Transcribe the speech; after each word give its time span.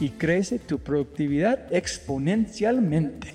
y 0.00 0.10
crece 0.10 0.58
tu 0.58 0.78
productividad 0.78 1.72
exponencialmente. 1.72 3.34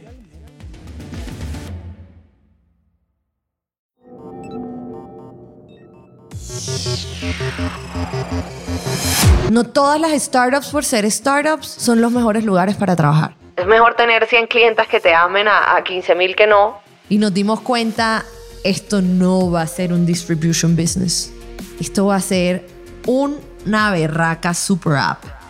No 9.49 9.65
todas 9.65 9.99
las 9.99 10.11
startups 10.21 10.69
por 10.69 10.85
ser 10.85 11.09
startups 11.09 11.67
son 11.67 11.99
los 12.01 12.11
mejores 12.11 12.45
lugares 12.45 12.75
para 12.75 12.95
trabajar. 12.95 13.35
Es 13.57 13.65
mejor 13.65 13.95
tener 13.95 14.25
100 14.25 14.47
clientes 14.47 14.87
que 14.87 14.99
te 14.99 15.13
amen 15.13 15.47
a, 15.47 15.75
a 15.75 15.83
15 15.83 16.15
mil 16.15 16.35
que 16.35 16.47
no. 16.47 16.79
Y 17.09 17.17
nos 17.17 17.33
dimos 17.33 17.61
cuenta, 17.61 18.23
esto 18.63 19.01
no 19.01 19.51
va 19.51 19.63
a 19.63 19.67
ser 19.67 19.91
un 19.91 20.05
distribution 20.05 20.75
business. 20.75 21.33
Esto 21.79 22.05
va 22.05 22.15
a 22.15 22.21
ser 22.21 22.65
una 23.05 23.91
berraca 23.91 24.53
super 24.53 24.93
app. 24.93 25.40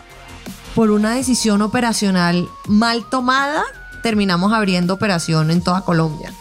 Por 0.74 0.90
una 0.90 1.14
decisión 1.14 1.60
operacional 1.60 2.48
mal 2.66 3.04
tomada, 3.04 3.64
terminamos 4.02 4.54
abriendo 4.54 4.94
operación 4.94 5.50
en 5.50 5.62
toda 5.62 5.82
Colombia. 5.82 6.32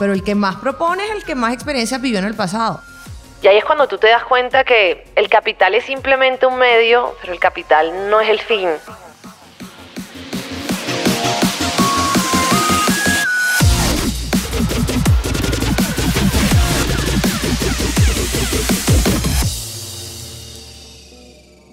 Pero 0.00 0.12
el 0.12 0.24
que 0.24 0.34
más 0.34 0.56
propone 0.56 1.04
es 1.04 1.12
el 1.12 1.24
que 1.24 1.36
más 1.36 1.54
experiencia 1.54 1.98
vivió 1.98 2.18
en 2.18 2.24
el 2.24 2.34
pasado. 2.34 2.80
Y 3.42 3.46
ahí 3.46 3.58
es 3.58 3.64
cuando 3.64 3.86
tú 3.86 3.96
te 3.96 4.08
das 4.08 4.24
cuenta 4.24 4.64
que 4.64 5.06
el 5.14 5.28
capital 5.28 5.76
es 5.76 5.84
simplemente 5.84 6.46
un 6.46 6.58
medio, 6.58 7.14
pero 7.20 7.32
el 7.32 7.38
capital 7.38 8.10
no 8.10 8.20
es 8.20 8.28
el 8.28 8.40
fin. 8.40 8.68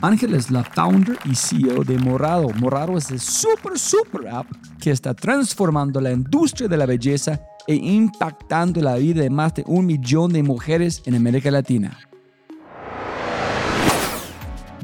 Ángel 0.00 0.34
es 0.34 0.52
la 0.52 0.62
founder 0.62 1.18
y 1.24 1.34
CEO 1.34 1.82
de 1.82 1.98
Morado. 1.98 2.50
Morado 2.60 2.96
es 2.96 3.10
el 3.10 3.18
super, 3.18 3.76
super 3.76 4.28
app 4.28 4.46
que 4.80 4.92
está 4.92 5.12
transformando 5.12 6.00
la 6.00 6.12
industria 6.12 6.68
de 6.68 6.76
la 6.76 6.86
belleza 6.86 7.40
e 7.66 7.74
impactando 7.74 8.80
la 8.80 8.94
vida 8.94 9.22
de 9.22 9.30
más 9.30 9.54
de 9.54 9.64
un 9.66 9.86
millón 9.86 10.32
de 10.32 10.44
mujeres 10.44 11.02
en 11.04 11.16
América 11.16 11.50
Latina. 11.50 11.98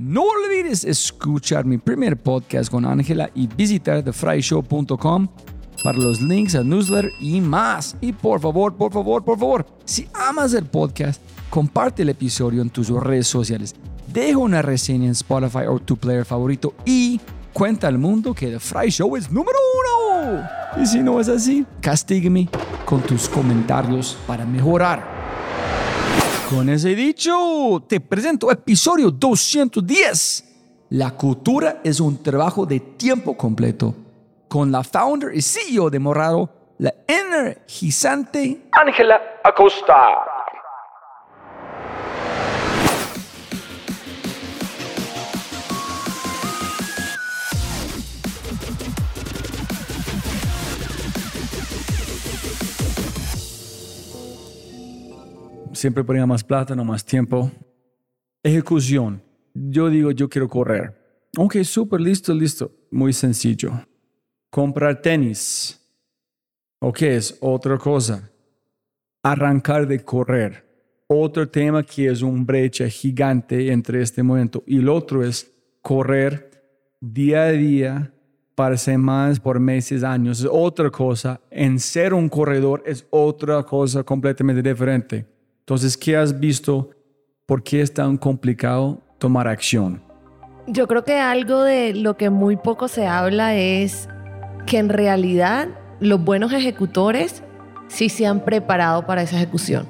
No 0.00 0.22
olvides 0.22 0.84
escuchar 0.84 1.64
mi 1.64 1.78
primer 1.78 2.20
podcast 2.20 2.68
con 2.68 2.84
Ángela 2.84 3.30
y 3.36 3.46
visitar 3.46 4.02
thefryshow.com 4.02 5.28
para 5.84 5.98
los 5.98 6.20
links 6.20 6.56
al 6.56 6.68
newsletter 6.68 7.12
y 7.20 7.40
más. 7.40 7.96
Y 8.00 8.12
por 8.12 8.40
favor, 8.40 8.74
por 8.74 8.92
favor, 8.92 9.24
por 9.24 9.38
favor, 9.38 9.64
si 9.84 10.08
amas 10.12 10.54
el 10.54 10.64
podcast, 10.64 11.22
comparte 11.50 12.02
el 12.02 12.08
episodio 12.08 12.62
en 12.62 12.70
tus 12.70 12.90
redes 12.90 13.28
sociales 13.28 13.76
deja 14.14 14.38
una 14.38 14.62
reseña 14.62 15.06
en 15.06 15.10
Spotify 15.10 15.66
o 15.68 15.80
tu 15.80 15.96
player 15.96 16.24
favorito 16.24 16.74
y 16.84 17.20
cuenta 17.52 17.88
al 17.88 17.98
mundo 17.98 18.32
que 18.32 18.46
The 18.46 18.60
Fry 18.60 18.88
Show 18.88 19.16
es 19.16 19.30
número 19.30 19.58
uno. 19.80 20.48
Y 20.80 20.86
si 20.86 21.00
no 21.00 21.18
es 21.18 21.28
así, 21.28 21.66
castígame 21.80 22.48
con 22.84 23.02
tus 23.02 23.28
comentarios 23.28 24.16
para 24.24 24.46
mejorar. 24.46 25.04
Con 26.48 26.68
ese 26.68 26.94
dicho, 26.94 27.84
te 27.88 27.98
presento 28.00 28.52
episodio 28.52 29.10
210. 29.10 30.44
La 30.90 31.10
cultura 31.10 31.80
es 31.82 31.98
un 31.98 32.22
trabajo 32.22 32.64
de 32.64 32.78
tiempo 32.78 33.36
completo. 33.36 33.96
Con 34.46 34.70
la 34.70 34.84
founder 34.84 35.34
y 35.34 35.42
CEO 35.42 35.90
de 35.90 35.98
Morado, 35.98 36.48
la 36.78 36.94
energizante 37.08 38.68
Ángela 38.70 39.20
Acosta. 39.42 40.33
Siempre 55.84 56.02
ponía 56.02 56.24
más 56.24 56.42
plata, 56.42 56.74
no 56.74 56.82
más 56.82 57.04
tiempo. 57.04 57.52
Ejecución. 58.42 59.20
Yo 59.52 59.90
digo, 59.90 60.12
yo 60.12 60.30
quiero 60.30 60.48
correr. 60.48 61.28
Ok, 61.36 61.56
súper, 61.62 62.00
listo, 62.00 62.32
listo. 62.32 62.72
Muy 62.90 63.12
sencillo. 63.12 63.70
Comprar 64.48 65.02
tenis. 65.02 65.78
Ok, 66.78 67.02
es 67.02 67.36
otra 67.38 67.76
cosa. 67.76 68.30
Arrancar 69.22 69.86
de 69.86 70.02
correr. 70.02 70.64
Otro 71.06 71.46
tema 71.50 71.82
que 71.82 72.06
es 72.06 72.22
un 72.22 72.46
brecha 72.46 72.88
gigante 72.88 73.70
entre 73.70 74.00
este 74.00 74.22
momento. 74.22 74.64
Y 74.66 74.78
el 74.78 74.88
otro 74.88 75.22
es 75.22 75.52
correr 75.82 76.50
día 76.98 77.42
a 77.42 77.52
día 77.52 78.10
para 78.54 78.78
semanas, 78.78 79.38
por 79.38 79.60
meses, 79.60 80.02
años. 80.02 80.40
Es 80.40 80.48
otra 80.50 80.88
cosa. 80.88 81.42
En 81.50 81.78
ser 81.78 82.14
un 82.14 82.30
corredor 82.30 82.82
es 82.86 83.06
otra 83.10 83.62
cosa 83.64 84.02
completamente 84.02 84.66
diferente. 84.66 85.33
Entonces, 85.64 85.96
¿qué 85.96 86.16
has 86.16 86.38
visto? 86.38 86.90
¿Por 87.46 87.62
qué 87.62 87.80
es 87.80 87.92
tan 87.92 88.16
complicado? 88.16 89.04
tomar 89.24 89.48
acción? 89.48 90.02
Yo 90.66 90.86
creo 90.86 91.02
que 91.02 91.18
algo 91.18 91.62
de 91.62 91.94
lo 91.94 92.18
que 92.18 92.28
muy 92.28 92.56
poco 92.56 92.88
se 92.88 93.06
habla 93.06 93.54
es 93.54 94.06
que 94.66 94.76
en 94.76 94.90
realidad 94.90 95.68
los 95.98 96.22
buenos 96.22 96.52
ejecutores 96.52 97.42
sí 97.88 98.10
se 98.10 98.26
han 98.26 98.44
preparado 98.44 99.06
para 99.06 99.22
esa 99.22 99.36
ejecución. 99.36 99.88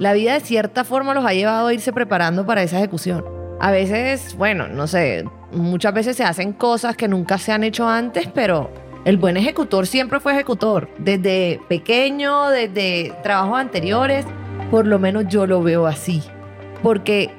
La 0.00 0.12
vida 0.12 0.34
de 0.34 0.40
cierta 0.40 0.82
forma 0.82 1.14
los 1.14 1.24
ha 1.24 1.34
llevado 1.34 1.68
a 1.68 1.72
irse 1.72 1.92
preparando 1.92 2.44
para 2.44 2.64
esa 2.64 2.78
ejecución. 2.78 3.24
A 3.60 3.70
veces, 3.70 4.36
bueno, 4.36 4.66
no 4.66 4.88
sé, 4.88 5.24
muchas 5.52 5.94
veces 5.94 6.16
se 6.16 6.24
hacen 6.24 6.52
cosas 6.52 6.96
que 6.96 7.06
nunca 7.06 7.38
se 7.38 7.52
han 7.52 7.62
hecho 7.62 7.88
antes, 7.88 8.26
pero 8.34 8.72
el 9.04 9.18
buen 9.18 9.36
ejecutor 9.36 9.86
siempre 9.86 10.18
fue 10.18 10.32
ejecutor, 10.32 10.88
desde 10.98 11.60
pequeño, 11.68 12.48
desde 12.48 13.12
trabajos 13.22 13.58
anteriores, 13.58 14.26
por 14.74 14.88
lo 14.88 14.98
menos 14.98 15.28
yo 15.28 15.46
lo 15.46 15.62
veo 15.62 15.86
así. 15.86 16.20
Porque 16.82 17.30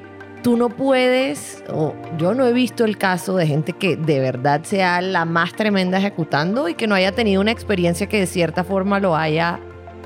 tú 0.41 0.55
no 0.55 0.69
puedes, 0.69 1.65
o 1.67 1.93
yo 2.17 2.33
no 2.33 2.47
he 2.47 2.53
visto 2.53 2.85
el 2.85 2.97
caso 2.97 3.35
de 3.35 3.45
gente 3.45 3.73
que 3.73 3.97
de 3.97 4.21
verdad 4.21 4.61
sea 4.63 5.01
la 5.01 5.25
más 5.25 5.53
tremenda 5.53 5.97
ejecutando 5.97 6.69
y 6.69 6.75
que 6.75 6.87
no 6.87 6.95
haya 6.95 7.11
tenido 7.11 7.41
una 7.41 7.51
experiencia 7.51 8.07
que 8.07 8.21
de 8.21 8.25
cierta 8.25 8.63
forma 8.63 9.01
lo 9.01 9.17
haya 9.17 9.59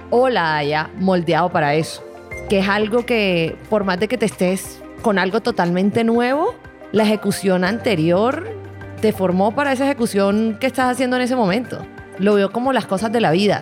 o 0.10 0.28
la 0.28 0.58
haya 0.58 0.90
moldeado 0.98 1.52
para 1.52 1.76
eso. 1.76 2.04
Que 2.50 2.62
es 2.62 2.68
algo 2.68 3.06
que, 3.06 3.56
por 3.70 3.84
más 3.84 4.00
de 4.00 4.08
que 4.08 4.18
te 4.18 4.26
estés 4.26 4.82
con 5.04 5.20
algo 5.20 5.40
totalmente 5.40 6.04
nuevo, 6.04 6.56
la 6.92 7.04
ejecución 7.04 7.64
anterior 7.64 8.50
te 9.02 9.14
formó 9.14 9.54
para 9.54 9.72
esa 9.72 9.86
ejecución 9.86 10.58
que 10.60 10.66
estás 10.66 10.92
haciendo 10.92 11.16
en 11.16 11.22
ese 11.22 11.36
momento. 11.36 11.86
Lo 12.18 12.34
veo 12.34 12.52
como 12.52 12.74
las 12.74 12.88
cosas 12.88 13.12
de 13.12 13.22
la 13.22 13.30
vida. 13.30 13.62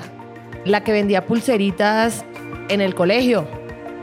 La 0.63 0.85
que 0.85 0.93
vendía 0.93 1.25
pulseritas 1.25 2.23
en 2.69 2.81
el 2.81 2.95
colegio, 2.95 3.47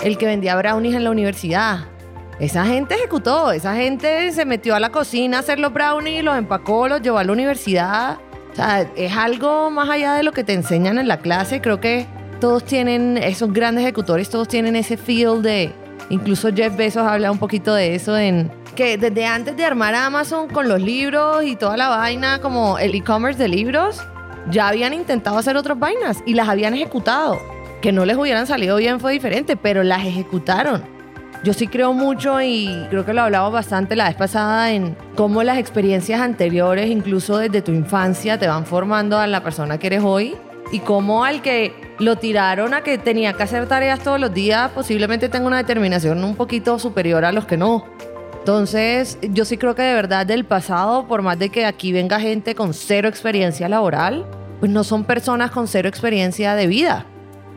el 0.02 0.18
que 0.18 0.26
vendía 0.26 0.56
brownies 0.56 0.94
en 0.94 1.04
la 1.04 1.10
universidad. 1.10 1.86
Esa 2.40 2.64
gente 2.66 2.94
ejecutó, 2.94 3.52
esa 3.52 3.76
gente 3.76 4.32
se 4.32 4.44
metió 4.44 4.74
a 4.74 4.80
la 4.80 4.90
cocina 4.90 5.36
a 5.36 5.40
hacer 5.40 5.58
los 5.58 5.72
brownies, 5.72 6.24
los 6.24 6.36
empacó, 6.36 6.88
los 6.88 7.00
llevó 7.00 7.18
a 7.18 7.24
la 7.24 7.32
universidad. 7.32 8.18
O 8.52 8.56
sea, 8.56 8.88
es 8.96 9.16
algo 9.16 9.70
más 9.70 9.88
allá 9.88 10.14
de 10.14 10.22
lo 10.22 10.32
que 10.32 10.44
te 10.44 10.52
enseñan 10.52 10.98
en 10.98 11.06
la 11.06 11.18
clase. 11.18 11.60
Creo 11.60 11.80
que 11.80 12.06
todos 12.40 12.64
tienen, 12.64 13.18
esos 13.18 13.52
grandes 13.52 13.84
ejecutores, 13.84 14.30
todos 14.30 14.48
tienen 14.48 14.76
ese 14.76 14.96
feel 14.96 15.42
de... 15.42 15.72
Incluso 16.10 16.52
Jeff 16.52 16.76
Bezos 16.76 17.06
habla 17.06 17.30
un 17.30 17.38
poquito 17.38 17.74
de 17.74 17.94
eso 17.94 18.18
en 18.18 18.50
que 18.74 18.98
desde 18.98 19.24
antes 19.24 19.56
de 19.56 19.64
armar 19.64 19.94
Amazon 19.94 20.48
con 20.48 20.68
los 20.68 20.80
libros 20.80 21.44
y 21.44 21.56
toda 21.56 21.76
la 21.76 21.88
vaina, 21.88 22.40
como 22.40 22.78
el 22.78 22.94
e-commerce 22.94 23.40
de 23.40 23.48
libros, 23.48 24.02
ya 24.50 24.68
habían 24.68 24.92
intentado 24.92 25.38
hacer 25.38 25.56
otras 25.56 25.78
vainas 25.78 26.18
y 26.26 26.34
las 26.34 26.48
habían 26.48 26.74
ejecutado. 26.74 27.38
Que 27.84 27.92
no 27.92 28.06
les 28.06 28.16
hubieran 28.16 28.46
salido 28.46 28.78
bien 28.78 28.98
fue 28.98 29.12
diferente, 29.12 29.58
pero 29.58 29.82
las 29.82 30.06
ejecutaron. 30.06 30.82
Yo 31.44 31.52
sí 31.52 31.66
creo 31.66 31.92
mucho 31.92 32.40
y 32.40 32.86
creo 32.88 33.04
que 33.04 33.12
lo 33.12 33.20
hablamos 33.20 33.52
bastante 33.52 33.94
la 33.94 34.08
vez 34.08 34.16
pasada 34.16 34.72
en 34.72 34.96
cómo 35.16 35.42
las 35.42 35.58
experiencias 35.58 36.22
anteriores, 36.22 36.88
incluso 36.88 37.36
desde 37.36 37.60
tu 37.60 37.72
infancia, 37.72 38.38
te 38.38 38.46
van 38.46 38.64
formando 38.64 39.18
a 39.18 39.26
la 39.26 39.42
persona 39.42 39.76
que 39.76 39.88
eres 39.88 40.02
hoy 40.02 40.34
y 40.72 40.78
cómo 40.78 41.26
al 41.26 41.42
que 41.42 41.74
lo 41.98 42.16
tiraron 42.16 42.72
a 42.72 42.80
que 42.80 42.96
tenía 42.96 43.34
que 43.34 43.42
hacer 43.42 43.66
tareas 43.66 44.00
todos 44.00 44.18
los 44.18 44.32
días, 44.32 44.70
posiblemente 44.70 45.28
tenga 45.28 45.46
una 45.46 45.58
determinación 45.58 46.24
un 46.24 46.36
poquito 46.36 46.78
superior 46.78 47.26
a 47.26 47.32
los 47.32 47.44
que 47.44 47.58
no. 47.58 47.84
Entonces, 48.38 49.18
yo 49.20 49.44
sí 49.44 49.58
creo 49.58 49.74
que 49.74 49.82
de 49.82 49.92
verdad 49.92 50.24
del 50.24 50.46
pasado, 50.46 51.06
por 51.06 51.20
más 51.20 51.38
de 51.38 51.50
que 51.50 51.66
aquí 51.66 51.92
venga 51.92 52.18
gente 52.18 52.54
con 52.54 52.72
cero 52.72 53.10
experiencia 53.10 53.68
laboral, 53.68 54.24
pues 54.60 54.72
no 54.72 54.84
son 54.84 55.04
personas 55.04 55.50
con 55.50 55.68
cero 55.68 55.86
experiencia 55.86 56.54
de 56.54 56.66
vida. 56.66 57.08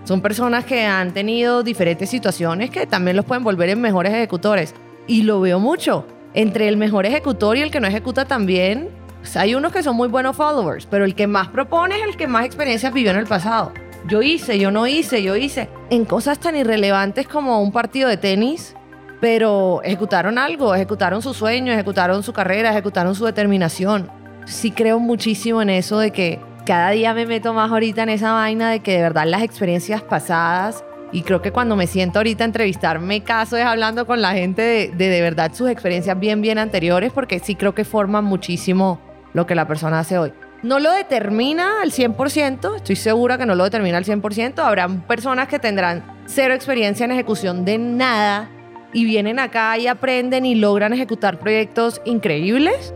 Son 0.08 0.22
personas 0.22 0.64
que 0.64 0.86
han 0.86 1.12
tenido 1.12 1.64
diferentes 1.64 2.10
situaciones 2.10 2.70
que 2.70 2.88
también 2.88 3.18
los 3.18 3.26
pueden 3.26 3.44
volver 3.44 3.68
en 3.68 3.82
mejores 3.82 4.14
ejecutores. 4.14 4.74
Y 5.06 5.24
lo 5.24 5.42
veo 5.42 5.60
mucho. 5.60 6.08
Entre 6.34 6.70
el 6.70 6.78
mejor 6.78 7.06
ejecutor 7.06 7.58
y 7.58 7.62
el 7.62 7.72
que 7.72 7.82
no 7.82 7.88
ejecuta 7.88 8.24
también, 8.24 8.88
pues 9.20 9.36
hay 9.36 9.54
unos 9.54 9.74
que 9.74 9.84
son 9.84 9.98
muy 9.98 10.08
buenos 10.08 10.38
followers, 10.38 10.86
pero 10.86 11.04
el 11.04 11.14
que 11.14 11.28
más 11.28 11.50
propone 11.50 11.98
es 11.98 12.06
el 12.06 12.16
que 12.16 12.26
más 12.26 12.46
experiencias 12.46 12.94
vivió 12.94 13.12
en 13.12 13.18
el 13.18 13.26
pasado. 13.26 13.74
Yo 14.08 14.22
hice, 14.22 14.58
yo 14.58 14.72
no 14.72 14.88
hice, 14.88 15.22
yo 15.24 15.36
hice. 15.36 15.68
En 15.90 16.06
cosas 16.06 16.40
tan 16.40 16.56
irrelevantes 16.56 17.28
como 17.28 17.62
un 17.62 17.74
partido 17.74 18.08
de 18.08 18.16
tenis, 18.16 18.78
pero 19.20 19.82
ejecutaron 19.84 20.38
algo, 20.38 20.74
ejecutaron 20.74 21.22
su 21.22 21.34
sueño, 21.34 21.74
ejecutaron 21.74 22.24
su 22.24 22.32
carrera, 22.32 22.72
ejecutaron 22.72 23.14
su 23.14 23.26
determinación. 23.26 24.10
Sí 24.46 24.72
creo 24.72 25.00
muchísimo 25.00 25.62
en 25.62 25.70
eso 25.70 26.00
de 26.00 26.12
que 26.12 26.40
cada 26.68 26.90
día 26.90 27.14
me 27.14 27.26
meto 27.26 27.54
más 27.54 27.72
ahorita 27.72 28.04
en 28.04 28.10
esa 28.10 28.34
vaina 28.34 28.70
de 28.70 28.82
que 28.82 28.98
de 28.98 29.02
verdad 29.02 29.24
las 29.26 29.42
experiencias 29.42 30.02
pasadas 30.02 30.84
y 31.14 31.22
creo 31.22 31.42
que 31.42 31.54
cuando 31.54 31.78
me 31.78 31.88
siento 31.88 32.20
ahorita 32.20 32.44
a 32.44 32.48
entrevistarme 32.48 33.24
caso 33.24 33.56
es 33.56 33.64
hablando 33.64 34.06
con 34.06 34.22
la 34.22 34.34
gente 34.34 34.62
de, 34.62 34.88
de, 34.90 35.08
de 35.08 35.22
verdad 35.22 35.54
sus 35.54 35.70
experiencias 35.70 36.20
bien 36.20 36.42
bien 36.42 36.58
anteriores 36.58 37.14
porque 37.14 37.40
sí 37.40 37.56
creo 37.56 37.74
que 37.74 37.86
forman 37.86 38.26
muchísimo 38.26 39.00
lo 39.34 39.48
que 39.48 39.56
la 39.56 39.66
persona 39.66 40.00
hace 40.00 40.18
hoy. 40.18 40.34
No 40.62 40.80
lo 40.80 40.92
determina 40.92 41.82
al 41.82 41.92
100%, 41.92 42.76
estoy 42.76 42.98
segura 42.98 43.38
que 43.38 43.46
no 43.46 43.56
lo 43.56 43.64
determina 43.64 43.98
al 43.98 44.04
100%, 44.04 44.60
habrá 44.60 44.90
personas 45.08 45.48
que 45.48 45.60
tendrán 45.60 46.04
cero 46.26 46.54
experiencia 46.54 47.06
en 47.06 47.12
ejecución 47.12 47.64
de 47.64 47.78
nada 47.78 48.50
y 48.92 49.06
vienen 49.06 49.40
acá 49.40 49.78
y 49.78 49.88
aprenden 49.88 50.46
y 50.46 50.56
logran 50.56 50.92
ejecutar 50.92 51.40
proyectos 51.40 52.02
increíbles. 52.04 52.94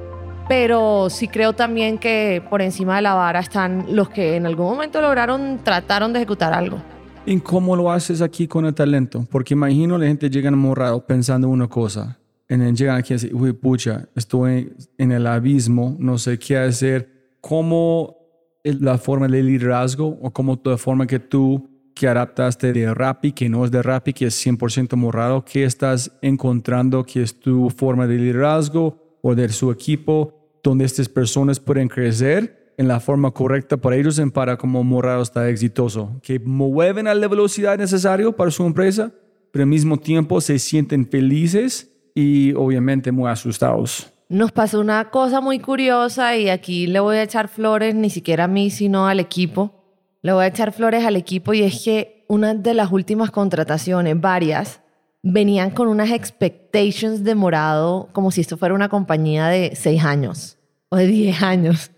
Pero 0.52 1.10
sí 1.10 1.30
creo 1.30 1.54
también 1.54 1.98
que 1.98 2.44
por 2.50 2.62
encima 2.62 2.98
de 2.98 3.04
la 3.04 3.14
vara 3.14 3.40
están 3.40 3.96
los 3.96 4.10
que 4.10 4.36
en 4.36 4.46
algún 4.46 4.66
momento 4.66 5.00
lograron, 5.00 5.62
trataron 5.64 6.12
de 6.12 6.20
ejecutar 6.20 6.52
algo. 6.52 6.78
¿Y 7.26 7.40
cómo 7.40 7.74
lo 7.74 7.90
haces 7.90 8.22
aquí 8.22 8.50
con 8.50 8.66
el 8.66 8.74
talento? 8.74 9.26
Porque 9.32 9.54
imagino 9.54 9.98
la 9.98 10.08
gente 10.08 10.30
llega 10.30 10.52
morado 10.52 11.08
pensando 11.08 11.48
una 11.48 11.70
cosa. 11.70 12.20
Y 12.50 12.58
llegan 12.58 12.98
aquí 12.98 13.14
y 13.14 13.16
dicen, 13.16 13.34
uy, 13.34 13.54
pucha, 13.54 14.10
estoy 14.14 14.74
en 14.98 15.14
el 15.14 15.26
abismo, 15.26 15.96
no 16.00 16.18
sé 16.18 16.38
qué 16.38 16.58
hacer. 16.58 17.38
¿Cómo 17.40 18.18
la 18.62 18.98
forma 18.98 19.30
de 19.30 19.42
liderazgo 19.42 20.20
o 20.22 20.32
cómo 20.32 20.60
la 20.66 20.78
forma 20.78 21.08
que 21.08 21.20
tú 21.20 21.66
que 21.96 22.10
adaptaste 22.10 22.74
de 22.74 22.94
Rappi, 22.94 23.32
que 23.32 23.48
no 23.48 23.64
es 23.64 23.72
de 23.72 23.82
Rappi, 23.82 24.12
que 24.12 24.26
es 24.26 24.46
100% 24.46 24.98
morado, 24.98 25.46
¿qué 25.46 25.64
estás 25.64 26.12
encontrando 26.22 27.06
que 27.06 27.22
es 27.22 27.40
tu 27.40 27.70
forma 27.70 28.06
de 28.06 28.18
liderazgo 28.18 29.18
o 29.22 29.34
de 29.34 29.48
su 29.48 29.72
equipo, 29.72 30.41
donde 30.64 30.86
estas 30.86 31.10
personas 31.10 31.60
pueden 31.60 31.88
crecer 31.88 32.74
en 32.78 32.88
la 32.88 33.00
forma 33.00 33.32
correcta 33.32 33.78
para 33.78 33.96
ellos 33.96 34.20
y 34.20 34.26
para 34.30 34.58
como 34.58 34.84
morado 34.84 35.22
está 35.22 35.50
exitoso, 35.50 36.20
que 36.24 36.40
mueven 36.40 37.08
a 37.08 37.14
la 37.14 37.28
velocidad 37.28 37.78
necesaria 37.78 38.32
para 38.32 38.52
su 38.52 38.66
empresa, 38.66 39.12
pero 39.52 39.64
al 39.64 39.70
mismo 39.70 39.98
tiempo 39.98 40.40
se 40.42 40.58
sienten 40.60 41.08
felices 41.08 41.92
y 42.16 42.54
obviamente 42.54 43.12
muy 43.12 43.30
asustados. 43.30 44.12
Nos 44.30 44.52
pasó 44.52 44.80
una 44.80 45.10
cosa 45.10 45.42
muy 45.42 45.60
curiosa 45.60 46.38
y 46.38 46.50
aquí 46.50 46.88
le 46.88 47.00
voy 47.02 47.18
a 47.18 47.24
echar 47.24 47.50
flores 47.50 47.94
ni 47.96 48.10
siquiera 48.10 48.46
a 48.46 48.48
mí, 48.48 48.70
sino 48.70 49.08
al 49.08 49.20
equipo 49.20 49.82
le 50.22 50.34
voy 50.34 50.44
a 50.44 50.48
echar 50.48 50.72
flores 50.72 51.04
al 51.06 51.16
equipo 51.16 51.54
y 51.54 51.64
es 51.64 51.84
que 51.84 52.26
una 52.28 52.54
de 52.54 52.74
las 52.74 52.92
últimas 52.92 53.32
contrataciones, 53.32 54.20
varias, 54.20 54.82
venían 55.24 55.72
con 55.72 55.88
unas 55.88 56.12
expectations 56.12 57.24
de 57.24 57.36
morado 57.36 58.10
como 58.12 58.32
si 58.32 58.42
esto 58.42 58.58
fuera 58.58 58.74
una 58.74 58.90
compañía 58.90 59.48
de 59.48 59.76
seis 59.76 60.04
años 60.04 60.58
o 60.90 60.96
de 60.98 61.08
diez 61.08 61.42
años. 61.42 61.92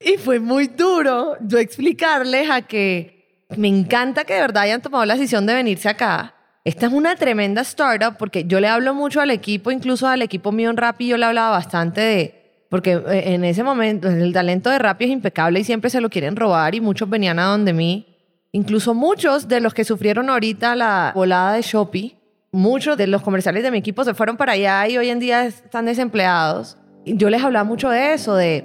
Y 0.00 0.16
fue 0.16 0.40
muy 0.40 0.66
duro 0.66 1.36
yo 1.40 1.58
explicarles 1.58 2.50
a 2.50 2.62
que 2.62 3.46
me 3.56 3.68
encanta 3.68 4.24
que 4.24 4.34
de 4.34 4.40
verdad 4.40 4.64
hayan 4.64 4.82
tomado 4.82 5.04
la 5.04 5.14
decisión 5.14 5.46
de 5.46 5.54
venirse 5.54 5.88
acá. 5.88 6.34
Esta 6.64 6.86
es 6.86 6.92
una 6.92 7.16
tremenda 7.16 7.62
startup 7.62 8.16
porque 8.18 8.44
yo 8.44 8.60
le 8.60 8.68
hablo 8.68 8.94
mucho 8.94 9.20
al 9.20 9.30
equipo, 9.30 9.70
incluso 9.70 10.06
al 10.08 10.22
equipo 10.22 10.52
mío 10.52 10.70
en 10.70 10.76
Rappi, 10.76 11.08
yo 11.08 11.16
le 11.16 11.26
hablaba 11.26 11.50
bastante 11.50 12.00
de 12.00 12.42
porque 12.68 12.92
eh, 12.92 13.34
en 13.34 13.44
ese 13.44 13.62
momento 13.62 14.08
el 14.08 14.32
talento 14.32 14.70
de 14.70 14.78
Rappi 14.78 15.04
es 15.04 15.10
impecable 15.10 15.60
y 15.60 15.64
siempre 15.64 15.90
se 15.90 16.00
lo 16.00 16.08
quieren 16.08 16.36
robar 16.36 16.74
y 16.74 16.80
muchos 16.80 17.10
venían 17.10 17.38
a 17.38 17.44
donde 17.44 17.72
mí. 17.72 18.06
Incluso 18.52 18.94
muchos 18.94 19.48
de 19.48 19.60
los 19.60 19.74
que 19.74 19.84
sufrieron 19.84 20.30
ahorita 20.30 20.74
la 20.74 21.12
volada 21.14 21.52
de 21.54 21.62
Shopee, 21.62 22.16
muchos 22.52 22.98
de 22.98 23.06
los 23.06 23.22
comerciales 23.22 23.62
de 23.62 23.70
mi 23.70 23.78
equipo 23.78 24.04
se 24.04 24.12
fueron 24.12 24.36
para 24.36 24.52
allá 24.52 24.86
y 24.86 24.98
hoy 24.98 25.08
en 25.08 25.18
día 25.18 25.46
están 25.46 25.86
desempleados. 25.86 26.76
Y 27.04 27.16
yo 27.16 27.30
les 27.30 27.42
hablaba 27.42 27.64
mucho 27.64 27.88
de 27.88 28.12
eso, 28.12 28.34
de 28.36 28.62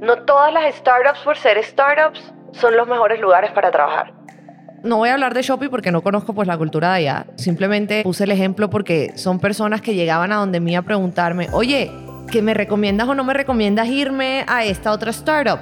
no 0.00 0.24
todas 0.24 0.52
las 0.52 0.74
startups 0.74 1.20
por 1.20 1.36
ser 1.36 1.62
startups 1.62 2.20
son 2.52 2.76
los 2.76 2.88
mejores 2.88 3.20
lugares 3.20 3.50
para 3.52 3.70
trabajar. 3.70 4.12
No 4.82 4.98
voy 4.98 5.08
a 5.08 5.14
hablar 5.14 5.34
de 5.34 5.42
Shopee 5.42 5.68
porque 5.68 5.90
no 5.90 6.02
conozco 6.02 6.34
pues 6.34 6.46
la 6.48 6.56
cultura 6.56 6.88
de 6.90 6.94
allá. 6.96 7.26
Simplemente 7.36 8.02
puse 8.02 8.24
el 8.24 8.30
ejemplo 8.30 8.70
porque 8.70 9.12
son 9.16 9.38
personas 9.38 9.80
que 9.80 9.94
llegaban 9.94 10.32
a 10.32 10.36
donde 10.36 10.60
mí 10.60 10.76
a 10.76 10.82
preguntarme, 10.82 11.48
oye, 11.52 11.90
que 12.30 12.42
me 12.42 12.54
recomiendas 12.54 13.08
o 13.08 13.14
no 13.14 13.24
me 13.24 13.34
recomiendas 13.34 13.88
irme 13.88 14.44
a 14.48 14.64
esta 14.64 14.92
otra 14.92 15.10
startup. 15.10 15.58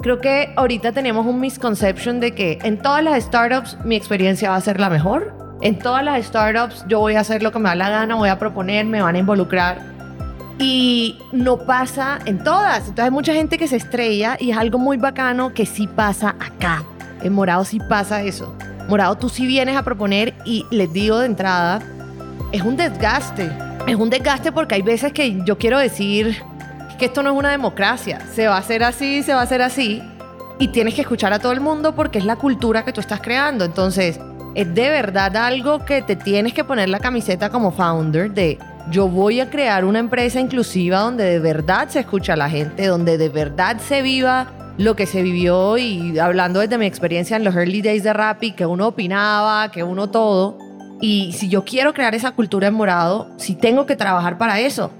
Creo 0.00 0.20
que 0.20 0.52
ahorita 0.56 0.92
tenemos 0.92 1.26
un 1.26 1.40
misconception 1.40 2.20
de 2.20 2.34
que 2.34 2.58
en 2.62 2.78
todas 2.80 3.02
las 3.02 3.22
startups 3.22 3.78
mi 3.84 3.96
experiencia 3.96 4.50
va 4.50 4.56
a 4.56 4.60
ser 4.60 4.80
la 4.80 4.90
mejor. 4.90 5.47
En 5.60 5.78
todas 5.78 6.04
las 6.04 6.24
startups 6.24 6.84
yo 6.88 7.00
voy 7.00 7.14
a 7.14 7.20
hacer 7.20 7.42
lo 7.42 7.52
que 7.52 7.58
me 7.58 7.68
da 7.68 7.74
la 7.74 7.90
gana, 7.90 8.14
voy 8.14 8.28
a 8.28 8.38
proponer, 8.38 8.86
me 8.86 9.02
van 9.02 9.16
a 9.16 9.18
involucrar. 9.18 9.80
Y 10.58 11.18
no 11.32 11.58
pasa 11.58 12.18
en 12.24 12.42
todas. 12.42 12.80
Entonces 12.80 13.04
hay 13.04 13.10
mucha 13.10 13.32
gente 13.32 13.58
que 13.58 13.68
se 13.68 13.76
estrella 13.76 14.36
y 14.38 14.50
es 14.50 14.56
algo 14.56 14.78
muy 14.78 14.96
bacano 14.96 15.54
que 15.54 15.66
sí 15.66 15.86
pasa 15.86 16.36
acá. 16.40 16.84
En 17.22 17.32
Morado 17.32 17.64
sí 17.64 17.80
pasa 17.80 18.22
eso. 18.22 18.56
Morado 18.88 19.16
tú 19.16 19.28
sí 19.28 19.46
vienes 19.46 19.76
a 19.76 19.82
proponer 19.82 20.34
y 20.44 20.66
les 20.70 20.92
digo 20.92 21.18
de 21.18 21.26
entrada, 21.26 21.80
es 22.52 22.62
un 22.62 22.76
desgaste 22.76 23.50
es 23.88 23.96
un 23.96 24.10
desgaste 24.10 24.52
porque 24.52 24.74
hay 24.74 24.82
veces 24.82 25.12
que 25.12 25.42
yo 25.44 25.56
quiero 25.56 25.78
decir 25.78 26.36
que 26.98 27.06
esto 27.06 27.22
no 27.22 27.30
es 27.30 27.36
una 27.36 27.50
democracia. 27.50 28.20
Se 28.34 28.46
va 28.46 28.56
a 28.56 28.58
hacer 28.58 28.84
así, 28.84 29.22
se 29.22 29.32
va 29.32 29.40
a 29.40 29.44
hacer 29.44 29.62
así. 29.62 30.02
Y 30.58 30.68
tienes 30.68 30.94
que 30.94 31.02
escuchar 31.02 31.32
a 31.32 31.38
todo 31.38 31.52
el 31.52 31.60
mundo 31.60 31.94
porque 31.94 32.18
es 32.18 32.24
la 32.24 32.36
cultura 32.36 32.84
que 32.84 32.92
tú 32.92 33.00
estás 33.00 33.20
creando. 33.20 33.64
Entonces, 33.64 34.20
es 34.54 34.74
de 34.74 34.88
verdad 34.90 35.36
algo 35.36 35.84
que 35.84 36.02
te 36.02 36.16
tienes 36.16 36.52
que 36.52 36.64
poner 36.64 36.88
la 36.88 37.00
camiseta 37.00 37.50
como 37.50 37.70
founder 37.70 38.30
de 38.30 38.58
yo 38.90 39.08
voy 39.08 39.40
a 39.40 39.50
crear 39.50 39.84
una 39.84 39.98
empresa 39.98 40.40
inclusiva 40.40 41.00
donde 41.00 41.24
de 41.24 41.38
verdad 41.38 41.88
se 41.88 42.00
escucha 42.00 42.32
a 42.32 42.36
la 42.36 42.48
gente, 42.48 42.86
donde 42.86 43.18
de 43.18 43.28
verdad 43.28 43.78
se 43.78 44.02
viva 44.02 44.48
lo 44.78 44.96
que 44.96 45.06
se 45.06 45.22
vivió 45.22 45.76
y 45.76 46.18
hablando 46.18 46.60
desde 46.60 46.78
mi 46.78 46.86
experiencia 46.86 47.36
en 47.36 47.44
los 47.44 47.54
early 47.54 47.82
days 47.82 48.04
de 48.04 48.12
Rappi, 48.12 48.52
que 48.52 48.64
uno 48.64 48.88
opinaba, 48.88 49.70
que 49.70 49.82
uno 49.82 50.08
todo. 50.08 50.56
Y 51.00 51.32
si 51.32 51.48
yo 51.48 51.64
quiero 51.64 51.92
crear 51.92 52.14
esa 52.14 52.30
cultura 52.30 52.68
en 52.68 52.74
morado, 52.74 53.28
sí 53.36 53.54
tengo 53.54 53.86
que 53.86 53.96
trabajar 53.96 54.38
para 54.38 54.60
eso. 54.60 54.90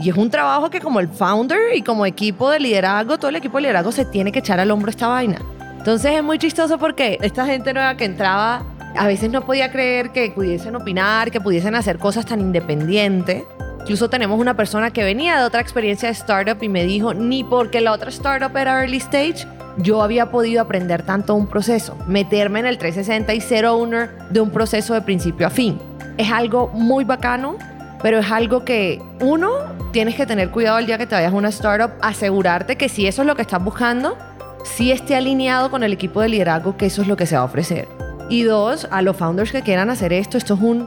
Y 0.00 0.10
es 0.10 0.16
un 0.16 0.30
trabajo 0.30 0.70
que 0.70 0.80
como 0.80 1.00
el 1.00 1.08
founder 1.08 1.74
y 1.74 1.82
como 1.82 2.04
equipo 2.06 2.50
de 2.50 2.60
liderazgo, 2.60 3.18
todo 3.18 3.30
el 3.30 3.36
equipo 3.36 3.58
de 3.58 3.62
liderazgo 3.62 3.92
se 3.92 4.04
tiene 4.04 4.30
que 4.30 4.40
echar 4.40 4.60
al 4.60 4.70
hombro 4.70 4.90
esta 4.90 5.08
vaina. 5.08 5.38
Entonces 5.78 6.12
es 6.12 6.22
muy 6.22 6.38
chistoso 6.38 6.78
porque 6.78 7.18
esta 7.22 7.46
gente 7.46 7.72
nueva 7.72 7.96
que 7.96 8.04
entraba 8.04 8.64
a 8.98 9.06
veces 9.06 9.30
no 9.30 9.42
podía 9.42 9.70
creer 9.70 10.10
que 10.10 10.30
pudiesen 10.32 10.74
opinar, 10.74 11.30
que 11.30 11.40
pudiesen 11.40 11.76
hacer 11.76 11.98
cosas 11.98 12.26
tan 12.26 12.40
independientes. 12.40 13.44
Incluso 13.80 14.10
tenemos 14.10 14.40
una 14.40 14.54
persona 14.54 14.90
que 14.90 15.04
venía 15.04 15.38
de 15.38 15.44
otra 15.44 15.60
experiencia 15.60 16.08
de 16.08 16.14
startup 16.14 16.60
y 16.62 16.68
me 16.68 16.84
dijo, 16.84 17.14
ni 17.14 17.44
porque 17.44 17.80
la 17.80 17.92
otra 17.92 18.10
startup 18.10 18.54
era 18.56 18.82
early 18.82 18.96
stage, 18.96 19.46
yo 19.78 20.02
había 20.02 20.30
podido 20.30 20.60
aprender 20.60 21.04
tanto 21.04 21.36
un 21.36 21.46
proceso, 21.46 21.96
meterme 22.08 22.58
en 22.58 22.66
el 22.66 22.76
360 22.76 23.32
y 23.34 23.40
ser 23.40 23.66
owner 23.66 24.10
de 24.30 24.40
un 24.40 24.50
proceso 24.50 24.94
de 24.94 25.02
principio 25.02 25.46
a 25.46 25.50
fin. 25.50 25.78
Es 26.16 26.32
algo 26.32 26.66
muy 26.74 27.04
bacano, 27.04 27.56
pero 28.02 28.18
es 28.18 28.30
algo 28.32 28.64
que 28.64 29.00
uno, 29.20 29.52
tienes 29.92 30.16
que 30.16 30.26
tener 30.26 30.50
cuidado 30.50 30.78
el 30.78 30.86
día 30.86 30.98
que 30.98 31.06
te 31.06 31.14
vayas 31.14 31.32
a 31.32 31.36
una 31.36 31.50
startup, 31.50 31.92
asegurarte 32.02 32.76
que 32.76 32.88
si 32.88 33.06
eso 33.06 33.22
es 33.22 33.26
lo 33.28 33.36
que 33.36 33.42
estás 33.42 33.62
buscando, 33.62 34.18
si 34.64 34.90
esté 34.90 35.14
alineado 35.14 35.70
con 35.70 35.84
el 35.84 35.92
equipo 35.92 36.20
de 36.20 36.30
liderazgo, 36.30 36.76
que 36.76 36.86
eso 36.86 37.02
es 37.02 37.08
lo 37.08 37.16
que 37.16 37.26
se 37.26 37.36
va 37.36 37.42
a 37.42 37.44
ofrecer. 37.44 38.07
Y 38.30 38.42
dos, 38.42 38.86
a 38.90 39.00
los 39.00 39.16
founders 39.16 39.50
que 39.50 39.62
quieran 39.62 39.88
hacer 39.88 40.12
esto, 40.12 40.36
esto 40.36 40.54
es 40.54 40.60
un 40.60 40.86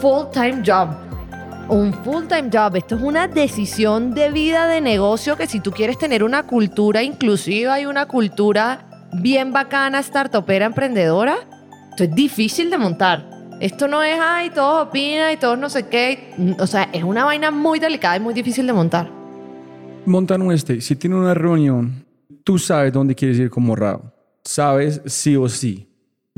full-time 0.00 0.62
job. 0.64 0.88
Un 1.68 1.92
full-time 1.92 2.48
job. 2.50 2.74
Esto 2.76 2.96
es 2.96 3.02
una 3.02 3.28
decisión 3.28 4.14
de 4.14 4.30
vida, 4.30 4.66
de 4.66 4.80
negocio, 4.80 5.36
que 5.36 5.46
si 5.46 5.60
tú 5.60 5.72
quieres 5.72 5.98
tener 5.98 6.24
una 6.24 6.44
cultura 6.46 7.02
inclusiva 7.02 7.78
y 7.80 7.84
una 7.84 8.06
cultura 8.06 9.08
bien 9.12 9.52
bacana, 9.52 10.02
startupera, 10.02 10.64
emprendedora, 10.64 11.36
esto 11.90 12.04
es 12.04 12.14
difícil 12.14 12.70
de 12.70 12.78
montar. 12.78 13.28
Esto 13.60 13.86
no 13.86 14.02
es, 14.02 14.18
ay, 14.18 14.48
todos 14.48 14.88
opinan 14.88 15.34
y 15.34 15.36
todos 15.36 15.58
no 15.58 15.68
sé 15.68 15.86
qué. 15.88 16.34
O 16.58 16.66
sea, 16.66 16.88
es 16.94 17.04
una 17.04 17.26
vaina 17.26 17.50
muy 17.50 17.78
delicada 17.78 18.16
y 18.16 18.20
muy 18.20 18.32
difícil 18.32 18.66
de 18.66 18.72
montar. 18.72 19.10
Montar 20.06 20.40
un 20.40 20.50
este, 20.50 20.80
si 20.80 20.96
tiene 20.96 21.16
una 21.16 21.34
reunión, 21.34 22.06
tú 22.42 22.58
sabes 22.58 22.90
dónde 22.90 23.14
quieres 23.14 23.38
ir 23.38 23.50
como 23.50 23.76
Rao. 23.76 24.14
Sabes 24.42 25.02
sí 25.04 25.36
o 25.36 25.46
sí 25.46 25.89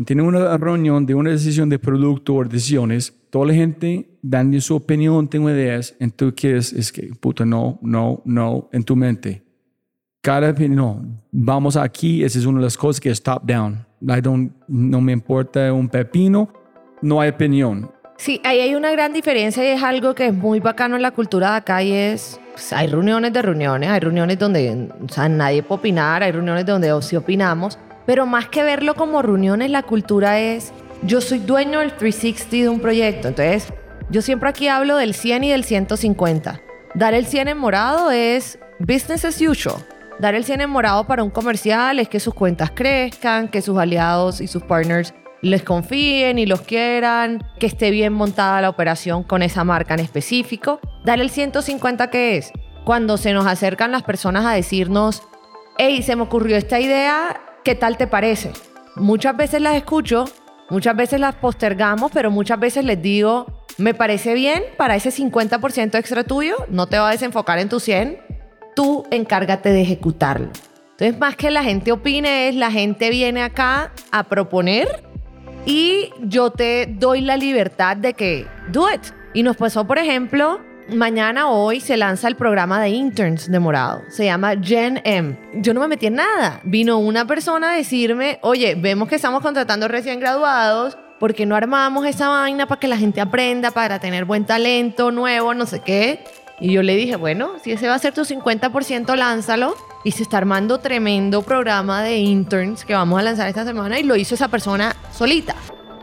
tiene 0.07 0.23
una 0.23 0.57
reunión 0.57 1.07
de 1.07 1.15
una 1.15 1.31
decisión 1.31 1.69
de 1.69 1.79
producto 1.79 2.35
o 2.35 2.45
decisiones, 2.45 3.15
toda 3.31 3.47
la 3.47 3.55
gente 3.55 4.19
dando 4.23 4.61
su 4.61 4.77
opinión, 4.77 5.29
tengo 5.29 5.51
ideas, 5.51 5.95
entonces 6.01 6.41
quieres, 6.41 6.73
es 6.73 6.93
que, 6.93 7.15
puta, 7.15 7.45
no, 7.45 7.79
no, 7.83 8.23
no, 8.25 8.69
en 8.73 8.85
tu 8.85 8.97
mente. 8.97 9.43
Cada 10.23 10.51
opinión, 10.51 10.77
no, 10.77 11.23
vamos 11.31 11.77
aquí, 11.77 12.23
esa 12.23 12.39
es 12.39 12.47
una 12.47 12.59
de 12.59 12.65
las 12.65 12.77
cosas 12.77 13.01
que 13.01 13.11
es 13.11 13.23
top 13.23 13.43
down. 13.45 13.85
I 14.03 14.21
don't, 14.21 14.53
no 14.69 15.01
me 15.01 15.13
importa 15.13 15.73
un 15.73 15.89
pepino, 15.89 16.49
no 17.03 17.21
hay 17.21 17.31
opinión. 17.31 17.91
Sí, 18.17 18.41
ahí 18.45 18.61
hay 18.61 18.75
una 18.75 18.93
gran 18.93 19.13
diferencia 19.13 19.65
y 19.65 19.77
es 19.77 19.83
algo 19.83 20.15
que 20.15 20.29
es 20.29 20.35
muy 20.35 20.61
bacano 20.61 20.95
en 20.97 21.03
la 21.03 21.11
cultura 21.11 21.51
de 21.51 21.57
acá 21.57 21.83
y 21.83 21.93
es, 21.93 22.41
pues, 22.53 22.73
hay 22.73 22.87
reuniones 22.87 23.33
de 23.33 23.43
reuniones, 23.43 23.91
hay 23.91 23.99
reuniones 23.99 24.39
donde 24.39 24.89
o 25.03 25.09
sea, 25.09 25.29
nadie 25.29 25.63
puede 25.63 25.81
opinar, 25.81 26.23
hay 26.23 26.31
reuniones 26.31 26.65
donde 26.65 26.93
sí 27.03 27.17
opinamos, 27.17 27.79
pero 28.07 28.27
más 28.27 28.49
que 28.49 28.63
verlo 28.63 28.95
como 28.95 29.23
reuniones, 29.23 29.71
la 29.71 29.83
cultura 29.83 30.39
es, 30.39 30.73
yo 31.03 31.21
soy 31.21 31.39
dueño 31.39 31.81
del 31.81 31.97
360 31.97 32.57
de 32.57 32.69
un 32.69 32.81
proyecto. 32.81 33.29
Entonces, 33.29 33.73
yo 34.11 34.23
siempre 34.23 34.49
aquí 34.49 34.69
hablo 34.69 34.97
del 34.97 35.15
100 35.15 35.45
y 35.45 35.51
del 35.51 35.65
150. 35.65 36.61
Dar 36.95 37.15
el 37.15 37.27
100 37.27 37.49
en 37.49 37.59
morado 37.59 38.11
es 38.11 38.59
business 38.79 39.25
as 39.25 39.41
usual. 39.41 39.77
Dar 40.19 40.35
el 40.35 40.45
100 40.45 40.61
en 40.61 40.71
morado 40.71 41.07
para 41.07 41.23
un 41.23 41.31
comercial 41.31 41.99
es 41.99 42.09
que 42.09 42.21
sus 42.21 42.35
cuentas 42.35 42.71
crezcan, 42.75 43.49
que 43.49 43.63
sus 43.63 43.79
aliados 43.79 44.41
y 44.41 44.47
sus 44.47 44.63
partners 44.63 45.15
les 45.41 45.63
confíen 45.63 46.39
y 46.39 46.47
los 46.47 46.61
quieran, 46.61 47.43
que 47.59 47.67
esté 47.67 47.91
bien 47.91 48.13
montada 48.13 48.61
la 48.61 48.69
operación 48.69 49.25
con 49.25 49.43
esa 49.43 49.65
marca 49.65 49.95
en 49.95 50.01
específico. 50.01 50.79
Dar 51.05 51.21
el 51.21 51.31
150 51.31 52.11
que 52.11 52.37
es 52.37 52.53
cuando 52.85 53.17
se 53.17 53.33
nos 53.33 53.47
acercan 53.47 53.93
las 53.93 54.03
personas 54.03 54.45
a 54.45 54.53
decirnos, 54.53 55.23
hey, 55.79 56.03
se 56.03 56.15
me 56.15 56.23
ocurrió 56.23 56.57
esta 56.57 56.79
idea, 56.79 57.41
¿qué 57.65 57.75
tal 57.75 57.97
te 57.97 58.07
parece? 58.07 58.53
Muchas 58.97 59.37
veces 59.37 59.61
las 59.61 59.77
escucho, 59.77 60.25
muchas 60.71 60.97
veces 60.97 61.21
las 61.21 61.35
postergamos, 61.35 62.11
pero 62.13 62.31
muchas 62.31 62.59
veces 62.59 62.85
les 62.85 63.01
digo, 63.01 63.47
me 63.79 63.95
parece 63.95 64.35
bien 64.35 64.63
para 64.77 64.97
ese 64.97 65.11
50% 65.11 65.99
extra 65.99 66.25
tuyo, 66.25 66.57
no 66.69 66.87
te 66.87 66.99
va 66.99 67.09
a 67.09 67.13
desenfocar 67.13 67.59
en 67.59 67.69
tu 67.69 67.81
100, 67.81 68.19
tú 68.75 69.05
encárgate 69.11 69.71
de 69.71 69.83
ejecutarlo. 69.83 70.51
Entonces, 70.93 71.19
más 71.19 71.37
que 71.37 71.51
la 71.51 71.65
gente 71.65 71.91
opine, 71.91 72.49
es 72.49 72.55
la 72.55 72.71
gente 72.71 73.11
viene 73.11 73.43
acá 73.43 73.93
a 74.11 74.25
proponer 74.25 75.03
y 75.65 76.11
yo 76.21 76.51
te 76.51 76.87
doy 76.87 77.23
la 77.23 77.37
libertad 77.37 77.97
de 77.97 78.15
que 78.15 78.47
do 78.69 78.93
it. 78.93 79.01
Y 79.35 79.43
nos 79.43 79.57
pasó, 79.57 79.87
por 79.87 79.99
ejemplo, 79.99 80.61
mañana 80.89 81.49
hoy 81.49 81.81
se 81.81 81.97
lanza 81.97 82.29
el 82.29 82.37
programa 82.37 82.81
de 82.81 82.91
interns 82.91 83.51
de 83.51 83.59
Morado. 83.59 84.03
Se 84.09 84.25
llama 84.25 84.55
Gen 84.61 85.01
M. 85.05 85.39
Yo 85.55 85.75
no 85.75 85.81
me 85.81 85.89
metí 85.89 86.07
en 86.07 86.17
nada. 86.17 86.61
Vino 86.65 86.99
una 86.99 87.27
persona 87.27 87.73
a 87.73 87.77
decirme, 87.77 88.39
oye, 88.43 88.75
vemos 88.75 89.09
que 89.09 89.17
estamos 89.17 89.43
contratando 89.43 89.89
recién 89.89 90.21
graduados. 90.21 90.97
¿Por 91.19 91.35
qué 91.35 91.47
no 91.47 91.55
armamos 91.55 92.07
esa 92.07 92.29
vaina 92.29 92.67
para 92.67 92.81
que 92.81 92.89
la 92.89 92.97
gente 92.97 93.21
aprenda, 93.21 93.71
para 93.71 94.01
tener 94.01 94.25
buen 94.25 94.45
talento 94.45 95.13
nuevo, 95.13 95.55
no 95.55 95.67
sé 95.67 95.81
qué? 95.81 96.25
Y 96.61 96.73
yo 96.73 96.83
le 96.83 96.97
dije, 96.97 97.17
bueno, 97.17 97.53
si 97.63 97.73
ese 97.73 97.89
va 97.89 97.95
a 97.95 97.99
ser 97.99 98.13
tu 98.13 98.23
50%, 98.23 99.17
lánzalo. 99.17 99.75
Y 100.05 100.13
se 100.13 100.25
está 100.25 100.39
armando 100.39 100.79
tremendo 100.79 101.43
programa 101.43 102.03
de 102.03 102.19
interns 102.19 102.85
que 102.85 102.95
vamos 102.95 103.21
a 103.21 103.23
lanzar 103.23 103.49
esta 103.49 103.65
semana 103.65 104.01
y 104.01 104.03
lo 104.03 104.17
hizo 104.17 104.35
esa 104.35 104.49
persona 104.49 104.97
solita. 105.13 105.55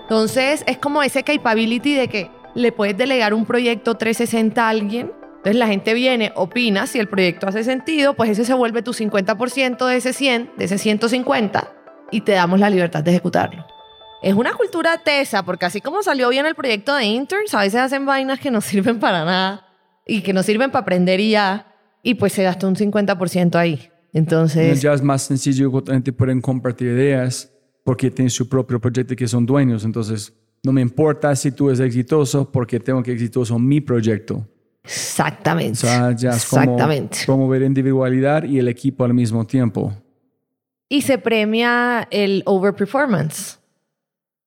Entonces 0.03 0.63
es 0.65 0.77
como 0.77 1.03
ese 1.03 1.23
capability 1.23 1.95
de 1.95 2.07
que 2.07 2.38
le 2.59 2.71
puedes 2.71 2.97
delegar 2.97 3.33
un 3.33 3.45
proyecto 3.45 3.95
360 3.95 4.63
a 4.63 4.69
alguien. 4.69 5.11
Entonces 5.37 5.55
la 5.55 5.67
gente 5.67 5.93
viene, 5.93 6.33
opina, 6.35 6.85
si 6.85 6.99
el 6.99 7.07
proyecto 7.07 7.47
hace 7.47 7.63
sentido, 7.63 8.13
pues 8.13 8.29
ese 8.29 8.43
se 8.43 8.53
vuelve 8.53 8.81
tu 8.81 8.91
50% 8.91 9.87
de 9.87 9.95
ese 9.95 10.11
100, 10.11 10.51
de 10.57 10.65
ese 10.65 10.77
150, 10.77 11.71
y 12.11 12.21
te 12.21 12.33
damos 12.33 12.59
la 12.59 12.69
libertad 12.69 13.03
de 13.03 13.11
ejecutarlo. 13.11 13.65
Es 14.21 14.33
una 14.33 14.53
cultura 14.53 14.97
tesa, 14.97 15.43
porque 15.43 15.65
así 15.65 15.79
como 15.79 16.03
salió 16.03 16.27
bien 16.27 16.45
el 16.45 16.55
proyecto 16.55 16.93
de 16.93 17.05
interns, 17.05 17.53
a 17.53 17.61
veces 17.61 17.79
hacen 17.79 18.05
vainas 18.05 18.39
que 18.39 18.51
no 18.51 18.59
sirven 18.61 18.99
para 18.99 19.23
nada 19.23 19.65
y 20.05 20.21
que 20.21 20.33
no 20.33 20.43
sirven 20.43 20.71
para 20.71 20.81
aprender 20.81 21.21
y 21.21 21.31
ya, 21.31 21.73
y 22.03 22.15
pues 22.15 22.33
se 22.33 22.43
gastó 22.43 22.67
un 22.67 22.75
50% 22.75 23.55
ahí. 23.55 23.89
Entonces... 24.11 24.81
Ya 24.81 24.93
es 24.93 25.01
más 25.01 25.21
sencillo, 25.21 25.71
la 25.85 25.93
gente 25.93 26.11
pueden 26.11 26.41
compartir 26.41 26.87
ideas 26.89 27.49
porque 27.85 28.11
tienen 28.11 28.29
su 28.29 28.49
propio 28.49 28.79
proyecto 28.81 29.15
que 29.15 29.27
son 29.27 29.45
dueños, 29.45 29.85
entonces 29.85 30.33
no 30.63 30.71
me 30.71 30.81
importa 30.81 31.35
si 31.35 31.51
tú 31.51 31.69
eres 31.69 31.79
exitoso 31.79 32.51
porque 32.51 32.79
tengo 32.79 33.01
que 33.01 33.11
exitoso 33.11 33.57
mi 33.57 33.81
proyecto. 33.81 34.47
Exactamente. 34.83 35.73
O 35.73 35.75
sea, 35.75 36.11
ya 36.15 36.31
es 36.31 36.45
como 36.45 36.77
promover 37.25 37.61
individualidad 37.61 38.43
y 38.43 38.59
el 38.59 38.67
equipo 38.67 39.03
al 39.03 39.13
mismo 39.13 39.45
tiempo. 39.45 39.93
Y 40.89 41.01
se 41.03 41.17
premia 41.17 42.07
el 42.09 42.41
overperformance. 42.45 43.59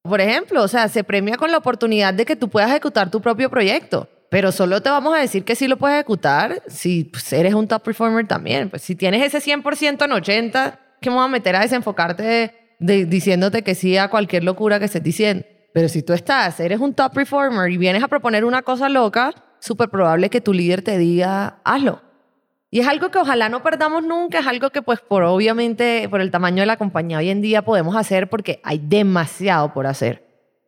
Por 0.03 0.21
ejemplo, 0.21 0.63
o 0.63 0.69
sea, 0.69 0.89
se 0.89 1.05
premia 1.05 1.37
con 1.37 1.53
la 1.53 1.59
oportunidad 1.59 2.13
de 2.13 2.25
que 2.25 2.35
tú 2.35 2.49
puedas 2.49 2.71
ejecutar 2.71 3.11
tu 3.11 3.21
propio 3.21 3.49
proyecto. 3.49 4.09
Pero 4.31 4.51
solo 4.51 4.81
te 4.81 4.89
vamos 4.89 5.15
a 5.15 5.19
decir 5.19 5.45
que 5.45 5.55
sí 5.55 5.69
lo 5.69 5.77
puedes 5.77 5.97
ejecutar 5.97 6.63
si 6.67 7.05
pues, 7.05 7.33
eres 7.33 7.55
un 7.55 7.69
top 7.69 7.83
performer 7.83 8.27
también. 8.27 8.71
Pues 8.71 8.83
si 8.83 8.97
tienes 8.97 9.23
ese 9.23 9.39
100% 9.39 10.05
en 10.05 10.13
80, 10.13 10.81
¿qué 11.01 11.11
me 11.11 11.17
voy 11.17 11.25
a 11.27 11.29
meter 11.29 11.55
a 11.55 11.61
desenfocarte 11.61 12.55
diciéndote 12.81 13.63
que 13.63 13.75
sí 13.77 13.97
a 13.97 14.09
cualquier 14.09 14.43
locura 14.43 14.79
que 14.81 14.87
estés 14.87 15.03
diciendo? 15.03 15.45
Pero 15.73 15.89
si 15.89 16.03
tú 16.03 16.13
estás, 16.13 16.61
eres 16.61 16.81
un 16.81 16.95
top 16.95 17.13
performer 17.15 17.71
y 17.71 17.79
vienes 17.79 18.03
a 18.03 18.09
proponer 18.09 18.45
una 18.45 18.63
cosa 18.63 18.89
loca, 18.89 19.33
súper 19.59 19.89
probable 19.89 20.29
que 20.29 20.41
tu 20.41 20.53
líder 20.53 20.83
te 20.83 20.99
diga, 20.99 21.61
hazlo. 21.65 22.03
Y 22.71 22.81
es 22.81 22.89
algo 22.89 23.11
que 23.11 23.19
ojalá 23.19 23.49
no 23.49 23.63
perdamos 23.63 24.03
nunca, 24.03 24.39
es 24.41 24.47
algo 24.47 24.71
que 24.71 24.81
pues 24.81 25.01
por 25.01 25.23
obviamente, 25.25 26.09
por 26.09 26.21
el 26.21 26.31
tamaño 26.31 26.63
de 26.63 26.67
la 26.67 26.79
compañía 26.79 27.19
hoy 27.19 27.29
en 27.29 27.43
día 27.43 27.63
podemos 27.63 27.95
hacer 27.97 28.31
porque 28.31 28.61
hay 28.65 28.79
demasiado 28.79 29.75
por 29.75 29.87
hacer. 29.87 30.27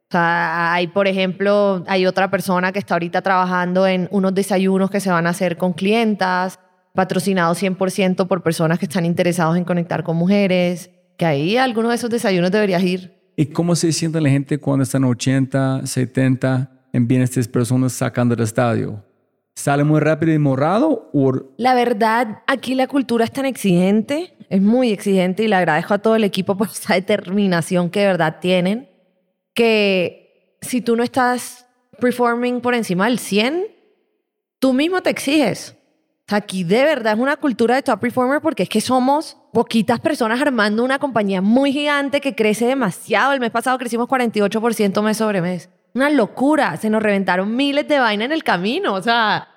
O 0.09 0.13
sea, 0.13 0.75
hay, 0.75 0.87
por 0.89 1.09
ejemplo, 1.09 1.83
hay 1.87 2.07
otra 2.07 2.31
persona 2.31 2.73
que 2.73 2.79
está 2.79 2.95
ahorita 2.95 3.23
trabajando 3.23 3.87
en 3.87 4.09
unos 4.11 4.35
desayunos 4.35 4.91
que 4.91 5.01
se 5.01 5.11
van 5.11 5.27
a 5.27 5.31
hacer 5.31 5.57
con 5.57 5.73
clientas, 5.73 6.61
patrocinados 6.95 7.63
100% 7.63 8.29
por 8.29 8.43
personas 8.43 8.79
que 8.79 8.85
están 8.85 9.07
interesados 9.07 9.57
en 9.57 9.65
conectar 9.65 10.05
con 10.05 10.17
mujeres, 10.17 10.91
que 11.17 11.27
ahí 11.27 11.57
algunos 11.57 11.91
de 11.91 11.97
esos 11.97 12.11
desayunos 12.11 12.51
deberías 12.51 12.83
ir. 12.83 13.14
¿Y 13.37 13.47
cómo 13.47 13.75
se 13.75 13.93
siente 13.93 14.21
la 14.21 14.31
gente 14.31 14.59
cuando 14.59 14.85
están 14.85 15.05
80, 15.05 15.87
70 15.87 16.71
en 16.93 17.09
bienes 17.09 17.35
de 17.35 17.45
personas 17.45 17.93
sacando 17.93 18.37
del 18.37 18.45
estadio? 18.45 19.03
¿Sale 19.57 19.85
muy 19.85 20.01
rápido 20.01 20.33
y 20.33 20.39
morado? 20.39 21.11
O... 21.13 21.33
La 21.57 21.75
verdad, 21.75 22.43
aquí 22.47 22.75
la 22.75 22.87
cultura 22.87 23.25
es 23.25 23.33
tan 23.33 23.45
exigente, 23.45 24.35
es 24.49 24.61
muy 24.61 24.91
exigente 24.91 25.45
y 25.45 25.49
le 25.49 25.57
agradezco 25.57 25.95
a 25.95 25.99
todo 25.99 26.17
el 26.17 26.25
equipo 26.25 26.57
por 26.57 26.69
esa 26.73 26.95
determinación 26.95 27.91
que 27.91 28.01
de 28.01 28.07
verdad 28.07 28.39
tienen, 28.41 28.89
que 29.53 30.57
si 30.61 30.81
tú 30.81 30.97
no 30.97 31.03
estás 31.03 31.67
performing 32.01 32.61
por 32.61 32.75
encima 32.75 33.07
del 33.07 33.19
100, 33.19 33.67
tú 34.59 34.73
mismo 34.73 35.03
te 35.03 35.11
exiges. 35.11 35.77
aquí 36.29 36.65
de 36.65 36.85
verdad 36.85 37.15
es 37.15 37.19
una 37.19 37.37
cultura 37.37 37.75
de 37.77 37.83
top 37.83 38.01
performer 38.01 38.41
porque 38.41 38.65
es 38.65 38.69
que 38.69 38.81
somos 38.81 39.37
poquitas 39.55 40.01
personas 40.01 40.39
armando 40.43 40.85
una 40.85 40.99
compañía 40.99 41.41
muy 41.41 41.73
gigante 41.73 42.21
que 42.21 42.35
crece 42.35 42.67
demasiado. 42.67 43.33
El 43.33 43.41
mes 43.41 43.51
pasado 43.51 43.79
crecimos 43.79 44.07
48% 44.07 45.01
mes 45.03 45.17
sobre 45.17 45.41
mes 45.41 45.71
una 45.95 46.11
locura. 46.11 46.77
Se 46.77 46.91
nos 46.91 47.03
reventaron 47.03 47.55
miles 47.57 47.89
de 47.89 47.99
vainas 47.99 48.27
en 48.27 48.33
el 48.33 48.45
camino. 48.45 48.95
O 48.95 49.03
sea, 49.03 49.49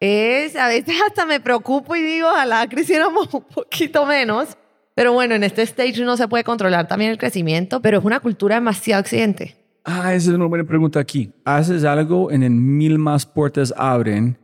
es, 0.00 0.56
a 0.56 0.68
veces 0.68 0.96
hasta 1.06 1.24
me 1.24 1.40
preocupo 1.40 1.96
y 1.96 2.02
digo, 2.02 2.28
ojalá 2.28 2.68
creciéramos 2.68 3.32
un 3.32 3.44
poquito 3.44 4.04
menos. 4.04 4.56
Pero 4.94 5.12
bueno, 5.12 5.34
en 5.34 5.42
este 5.42 5.62
stage 5.62 6.04
no 6.04 6.16
se 6.16 6.28
puede 6.28 6.44
controlar 6.44 6.86
también 6.86 7.10
el 7.10 7.18
crecimiento, 7.18 7.80
pero 7.80 7.98
es 7.98 8.04
una 8.04 8.20
cultura 8.20 8.56
demasiado 8.56 9.00
exigente. 9.00 9.56
Ah, 9.84 10.14
esa 10.14 10.30
es 10.30 10.36
una 10.36 10.46
buena 10.46 10.64
pregunta 10.64 11.00
aquí. 11.00 11.32
Haces 11.44 11.84
algo 11.84 12.30
en 12.30 12.42
el 12.42 12.52
mil 12.52 12.98
más 12.98 13.26
puertas 13.26 13.74
abren. 13.76 14.38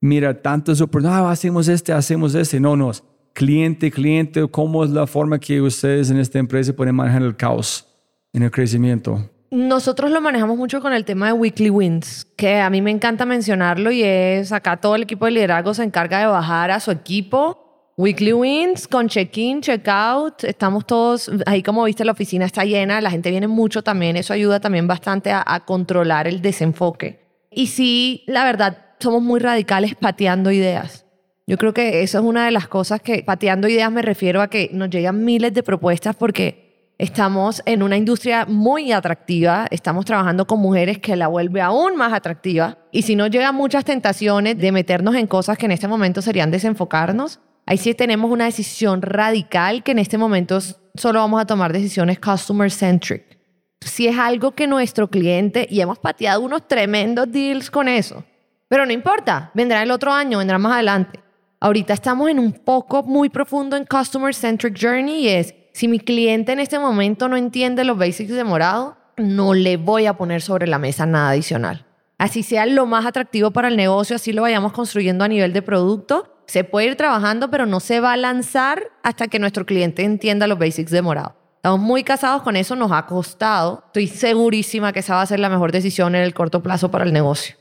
Mira, 0.00 0.40
tantos 0.40 0.80
oportunidades, 0.80 1.26
ah, 1.26 1.30
hacemos 1.30 1.68
este, 1.68 1.92
hacemos 1.92 2.34
este. 2.34 2.60
No, 2.60 2.76
no. 2.76 2.92
Cliente, 3.32 3.90
cliente, 3.90 4.46
¿cómo 4.48 4.84
es 4.84 4.90
la 4.90 5.06
forma 5.06 5.38
que 5.38 5.60
ustedes 5.60 6.10
en 6.10 6.18
esta 6.18 6.38
empresa 6.38 6.72
pueden 6.72 6.94
manejar 6.94 7.22
el 7.22 7.36
caos 7.36 7.86
en 8.32 8.42
el 8.42 8.50
crecimiento? 8.50 9.30
Nosotros 9.50 10.10
lo 10.10 10.20
manejamos 10.20 10.58
mucho 10.58 10.80
con 10.82 10.92
el 10.92 11.04
tema 11.04 11.28
de 11.28 11.32
weekly 11.32 11.70
wins, 11.70 12.26
que 12.36 12.56
a 12.56 12.68
mí 12.68 12.82
me 12.82 12.90
encanta 12.90 13.24
mencionarlo 13.24 13.90
y 13.90 14.02
es 14.02 14.52
acá 14.52 14.76
todo 14.76 14.94
el 14.94 15.04
equipo 15.04 15.24
de 15.24 15.30
liderazgo 15.30 15.72
se 15.72 15.84
encarga 15.84 16.18
de 16.18 16.26
bajar 16.26 16.70
a 16.70 16.80
su 16.80 16.90
equipo. 16.90 17.64
Weekly 17.96 18.32
wins 18.32 18.86
con 18.86 19.08
check-in, 19.08 19.60
check-out. 19.60 20.44
Estamos 20.44 20.86
todos, 20.86 21.30
ahí 21.46 21.62
como 21.62 21.82
viste, 21.84 22.04
la 22.04 22.12
oficina 22.12 22.44
está 22.44 22.64
llena, 22.64 23.00
la 23.00 23.10
gente 23.10 23.30
viene 23.30 23.48
mucho 23.48 23.82
también. 23.82 24.16
Eso 24.16 24.34
ayuda 24.34 24.60
también 24.60 24.86
bastante 24.86 25.32
a, 25.32 25.42
a 25.44 25.64
controlar 25.64 26.28
el 26.28 26.42
desenfoque. 26.42 27.18
Y 27.50 27.68
sí, 27.68 28.24
la 28.26 28.44
verdad, 28.44 28.86
somos 29.00 29.22
muy 29.22 29.40
radicales 29.40 29.94
pateando 29.94 30.50
ideas. 30.50 31.06
Yo 31.48 31.56
creo 31.56 31.72
que 31.72 32.02
eso 32.02 32.18
es 32.18 32.24
una 32.24 32.44
de 32.44 32.50
las 32.50 32.68
cosas 32.68 33.00
que 33.00 33.22
pateando 33.22 33.68
ideas 33.68 33.90
me 33.90 34.02
refiero 34.02 34.42
a 34.42 34.48
que 34.48 34.68
nos 34.74 34.90
llegan 34.90 35.24
miles 35.24 35.54
de 35.54 35.62
propuestas 35.62 36.14
porque 36.14 36.68
Estamos 36.98 37.62
en 37.64 37.84
una 37.84 37.96
industria 37.96 38.44
muy 38.44 38.90
atractiva, 38.90 39.68
estamos 39.70 40.04
trabajando 40.04 40.48
con 40.48 40.58
mujeres 40.58 40.98
que 40.98 41.14
la 41.14 41.28
vuelve 41.28 41.60
aún 41.60 41.94
más 41.94 42.12
atractiva. 42.12 42.76
Y 42.90 43.02
si 43.02 43.14
no 43.14 43.28
llegan 43.28 43.54
muchas 43.54 43.84
tentaciones 43.84 44.58
de 44.58 44.72
meternos 44.72 45.14
en 45.14 45.28
cosas 45.28 45.56
que 45.56 45.66
en 45.66 45.70
este 45.70 45.86
momento 45.86 46.22
serían 46.22 46.50
desenfocarnos, 46.50 47.38
ahí 47.66 47.78
sí 47.78 47.94
tenemos 47.94 48.32
una 48.32 48.46
decisión 48.46 49.00
radical 49.00 49.84
que 49.84 49.92
en 49.92 50.00
este 50.00 50.18
momento 50.18 50.58
solo 50.96 51.20
vamos 51.20 51.40
a 51.40 51.46
tomar 51.46 51.72
decisiones 51.72 52.18
customer 52.18 52.68
centric. 52.68 53.38
Si 53.80 54.08
es 54.08 54.18
algo 54.18 54.56
que 54.56 54.66
nuestro 54.66 55.08
cliente, 55.08 55.68
y 55.70 55.80
hemos 55.80 56.00
pateado 56.00 56.40
unos 56.40 56.66
tremendos 56.66 57.30
deals 57.30 57.70
con 57.70 57.86
eso, 57.86 58.24
pero 58.66 58.84
no 58.84 58.92
importa, 58.92 59.52
vendrá 59.54 59.84
el 59.84 59.92
otro 59.92 60.12
año, 60.12 60.38
vendrá 60.38 60.58
más 60.58 60.72
adelante. 60.72 61.20
Ahorita 61.60 61.92
estamos 61.92 62.30
en 62.30 62.38
un 62.38 62.52
poco 62.52 63.02
muy 63.02 63.30
profundo 63.30 63.76
en 63.76 63.84
customer 63.84 64.32
centric 64.32 64.78
journey 64.80 65.24
y 65.24 65.28
es 65.28 65.56
si 65.72 65.88
mi 65.88 65.98
cliente 65.98 66.52
en 66.52 66.60
este 66.60 66.78
momento 66.78 67.28
no 67.28 67.36
entiende 67.36 67.84
los 67.84 67.98
basics 67.98 68.30
de 68.30 68.44
morado, 68.44 68.96
no 69.16 69.54
le 69.54 69.76
voy 69.76 70.06
a 70.06 70.16
poner 70.16 70.40
sobre 70.40 70.68
la 70.68 70.78
mesa 70.78 71.04
nada 71.04 71.30
adicional. 71.30 71.84
Así 72.16 72.44
sea 72.44 72.64
lo 72.64 72.86
más 72.86 73.06
atractivo 73.06 73.50
para 73.50 73.66
el 73.66 73.76
negocio, 73.76 74.14
así 74.14 74.32
lo 74.32 74.42
vayamos 74.42 74.72
construyendo 74.72 75.24
a 75.24 75.28
nivel 75.28 75.52
de 75.52 75.62
producto, 75.62 76.42
se 76.46 76.62
puede 76.62 76.86
ir 76.86 76.96
trabajando, 76.96 77.50
pero 77.50 77.66
no 77.66 77.80
se 77.80 77.98
va 77.98 78.12
a 78.12 78.16
lanzar 78.16 78.92
hasta 79.02 79.26
que 79.26 79.40
nuestro 79.40 79.66
cliente 79.66 80.04
entienda 80.04 80.46
los 80.46 80.60
basics 80.60 80.92
de 80.92 81.02
morado. 81.02 81.34
Estamos 81.56 81.80
muy 81.80 82.04
casados 82.04 82.42
con 82.42 82.54
eso, 82.54 82.76
nos 82.76 82.92
ha 82.92 83.04
costado. 83.06 83.82
Estoy 83.86 84.06
segurísima 84.06 84.92
que 84.92 85.00
esa 85.00 85.16
va 85.16 85.22
a 85.22 85.26
ser 85.26 85.40
la 85.40 85.48
mejor 85.48 85.72
decisión 85.72 86.14
en 86.14 86.22
el 86.22 86.34
corto 86.34 86.62
plazo 86.62 86.92
para 86.92 87.04
el 87.04 87.12
negocio. 87.12 87.56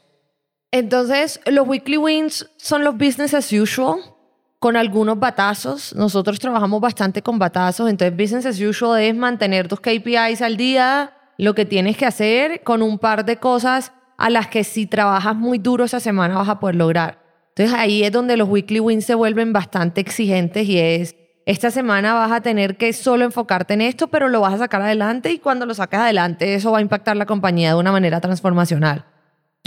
Entonces, 0.71 1.39
los 1.45 1.67
weekly 1.67 1.97
wins 1.97 2.49
son 2.57 2.83
los 2.83 2.97
business 2.97 3.33
as 3.33 3.51
usual 3.53 3.99
con 4.59 4.75
algunos 4.75 5.19
batazos. 5.19 5.95
Nosotros 5.95 6.39
trabajamos 6.39 6.81
bastante 6.81 7.21
con 7.21 7.39
batazos, 7.39 7.89
entonces 7.89 8.17
business 8.17 8.45
as 8.45 8.59
usual 8.59 8.99
es 8.99 9.15
mantener 9.15 9.67
tus 9.67 9.79
KPIs 9.79 10.41
al 10.41 10.57
día, 10.57 11.13
lo 11.37 11.53
que 11.55 11.65
tienes 11.65 11.95
que 11.95 12.05
hacer 12.05 12.63
con 12.63 12.81
un 12.81 12.99
par 12.99 13.23
de 13.23 13.37
cosas 13.37 13.93
a 14.17 14.29
las 14.29 14.47
que 14.47 14.63
si 14.63 14.87
trabajas 14.87 15.35
muy 15.35 15.59
duro 15.59 15.85
esa 15.85 15.99
semana 15.99 16.35
vas 16.35 16.49
a 16.49 16.59
poder 16.59 16.75
lograr. 16.75 17.19
Entonces 17.49 17.73
ahí 17.77 18.03
es 18.03 18.11
donde 18.11 18.35
los 18.35 18.49
weekly 18.49 18.79
wins 18.79 19.05
se 19.05 19.15
vuelven 19.15 19.53
bastante 19.53 20.01
exigentes 20.01 20.67
y 20.67 20.79
es, 20.79 21.15
esta 21.45 21.71
semana 21.71 22.13
vas 22.13 22.31
a 22.31 22.41
tener 22.41 22.77
que 22.77 22.91
solo 22.93 23.23
enfocarte 23.23 23.75
en 23.75 23.81
esto, 23.81 24.07
pero 24.07 24.27
lo 24.27 24.41
vas 24.41 24.55
a 24.55 24.57
sacar 24.57 24.81
adelante 24.81 25.31
y 25.31 25.39
cuando 25.39 25.65
lo 25.65 25.73
saques 25.73 25.99
adelante 25.99 26.55
eso 26.55 26.71
va 26.71 26.79
a 26.79 26.81
impactar 26.81 27.15
la 27.15 27.25
compañía 27.25 27.69
de 27.69 27.79
una 27.79 27.91
manera 27.91 28.19
transformacional. 28.19 29.05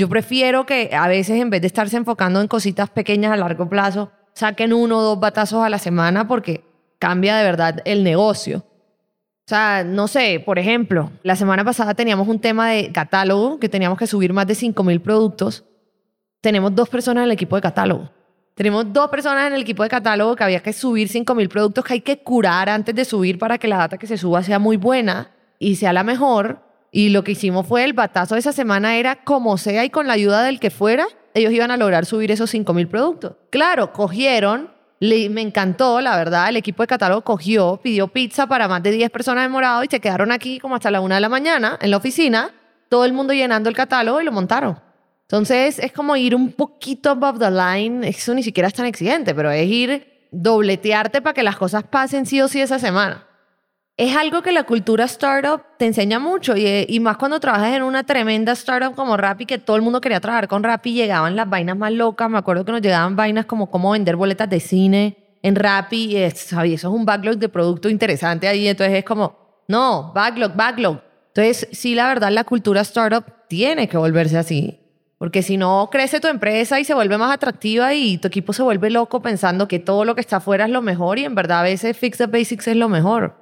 Yo 0.01 0.09
prefiero 0.09 0.65
que 0.65 0.89
a 0.95 1.09
veces 1.09 1.39
en 1.39 1.51
vez 1.51 1.61
de 1.61 1.67
estarse 1.67 1.95
enfocando 1.95 2.41
en 2.41 2.49
cositas 2.49 2.89
pequeñas 2.89 3.33
a 3.33 3.37
largo 3.37 3.69
plazo, 3.69 4.11
saquen 4.33 4.73
uno 4.73 4.97
o 4.97 5.03
dos 5.03 5.21
batazos 5.21 5.63
a 5.63 5.69
la 5.69 5.79
semana 5.79 6.27
porque 6.27 6.65
cambia 6.99 7.37
de 7.37 7.45
verdad 7.45 7.83
el 7.85 8.03
negocio. 8.03 8.61
O 8.61 9.49
sea, 9.49 9.85
no 9.85 10.09
sé, 10.09 10.43
por 10.43 10.59
ejemplo, 10.59 11.11
la 11.23 11.37
semana 11.37 11.67
pasada 11.67 11.93
teníamos 11.93 12.29
un 12.29 12.41
tema 12.41 12.71
de 12.71 12.91
catálogo 12.93 13.61
que 13.61 13.69
teníamos 13.69 13.99
que 13.99 14.07
subir 14.07 14.33
más 14.33 14.47
de 14.47 14.55
5.000 14.55 15.03
productos. 15.03 15.67
Tenemos 16.41 16.75
dos 16.75 16.89
personas 16.89 17.21
en 17.21 17.27
el 17.27 17.33
equipo 17.33 17.57
de 17.57 17.61
catálogo. 17.61 18.11
Tenemos 18.55 18.91
dos 18.91 19.11
personas 19.11 19.49
en 19.49 19.53
el 19.53 19.61
equipo 19.61 19.83
de 19.83 19.91
catálogo 19.91 20.35
que 20.35 20.45
había 20.45 20.61
que 20.61 20.73
subir 20.73 21.09
5.000 21.09 21.47
productos 21.51 21.85
que 21.85 21.93
hay 21.93 22.01
que 22.01 22.23
curar 22.23 22.71
antes 22.71 22.95
de 22.95 23.05
subir 23.05 23.39
para 23.39 23.59
que 23.59 23.69
la 23.69 23.77
data 23.77 23.99
que 23.99 24.07
se 24.07 24.17
suba 24.17 24.43
sea 24.43 24.59
muy 24.59 24.79
buena 24.79 25.33
y 25.59 25.77
sea 25.77 25.93
la 25.93 26.05
mejor. 26.05 26.70
Y 26.93 27.11
lo 27.11 27.23
que 27.23 27.33
hicimos 27.33 27.67
fue 27.67 27.85
el 27.85 27.93
batazo 27.93 28.35
de 28.35 28.41
esa 28.41 28.53
semana 28.53 28.97
era 28.97 29.23
como 29.23 29.59
sea 29.59 29.85
y 29.85 29.91
con 29.91 30.07
la 30.07 30.15
ayuda 30.15 30.43
del 30.43 30.59
que 30.59 30.71
fuera, 30.71 31.07
ellos 31.35 31.53
iban 31.53 31.71
a 31.71 31.77
lograr 31.77 32.05
subir 32.05 32.31
esos 32.33 32.53
5.000 32.53 32.89
productos. 32.89 33.37
Claro, 33.51 33.93
cogieron, 33.93 34.71
me 35.01 35.41
encantó, 35.41 36.01
la 36.01 36.17
verdad, 36.17 36.49
el 36.49 36.57
equipo 36.57 36.83
de 36.83 36.89
catálogo 36.89 37.23
cogió, 37.23 37.79
pidió 37.83 38.09
pizza 38.09 38.49
para 38.49 38.67
más 38.67 38.83
de 38.83 38.91
10 38.91 39.11
personas 39.11 39.45
de 39.45 39.49
morado 39.49 39.85
y 39.85 39.87
se 39.89 40.01
quedaron 40.01 40.33
aquí 40.33 40.59
como 40.59 40.75
hasta 40.75 40.91
la 40.91 41.01
una 41.01 41.15
de 41.15 41.21
la 41.21 41.29
mañana 41.29 41.79
en 41.81 41.93
la 41.93 41.97
oficina, 41.97 42.51
todo 42.89 43.05
el 43.05 43.13
mundo 43.13 43.33
llenando 43.33 43.69
el 43.69 43.77
catálogo 43.77 44.21
y 44.21 44.25
lo 44.25 44.33
montaron. 44.33 44.81
Entonces 45.23 45.79
es 45.79 45.93
como 45.93 46.17
ir 46.17 46.35
un 46.35 46.53
poquito 46.53 47.11
above 47.11 47.39
the 47.39 47.51
line, 47.53 48.09
eso 48.09 48.35
ni 48.35 48.43
siquiera 48.43 48.67
es 48.67 48.75
tan 48.75 48.87
exigente, 48.87 49.33
pero 49.33 49.53
es 49.53 49.69
ir 49.69 50.27
dobletearte 50.33 51.23
para 51.23 51.35
que 51.35 51.45
las 51.45 51.57
cosas 51.57 51.85
pasen 51.85 52.27
sí 52.27 52.41
o 52.41 52.49
sí 52.49 52.61
esa 52.61 52.81
semana 52.81 53.30
es 53.97 54.17
algo 54.17 54.41
que 54.41 54.53
la 54.53 54.65
cultura 54.65 55.05
startup 55.05 55.63
te 55.79 55.85
enseña 55.85 56.19
mucho 56.19 56.55
y, 56.57 56.99
más 57.01 57.19
cuando 57.19 57.39
trabajas 57.39 57.75
en 57.75 57.83
una 57.83 58.03
tremenda 58.05 58.53
startup 58.53 58.95
como 58.95 59.17
Rappi, 59.17 59.45
que 59.45 59.59
todo 59.59 59.77
el 59.77 59.83
mundo 59.83 60.01
quería 60.01 60.21
trabajar 60.21 60.49
con 60.49 60.63
Rappi, 60.63 60.95
llegaban 60.95 61.37
las 61.37 61.51
vainas 61.51 61.77
más 61.77 61.93
locas. 61.93 62.31
Me 62.31 62.39
acuerdo 62.39 62.65
que 62.65 62.73
nos 62.73 62.81
llegaban 62.81 63.15
vainas 63.15 63.45
como 63.45 63.71
cómo 63.71 63.91
vender 63.91 64.17
boletas 64.17 64.49
de 64.49 64.59
cine 64.59 65.39
en 65.43 65.55
Rappi. 65.55 66.13
Y 66.13 66.17
eso 66.17 66.63
es 66.63 66.85
un 66.85 67.05
backlog 67.05 67.37
de 67.37 67.51
producto 67.51 67.91
interesante 67.91 68.49
ahí. 68.49 68.69
Entonces 68.69 68.97
es 68.97 69.05
como, 69.05 69.65
no, 69.69 70.13
backlog, 70.15 70.57
backlog. 70.57 71.01
Entonces, 71.35 71.69
sí, 71.73 71.95
la 71.95 72.09
verdad, 72.09 72.31
la 72.31 72.45
cultura 72.45 72.81
startup 72.81 73.25
tiene 73.49 73.87
que 73.87 73.99
volverse 73.99 74.39
así. 74.39 74.81
Porque 75.19 75.43
si 75.43 75.59
no, 75.59 75.91
crece 75.93 76.21
tu 76.21 76.29
empresa 76.29 76.81
y 76.81 76.85
se 76.85 76.95
vuelve 76.95 77.19
más 77.19 77.35
atractiva 77.35 77.93
y 77.93 78.17
tu 78.17 78.29
equipo 78.29 78.55
se 78.55 78.63
vuelve 78.63 78.89
loco 78.89 79.21
pensando 79.21 79.69
que 79.69 79.79
todo 79.79 80.07
lo 80.07 80.15
que 80.15 80.23
está 80.23 80.37
afuera 80.37 80.65
es 80.65 80.71
lo 80.71 80.81
mejor 80.81 81.19
y 81.19 81.27
en 81.27 81.35
verdad 81.35 81.61
a 81.61 81.65
veces 81.65 81.95
Fix 81.95 82.17
the 82.17 82.27
Basics 82.27 82.69
es 82.69 82.77
lo 82.77 82.89
mejor. 82.89 83.40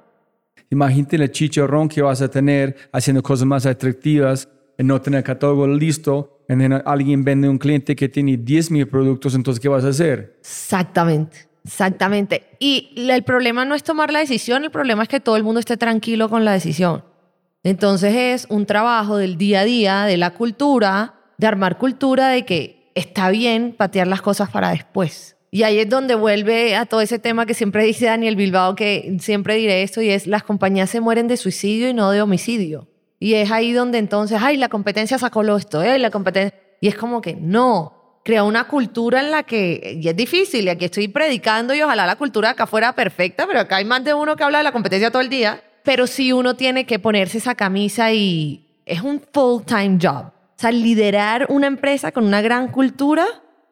Imagínate 0.69 1.15
el 1.15 1.31
chicharrón 1.31 1.89
que 1.89 2.01
vas 2.01 2.21
a 2.21 2.29
tener 2.29 2.75
haciendo 2.91 3.23
cosas 3.23 3.45
más 3.45 3.65
atractivas, 3.65 4.47
en 4.77 4.87
no 4.87 5.01
tener 5.01 5.23
catálogo 5.23 5.67
listo, 5.67 6.43
en 6.47 6.73
alguien 6.85 7.23
vende 7.23 7.49
un 7.49 7.57
cliente 7.57 7.95
que 7.95 8.07
tiene 8.07 8.37
10 8.37 8.71
mil 8.71 8.87
productos, 8.87 9.35
entonces 9.35 9.59
¿qué 9.59 9.67
vas 9.67 9.83
a 9.83 9.89
hacer? 9.89 10.37
Exactamente. 10.39 11.49
Exactamente. 11.65 12.45
Y 12.59 12.93
el 12.95 13.23
problema 13.23 13.65
no 13.65 13.75
es 13.75 13.83
tomar 13.83 14.11
la 14.11 14.19
decisión, 14.19 14.63
el 14.63 14.71
problema 14.71 15.03
es 15.03 15.09
que 15.09 15.19
todo 15.19 15.35
el 15.35 15.43
mundo 15.43 15.59
esté 15.59 15.77
tranquilo 15.77 16.29
con 16.29 16.45
la 16.45 16.53
decisión. 16.53 17.03
Entonces 17.63 18.15
es 18.15 18.47
un 18.49 18.65
trabajo 18.65 19.17
del 19.17 19.37
día 19.37 19.61
a 19.61 19.65
día, 19.65 20.05
de 20.05 20.17
la 20.17 20.31
cultura, 20.31 21.15
de 21.37 21.47
armar 21.47 21.77
cultura 21.77 22.29
de 22.29 22.45
que 22.45 22.91
está 22.95 23.29
bien 23.29 23.75
patear 23.77 24.07
las 24.07 24.21
cosas 24.21 24.49
para 24.49 24.71
después. 24.71 25.35
Y 25.51 25.63
ahí 25.63 25.79
es 25.79 25.89
donde 25.89 26.15
vuelve 26.15 26.75
a 26.75 26.85
todo 26.85 27.01
ese 27.01 27.17
tema 27.17 27.45
que 27.45 27.53
siempre 27.53 27.83
dice 27.83 28.05
Daniel 28.05 28.35
Bilbao, 28.35 28.75
que 28.75 29.17
siempre 29.19 29.55
diré 29.55 29.81
esto, 29.81 30.01
y 30.01 30.09
es 30.09 30.27
las 30.27 30.43
compañías 30.43 30.89
se 30.89 31.01
mueren 31.01 31.27
de 31.27 31.37
suicidio 31.37 31.89
y 31.89 31.93
no 31.93 32.11
de 32.11 32.21
homicidio. 32.21 32.87
Y 33.19 33.33
es 33.33 33.51
ahí 33.51 33.71
donde 33.71 33.97
entonces, 33.97 34.39
ay, 34.41 34.57
la 34.57 34.69
competencia 34.69 35.17
sacó 35.17 35.43
lo 35.43 35.57
esto, 35.57 35.81
eh, 35.81 35.97
la 35.99 36.11
competencia... 36.11 36.57
Y 36.81 36.87
es 36.87 36.95
como 36.95 37.19
que 37.19 37.35
no, 37.35 38.21
crea 38.23 38.43
una 38.43 38.65
cultura 38.65 39.19
en 39.19 39.31
la 39.31 39.43
que, 39.43 39.97
y 40.01 40.07
es 40.07 40.15
difícil, 40.15 40.65
y 40.65 40.69
aquí 40.69 40.85
estoy 40.85 41.07
predicando 41.07 41.73
y 41.73 41.81
ojalá 41.81 42.05
la 42.05 42.15
cultura 42.15 42.51
acá 42.51 42.67
fuera 42.67 42.93
perfecta, 42.93 43.45
pero 43.47 43.59
acá 43.59 43.77
hay 43.77 43.85
más 43.85 44.03
de 44.03 44.13
uno 44.13 44.35
que 44.35 44.43
habla 44.43 44.59
de 44.59 44.63
la 44.63 44.71
competencia 44.71 45.11
todo 45.11 45.21
el 45.21 45.29
día, 45.29 45.61
pero 45.83 46.07
sí 46.07 46.31
uno 46.31 46.55
tiene 46.55 46.85
que 46.85 46.99
ponerse 46.99 47.39
esa 47.39 47.55
camisa 47.55 48.13
y 48.13 48.81
es 48.85 49.01
un 49.01 49.21
full-time 49.33 49.97
job. 50.01 50.27
O 50.27 50.61
sea, 50.61 50.71
liderar 50.71 51.47
una 51.49 51.67
empresa 51.67 52.11
con 52.11 52.25
una 52.25 52.41
gran 52.41 52.69
cultura 52.69 53.25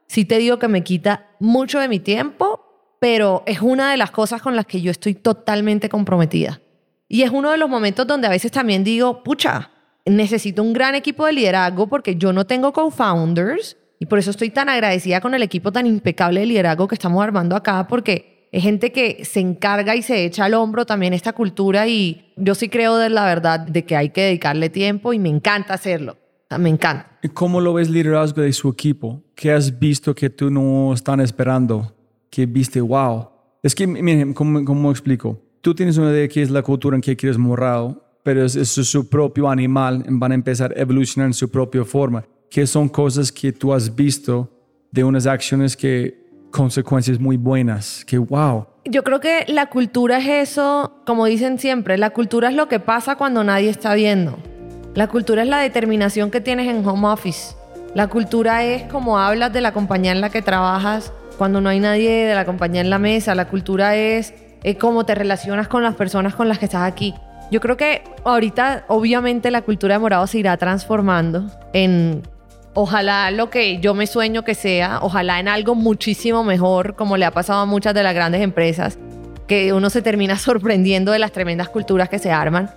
sí 0.08 0.26
te 0.26 0.38
digo 0.38 0.58
que 0.58 0.68
me 0.68 0.84
quita 0.84 1.27
mucho 1.40 1.80
de 1.80 1.88
mi 1.88 2.00
tiempo, 2.00 2.64
pero 3.00 3.44
es 3.46 3.62
una 3.62 3.92
de 3.92 3.98
las 3.98 4.12
cosas 4.12 4.42
con 4.42 4.56
las 4.56 4.66
que 4.66 4.82
yo 4.82 4.92
estoy 4.92 5.14
totalmente 5.14 5.90
comprometida. 5.90 6.62
Y 7.08 7.22
es 7.22 7.32
uno 7.32 7.52
de 7.52 7.58
los 7.58 7.70
momentos 7.70 8.06
donde 8.06 8.28
a 8.28 8.32
veces 8.32 8.52
también 8.52 8.84
digo, 8.84 9.24
pucha, 9.24 9.72
necesito 10.06 10.64
un 10.64 10.74
gran 10.74 10.96
equipo 10.96 11.26
de 11.26 11.34
liderazgo 11.34 11.88
porque 11.88 12.16
yo 12.16 12.34
no 12.34 12.46
tengo 12.46 12.74
co-founders 12.74 13.78
y 14.00 14.06
por 14.06 14.20
eso 14.20 14.32
estoy 14.32 14.50
tan 14.50 14.70
agradecida 14.70 15.22
con 15.22 15.34
el 15.34 15.44
equipo 15.44 15.72
tan 15.72 15.86
impecable 15.86 16.42
de 16.42 16.46
liderazgo 16.46 16.88
que 16.88 16.96
estamos 16.96 17.24
armando 17.24 17.56
acá 17.56 17.88
porque 17.88 18.48
es 18.52 18.64
gente 18.64 18.92
que 18.92 19.26
se 19.26 19.40
encarga 19.40 19.96
y 19.96 20.02
se 20.02 20.26
echa 20.26 20.46
al 20.46 20.54
hombro 20.54 20.86
también 20.86 21.14
esta 21.14 21.34
cultura 21.34 21.88
y 21.88 22.34
yo 22.38 22.56
sí 22.56 22.70
creo 22.70 22.98
de 22.98 23.10
la 23.10 23.26
verdad 23.26 23.60
de 23.60 23.86
que 23.86 23.96
hay 23.96 24.10
que 24.10 24.22
dedicarle 24.22 24.70
tiempo 24.70 25.14
y 25.14 25.20
me 25.20 25.30
encanta 25.30 25.74
hacerlo. 25.74 26.18
Me 26.58 26.70
encanta. 26.70 27.20
¿Cómo 27.34 27.60
lo 27.60 27.74
ves 27.74 27.90
liderazgo 27.90 28.42
de 28.42 28.54
su 28.54 28.70
equipo? 28.70 29.22
¿Qué 29.36 29.52
has 29.52 29.78
visto 29.78 30.16
que 30.16 30.30
tú 30.30 30.50
no 30.50 30.94
están 30.94 31.20
esperando? 31.20 31.94
Que 32.30 32.46
viste, 32.46 32.80
wow. 32.80 33.30
Es 33.62 33.76
que, 33.76 33.86
miren, 33.86 34.34
¿cómo, 34.34 34.64
cómo 34.64 34.92
explico? 34.92 35.42
Tú 35.62 35.76
tienes 35.76 35.98
una 35.98 36.12
idea 36.12 36.22
de 36.22 36.30
qué 36.30 36.42
es 36.42 36.50
la 36.50 36.62
cultura 36.62 36.96
en 36.96 37.02
que 37.02 37.18
quieres 37.18 37.38
morar, 37.38 38.00
pero 38.24 38.46
es, 38.46 38.56
es 38.56 38.70
su 38.70 39.10
propio 39.10 39.50
animal, 39.50 40.06
van 40.08 40.32
a 40.32 40.36
empezar 40.36 40.74
a 40.76 40.80
evolucionar 40.80 41.28
en 41.28 41.34
su 41.34 41.50
propia 41.50 41.84
forma. 41.84 42.24
¿Qué 42.50 42.66
son 42.66 42.88
cosas 42.88 43.32
que 43.32 43.52
tú 43.52 43.74
has 43.74 43.94
visto 43.94 44.50
de 44.92 45.04
unas 45.04 45.28
acciones 45.28 45.76
que 45.76 46.26
consecuencias 46.52 47.20
muy 47.20 47.36
buenas? 47.36 48.06
Que 48.06 48.18
wow. 48.18 48.68
Yo 48.86 49.04
creo 49.04 49.20
que 49.20 49.44
la 49.50 49.66
cultura 49.66 50.20
es 50.20 50.50
eso, 50.50 51.02
como 51.06 51.26
dicen 51.26 51.60
siempre, 51.60 51.98
la 51.98 52.12
cultura 52.12 52.50
es 52.50 52.56
lo 52.56 52.70
que 52.70 52.80
pasa 52.80 53.18
cuando 53.18 53.44
nadie 53.44 53.70
está 53.70 53.94
viendo. 53.96 54.38
La 54.98 55.06
cultura 55.06 55.44
es 55.44 55.48
la 55.48 55.60
determinación 55.60 56.32
que 56.32 56.42
tienes 56.42 56.68
en 56.68 56.84
home 56.84 57.08
office. 57.08 57.54
La 57.94 58.08
cultura 58.08 58.64
es 58.64 58.82
como 58.92 59.20
hablas 59.20 59.54
de 59.54 59.62
la 59.62 59.72
compañía 59.72 60.12
en 60.12 60.22
la 60.22 60.32
que 60.32 60.42
trabajas 60.42 61.14
cuando 61.38 61.62
no 61.62 61.70
hay 61.70 61.80
nadie 61.80 62.26
de 62.26 62.34
la 62.34 62.46
compañía 62.46 62.82
en 62.82 62.90
la 62.90 62.98
mesa. 62.98 63.36
La 63.36 63.48
cultura 63.48 63.96
es, 63.96 64.34
es 64.64 64.76
cómo 64.78 65.06
te 65.06 65.14
relacionas 65.14 65.68
con 65.68 65.84
las 65.84 65.94
personas 65.94 66.34
con 66.34 66.50
las 66.50 66.58
que 66.58 66.66
estás 66.66 66.82
aquí. 66.82 67.14
Yo 67.52 67.62
creo 67.62 67.78
que 67.78 68.02
ahorita, 68.26 68.86
obviamente, 68.88 69.52
la 69.52 69.62
cultura 69.62 69.94
de 69.94 70.00
Morado 70.00 70.26
se 70.26 70.40
irá 70.40 70.58
transformando 70.58 71.46
en, 71.74 72.24
ojalá 72.74 73.30
lo 73.30 73.52
que 73.52 73.78
yo 73.78 73.94
me 73.94 74.08
sueño 74.08 74.44
que 74.44 74.56
sea, 74.56 74.98
ojalá 75.04 75.40
en 75.40 75.48
algo 75.48 75.76
muchísimo 75.76 76.44
mejor, 76.44 76.96
como 76.96 77.18
le 77.18 77.26
ha 77.26 77.32
pasado 77.32 77.60
a 77.60 77.66
muchas 77.68 77.94
de 77.94 78.02
las 78.02 78.16
grandes 78.16 78.42
empresas, 78.42 78.98
que 79.46 79.74
uno 79.74 79.92
se 79.92 80.02
termina 80.02 80.36
sorprendiendo 80.40 81.12
de 81.12 81.20
las 81.20 81.34
tremendas 81.34 81.70
culturas 81.70 82.10
que 82.10 82.18
se 82.18 82.32
arman. 82.32 82.72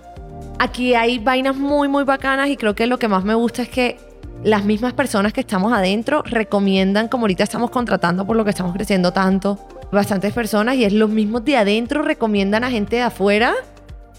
Aquí 0.59 0.93
hay 0.93 1.19
vainas 1.19 1.55
muy, 1.55 1.87
muy 1.87 2.03
bacanas 2.03 2.49
y 2.49 2.57
creo 2.57 2.75
que 2.75 2.87
lo 2.87 2.99
que 2.99 3.07
más 3.07 3.23
me 3.23 3.33
gusta 3.33 3.63
es 3.63 3.69
que 3.69 3.97
las 4.43 4.65
mismas 4.65 4.93
personas 4.93 5.33
que 5.33 5.41
estamos 5.41 5.71
adentro 5.73 6.23
recomiendan, 6.23 7.07
como 7.07 7.23
ahorita 7.23 7.43
estamos 7.43 7.69
contratando 7.69 8.25
por 8.25 8.35
lo 8.35 8.43
que 8.43 8.49
estamos 8.51 8.73
creciendo 8.73 9.11
tanto, 9.13 9.59
bastantes 9.91 10.33
personas 10.33 10.75
y 10.75 10.85
es 10.85 10.93
los 10.93 11.09
mismos 11.09 11.45
de 11.45 11.57
adentro 11.57 12.01
recomiendan 12.01 12.63
a 12.63 12.71
gente 12.71 12.97
de 12.97 13.03
afuera 13.03 13.53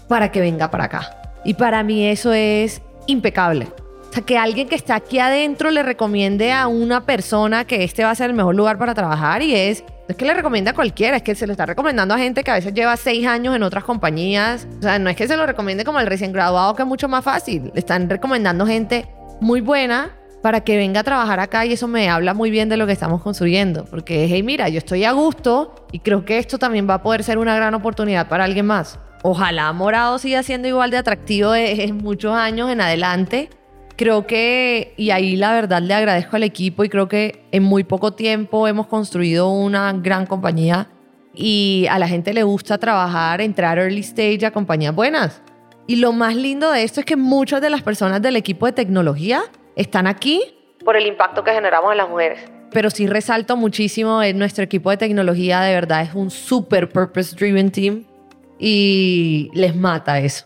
para 0.07 0.31
que 0.31 0.41
venga 0.41 0.71
para 0.71 0.85
acá. 0.85 1.17
Y 1.43 1.55
para 1.55 1.83
mí 1.83 2.05
eso 2.05 2.31
es 2.31 2.81
impecable. 3.07 3.67
O 4.13 4.15
sea, 4.15 4.23
que 4.23 4.37
alguien 4.37 4.69
que 4.69 4.75
está 4.75 4.93
aquí 4.93 5.17
adentro 5.17 5.71
le 5.71 5.81
recomiende 5.81 6.51
a 6.51 6.67
una 6.67 7.03
persona 7.03 7.65
que 7.65 7.83
este 7.83 8.03
va 8.03 8.11
a 8.11 8.15
ser 8.15 8.29
el 8.29 8.35
mejor 8.35 8.53
lugar 8.53 8.77
para 8.77 8.93
trabajar 8.93 9.41
y 9.41 9.55
es, 9.55 9.83
es 10.07 10.15
que 10.15 10.23
le 10.23 10.35
recomienda 10.35 10.69
a 10.69 10.75
cualquiera, 10.75 11.17
es 11.17 11.23
que 11.23 11.33
se 11.33 11.47
lo 11.47 11.53
está 11.53 11.65
recomendando 11.65 12.13
a 12.13 12.19
gente 12.19 12.43
que 12.43 12.51
a 12.51 12.53
veces 12.53 12.75
lleva 12.75 12.95
seis 12.95 13.25
años 13.25 13.55
en 13.55 13.63
otras 13.63 13.83
compañías. 13.83 14.67
O 14.77 14.83
sea, 14.83 14.99
no 14.99 15.09
es 15.09 15.15
que 15.15 15.27
se 15.27 15.35
lo 15.35 15.47
recomiende 15.47 15.83
como 15.83 15.99
el 15.99 16.05
recién 16.05 16.31
graduado, 16.31 16.75
que 16.75 16.83
es 16.83 16.87
mucho 16.87 17.07
más 17.09 17.23
fácil. 17.23 17.71
Le 17.73 17.79
están 17.79 18.07
recomendando 18.07 18.67
gente 18.67 19.07
muy 19.41 19.61
buena 19.61 20.11
para 20.43 20.61
que 20.61 20.77
venga 20.77 20.99
a 20.99 21.03
trabajar 21.03 21.39
acá 21.39 21.65
y 21.65 21.73
eso 21.73 21.87
me 21.87 22.07
habla 22.07 22.35
muy 22.35 22.51
bien 22.51 22.69
de 22.69 22.77
lo 22.77 22.85
que 22.85 22.93
estamos 22.93 23.19
construyendo. 23.19 23.85
Porque, 23.85 24.27
hey, 24.29 24.43
mira, 24.43 24.69
yo 24.69 24.77
estoy 24.77 25.05
a 25.05 25.11
gusto 25.13 25.87
y 25.91 26.01
creo 26.01 26.23
que 26.23 26.37
esto 26.37 26.59
también 26.59 26.87
va 26.87 26.93
a 26.93 27.01
poder 27.01 27.23
ser 27.23 27.39
una 27.39 27.55
gran 27.55 27.73
oportunidad 27.73 28.27
para 28.27 28.43
alguien 28.43 28.67
más. 28.67 28.99
Ojalá 29.23 29.73
Morado 29.73 30.19
siga 30.19 30.43
siendo 30.43 30.67
igual 30.67 30.91
de 30.91 30.97
atractivo 30.97 31.55
en 31.55 31.97
muchos 31.97 32.35
años 32.35 32.69
en 32.69 32.79
adelante. 32.79 33.49
Creo 33.95 34.25
que, 34.25 34.93
y 34.97 35.11
ahí 35.11 35.35
la 35.35 35.53
verdad 35.53 35.81
le 35.81 35.93
agradezco 35.93 36.35
al 36.35 36.43
equipo 36.43 36.83
y 36.83 36.89
creo 36.89 37.07
que 37.07 37.45
en 37.51 37.63
muy 37.63 37.83
poco 37.83 38.13
tiempo 38.13 38.67
hemos 38.67 38.87
construido 38.87 39.49
una 39.49 39.93
gran 39.93 40.25
compañía 40.25 40.89
y 41.33 41.85
a 41.89 41.99
la 41.99 42.07
gente 42.07 42.33
le 42.33 42.43
gusta 42.43 42.77
trabajar, 42.77 43.41
entrar 43.41 43.77
early 43.77 43.99
stage 43.99 44.45
a 44.45 44.51
compañías 44.51 44.95
buenas. 44.95 45.41
Y 45.85 45.97
lo 45.97 46.11
más 46.11 46.35
lindo 46.35 46.71
de 46.71 46.83
esto 46.83 47.01
es 47.01 47.05
que 47.05 47.15
muchas 47.15 47.61
de 47.61 47.69
las 47.69 47.83
personas 47.83 48.21
del 48.21 48.35
equipo 48.35 48.65
de 48.65 48.71
tecnología 48.71 49.43
están 49.75 50.07
aquí 50.07 50.41
por 50.83 50.97
el 50.97 51.07
impacto 51.07 51.43
que 51.43 51.51
generamos 51.51 51.91
en 51.91 51.97
las 51.97 52.09
mujeres. 52.09 52.39
Pero 52.71 52.89
sí 52.89 53.07
resalto 53.07 53.55
muchísimo 53.55 54.23
en 54.23 54.37
nuestro 54.37 54.63
equipo 54.63 54.89
de 54.89 54.97
tecnología, 54.97 55.61
de 55.61 55.73
verdad 55.73 56.01
es 56.01 56.15
un 56.15 56.31
super 56.31 56.89
purpose 56.89 57.35
driven 57.35 57.71
team 57.71 58.05
y 58.59 59.49
les 59.53 59.75
mata 59.75 60.19
eso. 60.19 60.45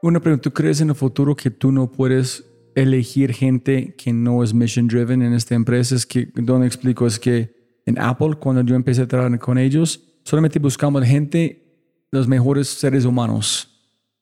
Una 0.00 0.20
pregunta, 0.20 0.42
¿tú 0.42 0.52
crees 0.52 0.80
en 0.80 0.88
el 0.88 0.94
futuro 0.94 1.36
que 1.36 1.50
tú 1.50 1.70
no 1.70 1.90
puedes 1.90 2.51
elegir 2.74 3.32
gente 3.32 3.94
que 3.96 4.12
no 4.12 4.42
es 4.42 4.54
mission 4.54 4.88
driven 4.88 5.22
en 5.22 5.32
esta 5.32 5.54
empresa? 5.54 5.94
Es 5.94 6.06
que, 6.06 6.28
donde 6.34 6.66
explico, 6.66 7.06
es 7.06 7.18
que 7.18 7.80
en 7.86 7.98
Apple, 8.00 8.34
cuando 8.38 8.62
yo 8.62 8.74
empecé 8.76 9.02
a 9.02 9.08
trabajar 9.08 9.38
con 9.38 9.58
ellos, 9.58 10.00
solamente 10.24 10.58
buscamos 10.58 11.04
gente, 11.04 11.62
los 12.10 12.28
mejores 12.28 12.68
seres 12.68 13.04
humanos. 13.04 13.68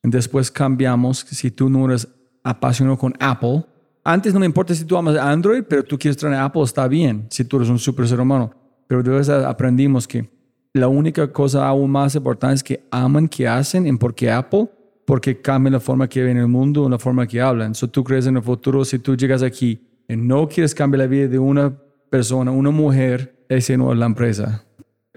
Después 0.03 0.51
cambiamos, 0.51 1.19
si 1.19 1.51
tú 1.51 1.69
no 1.69 1.87
eres 1.87 2.09
apasionado 2.43 2.97
con 2.97 3.15
Apple, 3.19 3.65
antes 4.03 4.33
no 4.33 4.41
me 4.41 4.47
importa 4.47 4.75
si 4.75 4.85
tú 4.85 4.97
amas 4.97 5.17
Android, 5.17 5.63
pero 5.69 5.85
tú 5.85 5.99
quieres 5.99 6.17
traer 6.17 6.37
Apple, 6.37 6.63
está 6.63 6.89
bien, 6.89 7.27
si 7.31 7.45
tú 7.45 7.59
eres 7.59 7.69
un 7.69 7.79
super 7.79 8.09
ser 8.09 8.21
humano. 8.21 8.51
Pero 8.87 9.03
después 9.03 9.29
aprendimos 9.29 10.09
que 10.09 10.29
la 10.73 10.89
única 10.89 11.31
cosa 11.33 11.67
aún 11.67 11.91
más 11.91 12.15
importante 12.15 12.55
es 12.55 12.63
que 12.63 12.87
aman 12.91 13.29
que 13.29 13.47
hacen 13.47 13.87
en 13.87 13.99
por 13.99 14.15
qué 14.15 14.31
Apple, 14.31 14.71
porque 15.11 15.41
cambia 15.41 15.73
la 15.73 15.81
forma 15.81 16.09
que 16.09 16.23
ven 16.23 16.37
el 16.37 16.47
mundo, 16.47 16.89
la 16.89 16.97
forma 16.97 17.27
que 17.27 17.41
hablan. 17.41 17.75
Si 17.75 17.89
tú 17.89 18.05
crees 18.05 18.29
en 18.29 18.37
el 18.37 18.45
futuro, 18.45 18.85
si 18.85 19.01
tú 19.01 19.17
llegas 19.17 19.43
aquí 19.43 19.81
y 20.09 20.17
no 20.17 20.47
quieres 20.49 20.73
cambiar 20.73 21.01
la 21.01 21.07
vida 21.09 21.27
de 21.27 21.37
una 21.37 21.77
persona, 22.09 22.53
una 22.53 22.71
mujer, 22.71 23.45
ese 23.49 23.77
no 23.77 23.93
es 23.93 23.99
la 23.99 24.07
empresa. 24.07 24.65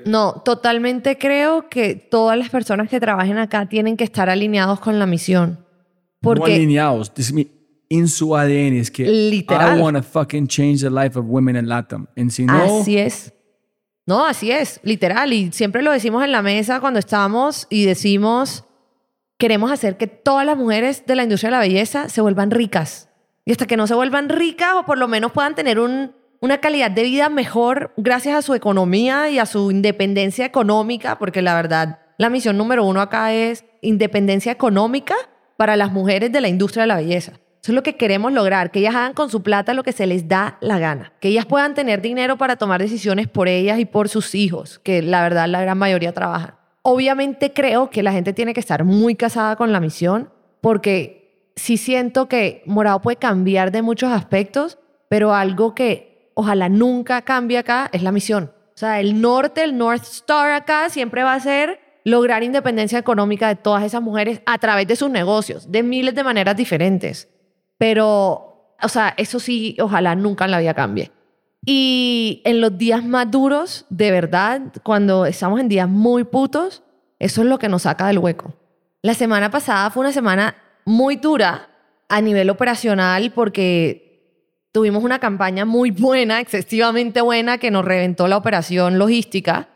No, 0.03 0.41
totalmente 0.43 1.19
creo 1.19 1.69
que 1.69 1.93
todas 1.93 2.39
las 2.39 2.49
personas 2.49 2.89
que 2.89 2.99
trabajen 2.99 3.37
acá 3.37 3.69
tienen 3.69 3.95
que 3.95 4.03
estar 4.03 4.31
alineados 4.31 4.79
con 4.79 4.97
la 4.97 5.05
misión. 5.05 5.63
Porque, 6.21 6.39
no 6.39 6.55
alineados, 6.55 7.13
en 7.87 8.07
su 8.07 8.35
ADN 8.35 8.77
es 8.77 8.89
que 8.89 9.07
literal. 9.07 9.77
I 9.77 9.79
want 9.79 9.95
to 9.95 10.01
fucking 10.01 10.47
change 10.47 10.81
the 10.81 10.89
life 10.89 11.19
of 11.19 11.27
women 11.27 11.55
in 11.55 11.69
Latam. 11.69 12.07
Si 12.29 12.47
no, 12.47 12.79
Así 12.79 12.97
es. 12.97 13.31
No, 14.07 14.25
así 14.25 14.49
es, 14.49 14.79
literal. 14.81 15.33
Y 15.33 15.51
siempre 15.51 15.83
lo 15.83 15.91
decimos 15.91 16.23
en 16.23 16.31
la 16.31 16.41
mesa 16.41 16.79
cuando 16.79 16.99
estamos 16.99 17.67
y 17.69 17.85
decimos, 17.85 18.65
queremos 19.37 19.71
hacer 19.71 19.97
que 19.97 20.07
todas 20.07 20.45
las 20.45 20.57
mujeres 20.57 21.05
de 21.05 21.15
la 21.15 21.23
industria 21.23 21.49
de 21.49 21.57
la 21.57 21.61
belleza 21.61 22.09
se 22.09 22.21
vuelvan 22.21 22.51
ricas. 22.51 23.09
Y 23.45 23.51
hasta 23.51 23.65
que 23.65 23.77
no 23.77 23.87
se 23.87 23.95
vuelvan 23.95 24.29
ricas 24.29 24.73
o 24.75 24.85
por 24.85 24.97
lo 24.97 25.07
menos 25.07 25.31
puedan 25.31 25.55
tener 25.55 25.79
una 25.79 26.57
calidad 26.59 26.91
de 26.91 27.03
vida 27.03 27.29
mejor 27.29 27.93
gracias 27.97 28.35
a 28.35 28.41
su 28.41 28.53
economía 28.53 29.29
y 29.29 29.39
a 29.39 29.45
su 29.45 29.69
independencia 29.71 30.45
económica, 30.45 31.19
porque 31.19 31.41
la 31.41 31.55
verdad, 31.55 31.99
la 32.17 32.29
misión 32.29 32.57
número 32.57 32.85
uno 32.85 33.01
acá 33.01 33.33
es 33.33 33.65
independencia 33.81 34.51
económica 34.51 35.15
para 35.57 35.75
las 35.75 35.91
mujeres 35.91 36.31
de 36.31 36.41
la 36.41 36.47
industria 36.47 36.83
de 36.83 36.87
la 36.87 36.95
belleza. 36.97 37.33
Eso 37.61 37.71
es 37.71 37.75
lo 37.75 37.83
que 37.83 37.95
queremos 37.95 38.33
lograr, 38.33 38.71
que 38.71 38.79
ellas 38.79 38.95
hagan 38.95 39.13
con 39.13 39.29
su 39.29 39.41
plata 39.41 39.73
lo 39.73 39.83
que 39.83 39.93
se 39.93 40.05
les 40.05 40.27
da 40.27 40.57
la 40.59 40.79
gana, 40.79 41.13
que 41.21 41.29
ellas 41.29 41.45
puedan 41.45 41.73
tener 41.73 42.01
dinero 42.01 42.37
para 42.37 42.57
tomar 42.57 42.81
decisiones 42.81 43.29
por 43.29 43.47
ellas 43.47 43.79
y 43.79 43.85
por 43.85 44.09
sus 44.09 44.35
hijos, 44.35 44.79
que 44.79 45.01
la 45.01 45.21
verdad 45.21 45.47
la 45.47 45.61
gran 45.61 45.77
mayoría 45.77 46.11
trabajan. 46.11 46.55
Obviamente 46.83 47.53
creo 47.53 47.89
que 47.89 48.03
la 48.03 48.11
gente 48.11 48.33
tiene 48.33 48.53
que 48.53 48.59
estar 48.59 48.83
muy 48.83 49.15
casada 49.15 49.55
con 49.55 49.71
la 49.71 49.79
misión, 49.79 50.29
porque 50.61 51.51
sí 51.55 51.77
siento 51.77 52.27
que 52.27 52.61
Morado 52.65 53.01
puede 53.01 53.17
cambiar 53.17 53.71
de 53.71 53.81
muchos 53.81 54.11
aspectos, 54.11 54.77
pero 55.09 55.33
algo 55.33 55.75
que 55.75 56.31
ojalá 56.35 56.69
nunca 56.69 57.21
cambie 57.21 57.57
acá 57.57 57.89
es 57.93 58.03
la 58.03 58.11
misión. 58.11 58.51
O 58.75 58.77
sea, 58.77 58.99
el 58.99 59.21
norte, 59.21 59.63
el 59.63 59.77
North 59.77 60.03
Star 60.03 60.51
acá 60.51 60.89
siempre 60.89 61.23
va 61.23 61.33
a 61.33 61.39
ser 61.39 61.79
lograr 62.03 62.43
independencia 62.43 62.99
económica 62.99 63.47
de 63.47 63.55
todas 63.55 63.83
esas 63.83 64.01
mujeres 64.01 64.41
a 64.45 64.57
través 64.57 64.87
de 64.87 64.95
sus 64.95 65.09
negocios, 65.09 65.71
de 65.71 65.83
miles 65.83 66.15
de 66.15 66.23
maneras 66.23 66.57
diferentes. 66.57 67.29
Pero, 67.77 68.75
o 68.81 68.89
sea, 68.89 69.13
eso 69.15 69.39
sí, 69.39 69.77
ojalá 69.79 70.15
nunca 70.15 70.45
en 70.45 70.51
la 70.51 70.59
vida 70.59 70.73
cambie. 70.73 71.11
Y 71.65 72.41
en 72.43 72.59
los 72.59 72.77
días 72.77 73.05
más 73.05 73.29
duros, 73.31 73.85
de 73.89 74.11
verdad, 74.11 74.61
cuando 74.83 75.25
estamos 75.25 75.59
en 75.59 75.69
días 75.69 75.87
muy 75.87 76.25
putos, 76.25 76.83
eso 77.19 77.41
es 77.41 77.47
lo 77.47 77.57
que 77.57 77.69
nos 77.69 77.83
saca 77.83 78.07
del 78.07 78.19
hueco. 78.19 78.53
La 79.01 79.13
semana 79.13 79.49
pasada 79.49 79.89
fue 79.89 80.01
una 80.01 80.11
semana 80.11 80.55
muy 80.85 81.15
dura 81.15 81.69
a 82.09 82.21
nivel 82.21 82.49
operacional 82.49 83.31
porque 83.31 84.03
tuvimos 84.73 85.03
una 85.03 85.19
campaña 85.19 85.65
muy 85.65 85.91
buena, 85.91 86.41
excesivamente 86.41 87.21
buena, 87.21 87.57
que 87.57 87.71
nos 87.71 87.85
reventó 87.85 88.27
la 88.27 88.37
operación 88.37 88.99
logística. 88.99 89.69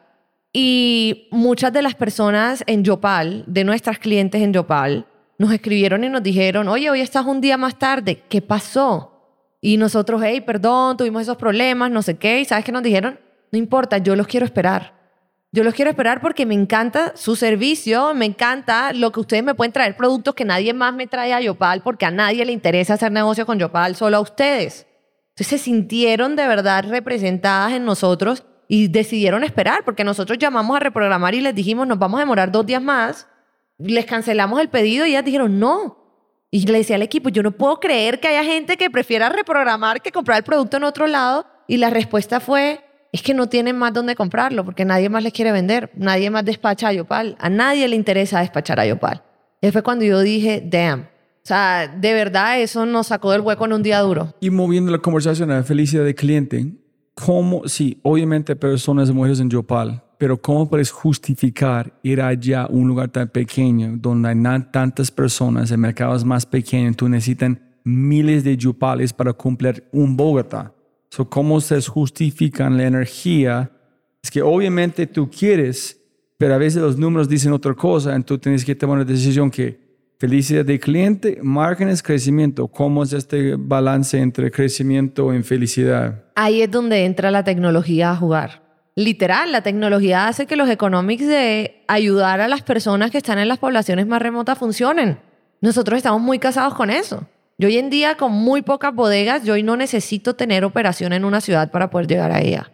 Y 0.51 1.29
muchas 1.31 1.71
de 1.71 1.81
las 1.81 1.95
personas 1.95 2.63
en 2.67 2.83
Yopal, 2.83 3.43
de 3.47 3.63
nuestras 3.63 3.99
clientes 3.99 4.41
en 4.41 4.53
Yopal, 4.53 5.05
nos 5.37 5.53
escribieron 5.53 6.03
y 6.03 6.09
nos 6.09 6.23
dijeron, 6.23 6.67
oye, 6.67 6.89
hoy 6.89 7.01
estás 7.01 7.25
un 7.25 7.41
día 7.41 7.57
más 7.57 7.77
tarde, 7.77 8.23
¿qué 8.27 8.41
pasó? 8.41 9.16
Y 9.61 9.77
nosotros, 9.77 10.21
hey, 10.23 10.41
perdón, 10.41 10.97
tuvimos 10.97 11.23
esos 11.23 11.37
problemas, 11.37 11.91
no 11.91 12.01
sé 12.01 12.17
qué. 12.17 12.39
¿Y 12.39 12.45
sabes 12.45 12.63
qué 12.63 12.71
nos 12.71 12.83
dijeron? 12.83 13.19
No 13.51 13.57
importa, 13.57 13.97
yo 13.97 14.15
los 14.15 14.27
quiero 14.27 14.45
esperar. 14.45 14.97
Yo 15.51 15.63
los 15.63 15.73
quiero 15.73 15.89
esperar 15.89 16.21
porque 16.21 16.45
me 16.45 16.53
encanta 16.53 17.13
su 17.15 17.35
servicio, 17.35 18.13
me 18.13 18.25
encanta 18.25 18.91
lo 18.93 19.11
que 19.11 19.21
ustedes 19.21 19.43
me 19.43 19.55
pueden 19.55 19.71
traer 19.71 19.95
productos 19.95 20.35
que 20.35 20.43
nadie 20.43 20.73
más 20.73 20.93
me 20.93 21.07
trae 21.07 21.33
a 21.33 21.39
Yopal 21.39 21.81
porque 21.81 22.05
a 22.05 22.11
nadie 22.11 22.45
le 22.45 22.51
interesa 22.51 22.95
hacer 22.95 23.11
negocio 23.11 23.45
con 23.45 23.57
Yopal, 23.57 23.95
solo 23.95 24.17
a 24.17 24.19
ustedes. 24.19 24.85
Entonces 25.29 25.47
se 25.47 25.57
sintieron 25.57 26.35
de 26.35 26.47
verdad 26.47 26.85
representadas 26.87 27.71
en 27.71 27.85
nosotros 27.85 28.43
y 28.67 28.89
decidieron 28.89 29.45
esperar 29.45 29.85
porque 29.85 30.03
nosotros 30.03 30.37
llamamos 30.37 30.75
a 30.75 30.81
reprogramar 30.81 31.33
y 31.33 31.41
les 31.41 31.55
dijimos 31.55 31.87
nos 31.87 31.97
vamos 31.97 32.17
a 32.17 32.23
demorar 32.23 32.51
dos 32.51 32.65
días 32.65 32.81
más. 32.81 33.27
Les 33.77 34.05
cancelamos 34.05 34.59
el 34.59 34.69
pedido 34.69 35.05
y 35.05 35.11
ellas 35.11 35.23
dijeron 35.23 35.59
no. 35.59 36.06
Y 36.49 36.65
le 36.65 36.77
decía 36.77 36.95
al 36.95 37.01
equipo, 37.01 37.29
yo 37.29 37.43
no 37.43 37.51
puedo 37.51 37.79
creer 37.79 38.19
que 38.19 38.29
haya 38.29 38.43
gente 38.43 38.77
que 38.77 38.89
prefiera 38.89 39.29
reprogramar 39.29 40.01
que 40.01 40.11
comprar 40.11 40.37
el 40.37 40.43
producto 40.43 40.77
en 40.77 40.83
otro 40.83 41.07
lado. 41.07 41.45
Y 41.67 41.77
la 41.77 41.89
respuesta 41.89 42.39
fue, 42.39 42.79
es 43.11 43.21
que 43.21 43.33
no 43.33 43.47
tienen 43.47 43.77
más 43.77 43.93
dónde 43.93 44.15
comprarlo 44.15 44.63
porque 44.63 44.85
nadie 44.85 45.09
más 45.09 45.23
les 45.23 45.33
quiere 45.33 45.51
vender, 45.51 45.91
nadie 45.95 46.29
más 46.29 46.45
despacha 46.45 46.87
a 46.87 46.93
Yopal, 46.93 47.35
a 47.39 47.49
nadie 47.49 47.87
le 47.87 47.95
interesa 47.95 48.39
despachar 48.39 48.79
a 48.79 48.85
Yopal. 48.85 49.23
Y 49.61 49.71
fue 49.71 49.83
cuando 49.83 50.05
yo 50.05 50.21
dije, 50.21 50.63
damn. 50.65 51.01
O 51.01 51.47
sea, 51.47 51.87
de 51.87 52.13
verdad 52.13 52.59
eso 52.61 52.85
nos 52.85 53.07
sacó 53.07 53.31
del 53.31 53.41
hueco 53.41 53.65
en 53.65 53.73
un 53.73 53.83
día 53.83 53.99
duro. 53.99 54.33
Y 54.39 54.49
moviendo 54.49 54.91
la 54.91 54.99
conversación 54.99 55.51
a 55.51 55.57
la 55.57 55.63
felicidad 55.63 56.03
del 56.03 56.15
cliente, 56.15 56.73
¿cómo, 57.13 57.67
sí, 57.67 57.99
obviamente 58.03 58.55
personas, 58.55 59.11
mujeres 59.11 59.39
en 59.39 59.49
Yopal, 59.49 60.03
pero 60.17 60.41
¿cómo 60.41 60.69
puedes 60.69 60.91
justificar 60.91 61.93
ir 62.03 62.21
allá 62.21 62.63
a 62.63 62.67
un 62.67 62.87
lugar 62.87 63.09
tan 63.09 63.27
pequeño 63.29 63.95
donde 63.97 64.29
hay 64.29 64.63
tantas 64.71 65.11
personas, 65.11 65.71
el 65.71 65.77
mercado 65.77 66.15
es 66.15 66.23
más 66.23 66.45
pequeño, 66.45 66.93
tú 66.93 67.07
necesitas 67.07 67.57
miles 67.83 68.43
de 68.43 68.57
Yopales 68.57 69.13
para 69.13 69.33
cumplir 69.33 69.87
un 69.91 70.17
Bogotá? 70.17 70.73
So, 71.09 71.29
¿Cómo 71.29 71.61
se 71.61 71.81
justifican 71.81 72.77
la 72.77 72.85
energía? 72.85 73.71
Es 74.21 74.29
que 74.29 74.41
obviamente 74.41 75.07
tú 75.07 75.29
quieres, 75.29 76.01
pero 76.37 76.53
a 76.55 76.57
veces 76.57 76.81
los 76.81 76.97
números 76.97 77.29
dicen 77.29 77.53
otra 77.53 77.73
cosa, 77.73 78.15
entonces 78.15 78.41
tienes 78.43 78.65
que 78.65 78.75
tomar 78.75 78.97
una 78.97 79.05
decisión 79.05 79.49
que 79.49 79.87
felicidad 80.19 80.65
de 80.65 80.79
cliente, 80.79 81.39
márgenes, 81.41 82.01
crecimiento. 82.01 82.67
¿Cómo 82.67 83.03
es 83.03 83.13
este 83.13 83.55
balance 83.55 84.19
entre 84.19 84.51
crecimiento 84.51 85.33
y 85.33 85.43
felicidad? 85.43 86.25
Ahí 86.35 86.61
es 86.61 86.71
donde 86.71 87.05
entra 87.05 87.31
la 87.31 87.43
tecnología 87.43 88.11
a 88.11 88.15
jugar. 88.15 88.66
Literal, 88.97 89.51
la 89.51 89.61
tecnología 89.61 90.27
hace 90.27 90.47
que 90.47 90.55
los 90.55 90.67
economics 90.67 91.27
de 91.27 91.83
ayudar 91.87 92.41
a 92.41 92.47
las 92.47 92.63
personas 92.63 93.11
que 93.11 93.19
están 93.19 93.37
en 93.37 93.47
las 93.47 93.59
poblaciones 93.59 94.07
más 94.07 94.19
remotas 94.19 94.57
funcionen. 94.57 95.19
Nosotros 95.61 95.97
estamos 95.97 96.19
muy 96.19 96.39
casados 96.39 96.73
con 96.73 96.89
eso. 96.89 97.27
Yo 97.59 97.67
hoy 97.67 97.77
en 97.77 97.91
día 97.91 98.17
con 98.17 98.31
muy 98.31 98.63
pocas 98.63 98.95
bodegas, 98.95 99.43
yo 99.43 99.53
hoy 99.53 99.61
no 99.61 99.77
necesito 99.77 100.35
tener 100.35 100.65
operación 100.65 101.13
en 101.13 101.25
una 101.25 101.41
ciudad 101.41 101.69
para 101.69 101.91
poder 101.91 102.07
llegar 102.07 102.31
a 102.31 102.41
ella. 102.41 102.71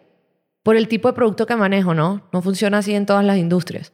Por 0.63 0.77
el 0.77 0.87
tipo 0.87 1.09
de 1.09 1.13
producto 1.13 1.45
que 1.45 1.57
manejo, 1.57 1.93
¿no? 1.93 2.29
No 2.31 2.41
funciona 2.41 2.77
así 2.77 2.93
en 2.95 3.05
todas 3.05 3.25
las 3.25 3.37
industrias. 3.37 3.91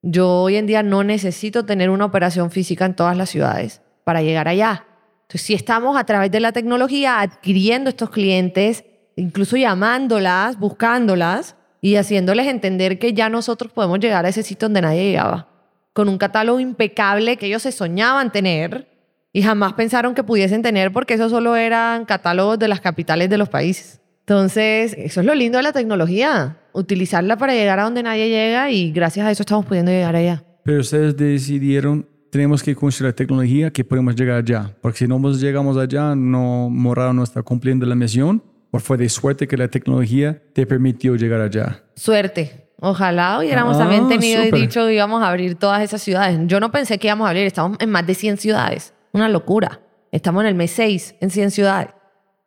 Yo 0.00 0.42
hoy 0.42 0.54
en 0.54 0.68
día 0.68 0.84
no 0.84 1.02
necesito 1.02 1.64
tener 1.64 1.90
una 1.90 2.04
operación 2.04 2.52
física 2.52 2.84
en 2.84 2.94
todas 2.94 3.16
las 3.16 3.30
ciudades 3.30 3.82
para 4.04 4.22
llegar 4.22 4.46
allá. 4.46 4.86
Entonces, 5.22 5.42
si 5.42 5.54
estamos 5.54 5.96
a 5.96 6.04
través 6.04 6.30
de 6.30 6.38
la 6.38 6.52
tecnología 6.52 7.18
adquiriendo 7.18 7.90
estos 7.90 8.10
clientes, 8.10 8.84
incluso 9.16 9.56
llamándolas, 9.56 10.56
buscándolas 10.56 11.56
y 11.84 11.96
haciéndoles 11.96 12.46
entender 12.46 12.98
que 12.98 13.12
ya 13.12 13.28
nosotros 13.28 13.70
podemos 13.70 14.00
llegar 14.00 14.24
a 14.24 14.30
ese 14.30 14.42
sitio 14.42 14.68
donde 14.68 14.80
nadie 14.80 15.04
llegaba, 15.04 15.48
con 15.92 16.08
un 16.08 16.16
catálogo 16.16 16.58
impecable 16.58 17.36
que 17.36 17.44
ellos 17.44 17.60
se 17.60 17.72
soñaban 17.72 18.32
tener 18.32 18.88
y 19.34 19.42
jamás 19.42 19.74
pensaron 19.74 20.14
que 20.14 20.24
pudiesen 20.24 20.62
tener 20.62 20.94
porque 20.94 21.12
eso 21.12 21.28
solo 21.28 21.56
eran 21.56 22.06
catálogos 22.06 22.58
de 22.58 22.68
las 22.68 22.80
capitales 22.80 23.28
de 23.28 23.36
los 23.36 23.50
países. 23.50 24.00
Entonces, 24.20 24.94
eso 24.96 25.20
es 25.20 25.26
lo 25.26 25.34
lindo 25.34 25.58
de 25.58 25.62
la 25.62 25.72
tecnología, 25.72 26.56
utilizarla 26.72 27.36
para 27.36 27.52
llegar 27.52 27.78
a 27.78 27.82
donde 27.82 28.02
nadie 28.02 28.30
llega 28.30 28.70
y 28.70 28.90
gracias 28.90 29.26
a 29.26 29.30
eso 29.30 29.42
estamos 29.42 29.66
pudiendo 29.66 29.92
llegar 29.92 30.16
allá. 30.16 30.42
Pero 30.64 30.80
ustedes 30.80 31.14
decidieron, 31.18 32.08
tenemos 32.30 32.62
que 32.62 32.74
construir 32.74 33.10
la 33.10 33.14
tecnología 33.14 33.70
que 33.70 33.84
podemos 33.84 34.16
llegar 34.16 34.38
allá, 34.38 34.74
porque 34.80 35.00
si 35.00 35.06
no 35.06 35.20
llegamos 35.32 35.76
allá, 35.76 36.14
no 36.14 36.70
Morado 36.70 37.12
no 37.12 37.22
está 37.22 37.42
cumpliendo 37.42 37.84
la 37.84 37.94
misión, 37.94 38.42
o 38.74 38.80
fue 38.80 38.96
de 38.96 39.08
suerte 39.08 39.46
que 39.46 39.56
la 39.56 39.68
tecnología 39.68 40.42
te 40.52 40.66
permitió 40.66 41.14
llegar 41.14 41.40
allá. 41.40 41.84
Suerte. 41.94 42.72
Ojalá 42.80 43.38
hubiéramos 43.38 43.78
también 43.78 44.06
ah, 44.06 44.08
tenido 44.08 44.42
dicho 44.50 44.84
que 44.84 44.94
íbamos 44.94 45.22
a 45.22 45.28
abrir 45.28 45.54
todas 45.54 45.80
esas 45.80 46.02
ciudades. 46.02 46.40
Yo 46.46 46.58
no 46.58 46.72
pensé 46.72 46.98
que 46.98 47.06
íbamos 47.06 47.26
a 47.26 47.28
abrir, 47.28 47.46
estamos 47.46 47.78
en 47.78 47.88
más 47.88 48.04
de 48.04 48.16
100 48.16 48.36
ciudades. 48.38 48.92
Una 49.12 49.28
locura. 49.28 49.80
Estamos 50.10 50.42
en 50.42 50.48
el 50.48 50.54
mes 50.56 50.72
6 50.72 51.14
en 51.20 51.30
100 51.30 51.52
ciudades. 51.52 51.90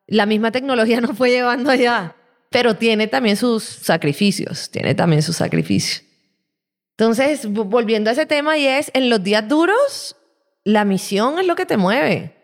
La 0.06 0.26
misma 0.26 0.52
tecnología 0.52 1.00
nos 1.02 1.18
fue 1.18 1.30
llevando 1.30 1.72
allá, 1.72 2.18
pero 2.50 2.76
tiene 2.76 3.08
también 3.08 3.38
sus 3.38 3.64
sacrificios, 3.64 4.70
tiene 4.70 4.96
también 4.96 5.22
sus 5.22 5.38
sacrificios. 5.38 6.04
Entonces, 6.98 7.48
volviendo 7.50 8.10
a 8.10 8.14
ese 8.14 8.26
tema 8.26 8.58
y 8.58 8.68
es, 8.68 8.92
en 8.94 9.10
los 9.10 9.24
días 9.24 9.48
duros, 9.48 10.18
la 10.66 10.84
misión 10.84 11.40
es 11.40 11.48
lo 11.48 11.56
que 11.56 11.66
te 11.66 11.78
mueve. 11.78 12.36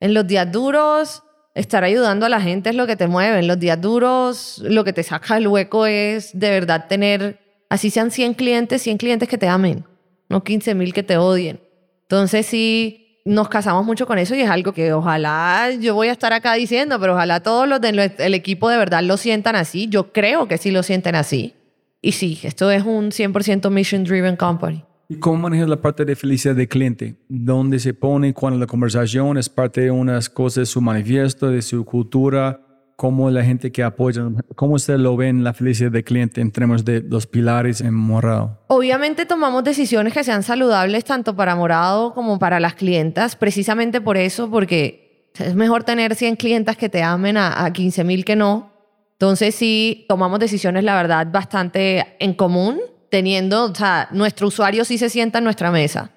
En 0.00 0.12
los 0.12 0.26
días 0.26 0.50
duros, 0.50 1.22
estar 1.58 1.84
ayudando 1.84 2.26
a 2.26 2.28
la 2.28 2.40
gente 2.40 2.70
es 2.70 2.76
lo 2.76 2.86
que 2.86 2.96
te 2.96 3.06
mueve. 3.08 3.40
En 3.40 3.46
los 3.46 3.58
días 3.58 3.80
duros, 3.80 4.58
lo 4.64 4.84
que 4.84 4.92
te 4.92 5.02
saca 5.02 5.36
el 5.36 5.48
hueco 5.48 5.86
es 5.86 6.30
de 6.38 6.50
verdad 6.50 6.86
tener, 6.88 7.40
así 7.68 7.90
sean 7.90 8.10
100 8.10 8.34
clientes, 8.34 8.82
100 8.82 8.98
clientes 8.98 9.28
que 9.28 9.38
te 9.38 9.48
amen, 9.48 9.84
no 10.28 10.42
15 10.42 10.74
mil 10.74 10.92
que 10.92 11.02
te 11.02 11.16
odien. 11.16 11.60
Entonces, 12.02 12.46
sí, 12.46 13.20
nos 13.24 13.48
casamos 13.48 13.84
mucho 13.84 14.06
con 14.06 14.18
eso 14.18 14.34
y 14.34 14.40
es 14.40 14.48
algo 14.48 14.72
que 14.72 14.92
ojalá 14.92 15.70
yo 15.78 15.94
voy 15.94 16.08
a 16.08 16.12
estar 16.12 16.32
acá 16.32 16.54
diciendo, 16.54 16.98
pero 16.98 17.14
ojalá 17.14 17.40
todos 17.40 17.68
los 17.68 17.80
del 17.80 18.34
equipo 18.34 18.70
de 18.70 18.78
verdad 18.78 19.02
lo 19.02 19.16
sientan 19.16 19.56
así. 19.56 19.88
Yo 19.88 20.12
creo 20.12 20.48
que 20.48 20.56
sí 20.58 20.70
lo 20.70 20.82
sienten 20.82 21.14
así. 21.14 21.54
Y 22.00 22.12
sí, 22.12 22.38
esto 22.44 22.70
es 22.70 22.84
un 22.84 23.10
100% 23.10 23.68
mission 23.70 24.04
driven 24.04 24.36
company. 24.36 24.84
¿Y 25.10 25.16
cómo 25.16 25.38
manejas 25.38 25.70
la 25.70 25.80
parte 25.80 26.04
de 26.04 26.14
felicidad 26.14 26.54
del 26.54 26.68
cliente? 26.68 27.16
¿Dónde 27.30 27.78
se 27.78 27.94
pone? 27.94 28.34
¿Cuándo 28.34 28.58
la 28.58 28.66
conversación 28.66 29.38
es 29.38 29.48
parte 29.48 29.80
de 29.80 29.90
unas 29.90 30.28
cosas 30.28 30.62
de 30.62 30.66
su 30.66 30.82
manifiesto, 30.82 31.48
de 31.48 31.62
su 31.62 31.84
cultura? 31.84 32.60
cómo 32.94 33.30
la 33.30 33.44
gente 33.44 33.70
que 33.70 33.84
apoya, 33.84 34.28
cómo 34.56 34.74
usted 34.74 34.96
lo 34.96 35.16
ve 35.16 35.28
en 35.28 35.44
la 35.44 35.54
felicidad 35.54 35.92
del 35.92 36.02
cliente 36.02 36.40
en 36.40 36.50
términos 36.50 36.84
de 36.84 37.00
los 37.00 37.28
pilares 37.28 37.80
en 37.80 37.94
Morado. 37.94 38.58
Obviamente 38.66 39.24
tomamos 39.24 39.62
decisiones 39.62 40.12
que 40.12 40.24
sean 40.24 40.42
saludables 40.42 41.04
tanto 41.04 41.36
para 41.36 41.54
Morado 41.54 42.12
como 42.12 42.40
para 42.40 42.58
las 42.58 42.74
clientas, 42.74 43.36
precisamente 43.36 44.00
por 44.00 44.16
eso, 44.16 44.50
porque 44.50 45.30
es 45.38 45.54
mejor 45.54 45.84
tener 45.84 46.16
100 46.16 46.34
clientas 46.34 46.76
que 46.76 46.88
te 46.88 47.04
amen 47.04 47.36
a, 47.36 47.64
a 47.64 47.72
15 47.72 48.02
mil 48.02 48.24
que 48.24 48.34
no. 48.34 48.72
Entonces 49.12 49.54
sí, 49.54 50.04
tomamos 50.08 50.40
decisiones, 50.40 50.82
la 50.82 50.96
verdad, 50.96 51.28
bastante 51.30 52.16
en 52.18 52.34
común, 52.34 52.80
teniendo, 53.10 53.64
o 53.64 53.74
sea, 53.74 54.08
nuestro 54.12 54.48
usuario 54.48 54.84
sí 54.84 54.98
se 54.98 55.08
sienta 55.08 55.38
en 55.38 55.44
nuestra 55.44 55.70
mesa. 55.70 56.10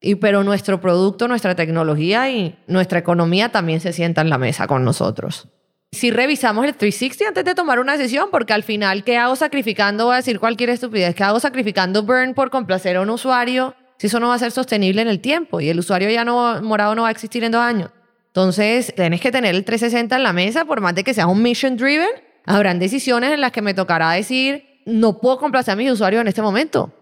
Y, 0.00 0.16
pero 0.16 0.44
nuestro 0.44 0.80
producto, 0.80 1.28
nuestra 1.28 1.54
tecnología 1.54 2.30
y 2.30 2.58
nuestra 2.66 2.98
economía 2.98 3.50
también 3.50 3.80
se 3.80 3.92
sienta 3.92 4.20
en 4.20 4.30
la 4.30 4.38
mesa 4.38 4.66
con 4.66 4.84
nosotros 4.84 5.48
si 5.94 6.10
revisamos 6.10 6.66
el 6.66 6.74
360 6.74 7.28
antes 7.28 7.44
de 7.44 7.54
tomar 7.54 7.78
una 7.78 7.96
decisión, 7.96 8.28
porque 8.30 8.52
al 8.52 8.62
final, 8.62 9.04
¿qué 9.04 9.16
hago 9.16 9.36
sacrificando? 9.36 10.06
Voy 10.06 10.14
a 10.14 10.16
decir 10.16 10.40
cualquier 10.40 10.70
estupidez. 10.70 11.14
¿Qué 11.14 11.24
hago 11.24 11.40
sacrificando 11.40 12.02
burn 12.02 12.34
por 12.34 12.50
complacer 12.50 12.96
a 12.96 13.00
un 13.00 13.10
usuario 13.10 13.74
si 13.96 14.08
eso 14.08 14.20
no 14.20 14.28
va 14.28 14.34
a 14.34 14.38
ser 14.38 14.50
sostenible 14.50 15.00
en 15.00 15.08
el 15.08 15.20
tiempo 15.20 15.60
y 15.60 15.68
el 15.68 15.78
usuario 15.78 16.10
ya 16.10 16.24
no, 16.24 16.60
morado 16.62 16.94
no 16.94 17.02
va 17.02 17.08
a 17.08 17.12
existir 17.12 17.44
en 17.44 17.52
dos 17.52 17.62
años? 17.62 17.90
Entonces, 18.26 18.92
tienes 18.96 19.20
que 19.20 19.30
tener 19.30 19.54
el 19.54 19.64
360 19.64 20.16
en 20.16 20.22
la 20.24 20.32
mesa, 20.32 20.64
por 20.64 20.80
más 20.80 20.94
de 20.94 21.04
que 21.04 21.14
sea 21.14 21.28
un 21.28 21.40
mission 21.40 21.76
driven, 21.76 22.08
habrán 22.44 22.80
decisiones 22.80 23.30
en 23.30 23.40
las 23.40 23.52
que 23.52 23.62
me 23.62 23.74
tocará 23.74 24.10
decir, 24.10 24.73
no 24.86 25.20
puedo 25.20 25.38
complacer 25.38 25.72
a 25.72 25.76
mis 25.76 25.90
usuarios 25.90 26.20
en 26.20 26.28
este 26.28 26.42
momento, 26.42 26.92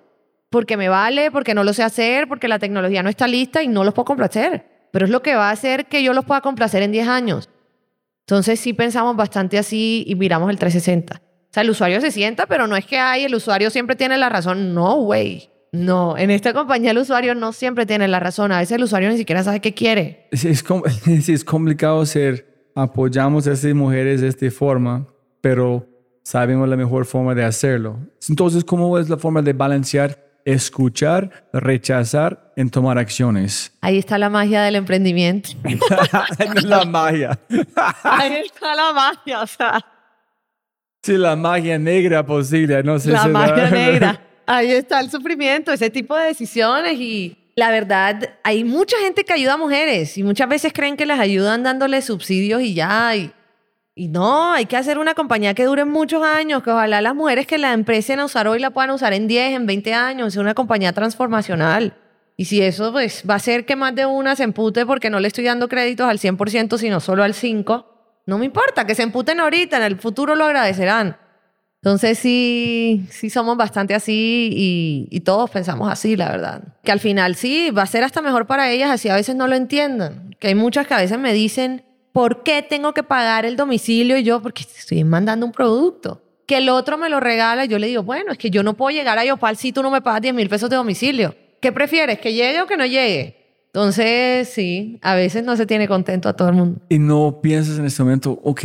porque 0.51 0.77
me 0.77 0.89
vale, 0.89 1.31
porque 1.31 1.55
no 1.55 1.65
lo 1.65 1.73
sé 1.73 1.83
hacer, 1.83 2.29
porque 2.29 2.49
la 2.49 2.59
tecnología 2.59 3.03
no 3.03 3.09
está 3.09 3.27
lista 3.27 3.63
y 3.63 3.69
no 3.69 3.85
los 3.85 3.95
puedo 3.95 4.05
complacer. 4.05 4.67
Pero 4.93 5.07
es 5.07 5.11
lo 5.11 5.23
que 5.23 5.35
va 5.35 5.49
a 5.49 5.53
hacer 5.53 5.87
que 5.87 6.03
yo 6.03 6.13
los 6.13 6.25
pueda 6.25 6.43
complacer 6.43 6.83
en 6.83 6.93
10 6.93 7.09
años. 7.09 7.49
Entonces 8.27 8.61
sí 8.61 8.73
pensamos 8.73 9.17
bastante 9.17 9.59
así 9.59 10.05
y 10.07 10.15
miramos 10.15 10.51
el 10.51 10.59
360. 10.59 11.17
O 11.17 11.55
sea, 11.55 11.63
el 11.63 11.71
usuario 11.71 12.01
se 12.01 12.11
sienta, 12.11 12.47
pero 12.47 12.67
no 12.67 12.77
es 12.77 12.87
que 12.87 12.99
hay, 12.99 13.25
el 13.25 13.35
usuario 13.35 13.71
siempre 13.71 13.97
tiene 13.97 14.17
la 14.17 14.29
razón. 14.29 14.75
No, 14.75 14.97
güey. 14.97 15.51
No, 15.73 16.19
en 16.19 16.31
esta 16.31 16.53
compañía 16.53 16.91
el 16.91 16.99
usuario 16.99 17.35
no 17.35 17.53
siempre 17.53 17.87
tiene 17.87 18.07
la 18.07 18.21
razón. 18.21 18.53
A 18.53 18.59
veces 18.59 18.77
el 18.77 18.85
usuario 18.85 19.09
ni 19.09 19.17
siquiera 19.17 19.43
sabe 19.43 19.61
qué 19.61 19.73
quiere. 19.73 20.29
Es, 20.31 20.45
es, 20.45 20.65
es 21.29 21.45
complicado 21.45 22.05
ser, 22.05 22.71
apoyamos 22.75 23.47
a 23.49 23.53
estas 23.53 23.75
mujeres 23.75 24.21
de 24.21 24.29
esta 24.29 24.51
forma, 24.51 25.09
pero 25.41 25.92
sabemos 26.23 26.69
la 26.69 26.77
mejor 26.77 27.05
forma 27.05 27.35
de 27.35 27.45
hacerlo. 27.45 27.99
Entonces, 28.29 28.65
¿cómo 28.65 28.99
es 28.99 29.09
la 29.09 29.17
forma 29.17 29.43
de 29.43 29.53
balancear 29.53 30.33
escuchar, 30.45 31.49
rechazar 31.53 32.53
en 32.57 32.71
tomar 32.71 32.99
acciones. 32.99 33.73
Ahí 33.81 33.99
está 33.99 34.19
la 34.19 34.29
magia 34.29 34.63
del 34.63 34.77
emprendimiento. 34.77 35.51
la 36.65 36.85
magia. 36.85 37.39
Ahí 38.03 38.43
está 38.45 38.75
la 38.75 38.93
magia, 38.93 39.43
o 39.43 39.47
sea. 39.47 39.85
Sí, 41.03 41.17
la 41.17 41.35
magia 41.35 41.79
negra 41.79 42.25
posible, 42.25 42.83
no 42.83 42.99
sé 42.99 43.11
La 43.11 43.27
magia 43.27 43.71
negra. 43.71 44.21
Ahí 44.47 44.73
está 44.73 45.01
el 45.01 45.11
sufrimiento, 45.11 45.73
ese 45.73 45.89
tipo 45.89 46.17
de 46.17 46.27
decisiones 46.27 46.99
y 46.99 47.39
la 47.55 47.71
verdad, 47.71 48.31
hay 48.43 48.65
mucha 48.65 48.97
gente 48.99 49.25
que 49.25 49.33
ayuda 49.33 49.55
a 49.55 49.57
mujeres 49.57 50.19
y 50.19 50.23
muchas 50.23 50.49
veces 50.49 50.73
creen 50.73 50.97
que 50.97 51.07
las 51.07 51.21
ayudan 51.21 51.63
dándoles 51.63 52.07
subsidios 52.07 52.61
y 52.63 52.75
ya. 52.75 53.15
Y, 53.15 53.33
y 53.95 54.09
no, 54.09 54.53
hay 54.53 54.65
que 54.67 54.77
hacer 54.77 54.99
una 54.99 55.15
compañía 55.15 55.53
que 55.53 55.65
dure 55.65 55.85
muchos 55.85 56.23
años, 56.23 56.63
que 56.63 56.71
ojalá 56.71 57.03
las 57.03 57.15
mujeres 57.15 57.47
que 57.47 57.59
la 57.59 57.75
empiecen 57.75 58.21
a 58.21 58.25
usar 58.25 58.49
hoy 58.49 58.59
la 58.59 58.71
puedan 58.71 58.91
usar 58.91 59.13
en 59.13 59.29
10, 59.29 59.57
en 59.57 59.67
20 59.67 59.93
años, 59.93 60.29
es 60.29 60.37
una 60.39 60.55
compañía 60.55 60.93
transformacional. 60.93 61.95
Y 62.39 62.47
si 62.47 62.63
eso 62.63 62.91
pues, 62.91 63.23
va 63.29 63.35
a 63.35 63.37
hacer 63.37 63.67
que 63.67 63.77
más 63.77 63.95
de 63.95 64.07
una 64.07 64.35
se 64.35 64.45
empute 64.45 64.87
porque 64.87 65.11
no 65.11 65.21
le 65.21 65.29
estoy 65.29 65.45
dando 65.45 65.69
créditos 65.69 66.09
al 66.09 66.19
100%, 66.19 66.79
sino 66.79 67.01
solo 67.01 67.23
al 67.23 67.35
5%, 67.35 67.87
no 68.25 68.39
me 68.39 68.47
importa, 68.47 68.87
que 68.87 68.95
se 68.95 69.03
emputen 69.03 69.41
ahorita, 69.41 69.77
en 69.77 69.83
el 69.83 69.99
futuro 69.99 70.37
lo 70.37 70.45
agradecerán. 70.45 71.17
Entonces 71.83 72.19
sí, 72.19 73.07
sí 73.11 73.29
somos 73.29 73.57
bastante 73.57 73.95
así 73.95 74.51
y, 74.53 75.09
y, 75.11 75.21
todos 75.21 75.51
pensamos 75.51 75.91
así, 75.91 76.17
la 76.17 76.31
verdad. 76.31 76.63
Que 76.85 76.93
al 76.93 77.01
final 77.01 77.35
sí, 77.35 77.73
va 77.73 77.83
a 77.83 77.87
ser 77.87 78.05
hasta 78.05 78.23
mejor 78.23 78.47
para 78.47 78.71
ellas, 78.71 78.91
así 78.91 79.09
a 79.09 79.17
veces 79.17 79.35
no 79.35 79.49
lo 79.49 79.57
entiendan. 79.57 80.37
Que 80.39 80.47
hay 80.47 80.55
muchas 80.55 80.87
que 80.87 80.95
a 80.95 80.99
veces 80.99 81.19
me 81.19 81.33
dicen, 81.33 81.85
¿por 82.13 82.43
qué 82.43 82.63
tengo 82.63 82.93
que 82.95 83.03
pagar 83.03 83.45
el 83.45 83.57
domicilio? 83.57 84.19
Y 84.19 84.23
yo, 84.23 84.41
porque 84.41 84.63
estoy 84.63 85.03
mandando 85.05 85.47
un 85.47 85.53
producto. 85.53 86.23
Que 86.47 86.59
el 86.59 86.69
otro 86.69 86.99
me 86.99 87.09
lo 87.09 87.21
regala 87.21 87.65
y 87.65 87.69
yo 87.69 87.79
le 87.79 87.87
digo, 87.87 88.03
bueno, 88.03 88.33
es 88.33 88.39
que 88.39 88.51
yo 88.51 88.63
no 88.63 88.75
puedo 88.75 88.95
llegar 88.95 89.19
a 89.19 89.25
Yopal 89.25 89.57
si 89.57 89.73
tú 89.73 89.83
no 89.83 89.91
me 89.91 90.03
pagas 90.03 90.23
10 90.23 90.35
mil 90.35 90.49
pesos 90.49 90.69
de 90.69 90.77
domicilio. 90.77 91.35
¿Qué 91.61 91.73
prefieres, 91.73 92.19
que 92.19 92.33
llegue 92.33 92.61
o 92.61 92.67
que 92.67 92.77
no 92.77 92.85
llegue? 92.85 93.37
Entonces, 93.67 94.49
sí, 94.49 94.99
a 95.01 95.15
veces 95.15 95.45
no 95.45 95.57
se 95.57 95.65
tiene 95.65 95.89
contento 95.89 96.29
a 96.29 96.35
todo 96.35 96.49
el 96.51 96.57
mundo. 96.57 96.81
Y 96.89 96.99
no 96.99 97.41
piensas 97.41 97.79
en 97.79 97.87
este 97.87 98.03
momento, 98.03 98.39
ok, 98.43 98.65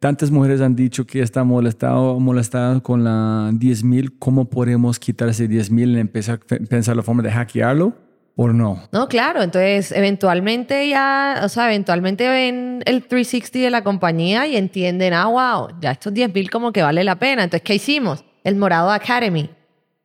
tantas 0.00 0.30
mujeres 0.30 0.60
han 0.60 0.74
dicho 0.74 1.06
que 1.06 1.20
está 1.20 1.44
molestado 1.44 2.18
molestado 2.18 2.82
con 2.82 3.04
la 3.04 3.50
10.000, 3.52 4.14
¿cómo 4.18 4.46
podemos 4.46 4.98
quitar 4.98 5.28
ese 5.28 5.48
10.000 5.48 5.96
y 5.96 6.00
empezar 6.00 6.40
a 6.42 6.56
pensar 6.68 6.96
la 6.96 7.02
forma 7.02 7.22
de 7.22 7.30
hackearlo? 7.30 8.07
¿O 8.40 8.46
no? 8.46 8.84
No, 8.92 9.08
claro. 9.08 9.42
Entonces, 9.42 9.90
eventualmente 9.90 10.88
ya, 10.88 11.40
o 11.42 11.48
sea, 11.48 11.66
eventualmente 11.66 12.28
ven 12.28 12.84
el 12.86 13.04
360 13.04 13.58
de 13.58 13.70
la 13.70 13.82
compañía 13.82 14.46
y 14.46 14.56
entienden, 14.56 15.12
ah, 15.12 15.26
wow, 15.26 15.80
ya 15.80 15.90
estos 15.90 16.12
10.000 16.12 16.48
como 16.48 16.70
que 16.70 16.80
vale 16.80 17.02
la 17.02 17.16
pena. 17.16 17.42
Entonces, 17.42 17.64
¿qué 17.64 17.74
hicimos? 17.74 18.24
El 18.44 18.54
Morado 18.54 18.92
Academy. 18.92 19.50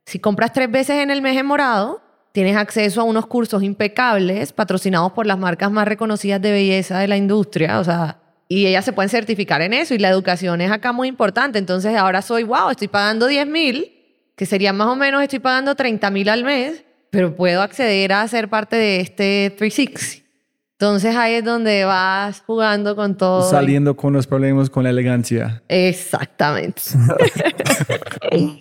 Si 0.08 0.18
compras 0.18 0.52
tres 0.52 0.72
veces 0.72 0.96
en 0.96 1.12
el 1.12 1.22
mes 1.22 1.38
en 1.38 1.46
Morado, 1.46 2.02
tienes 2.32 2.58
acceso 2.58 3.02
a 3.02 3.04
unos 3.04 3.28
cursos 3.28 3.62
impecables 3.62 4.52
patrocinados 4.52 5.12
por 5.12 5.28
las 5.28 5.38
marcas 5.38 5.70
más 5.70 5.88
reconocidas 5.88 6.42
de 6.42 6.54
belleza 6.54 6.98
de 6.98 7.08
la 7.08 7.18
industria. 7.18 7.78
O 7.78 7.84
sea, 7.84 8.18
y 8.48 8.66
ellas 8.66 8.84
se 8.84 8.94
pueden 8.94 9.10
certificar 9.10 9.62
en 9.62 9.74
eso 9.74 9.94
y 9.94 10.00
la 10.00 10.10
educación 10.10 10.60
es 10.62 10.72
acá 10.72 10.92
muy 10.92 11.08
importante. 11.08 11.60
Entonces 11.60 11.96
ahora 11.96 12.24
soy, 12.24 12.42
wow, 12.42 12.72
estoy 12.72 12.88
pagando 12.88 13.28
10 13.28 13.46
mil, 13.46 13.92
que 14.36 14.48
sería 14.48 14.74
más 14.74 14.88
o 14.88 14.96
menos, 14.96 15.22
estoy 15.22 15.38
pagando 15.38 15.76
30 15.76 16.10
mil 16.10 16.30
al 16.30 16.44
mes, 16.44 16.84
pero 17.14 17.36
puedo 17.36 17.62
acceder 17.62 18.12
a 18.12 18.28
ser 18.28 18.50
parte 18.50 18.76
de 18.76 19.00
este 19.00 19.54
360. 19.56 20.24
Entonces 20.72 21.16
ahí 21.16 21.36
es 21.36 21.46
donde 21.46 21.86
vas 21.86 22.42
jugando 22.46 22.96
con 22.96 23.16
todo. 23.16 23.48
Saliendo 23.48 23.96
con 23.96 24.14
los 24.14 24.26
problemas 24.26 24.72
con 24.72 24.84
la 24.84 24.90
elegancia. 24.90 25.62
Exactamente. 25.70 26.82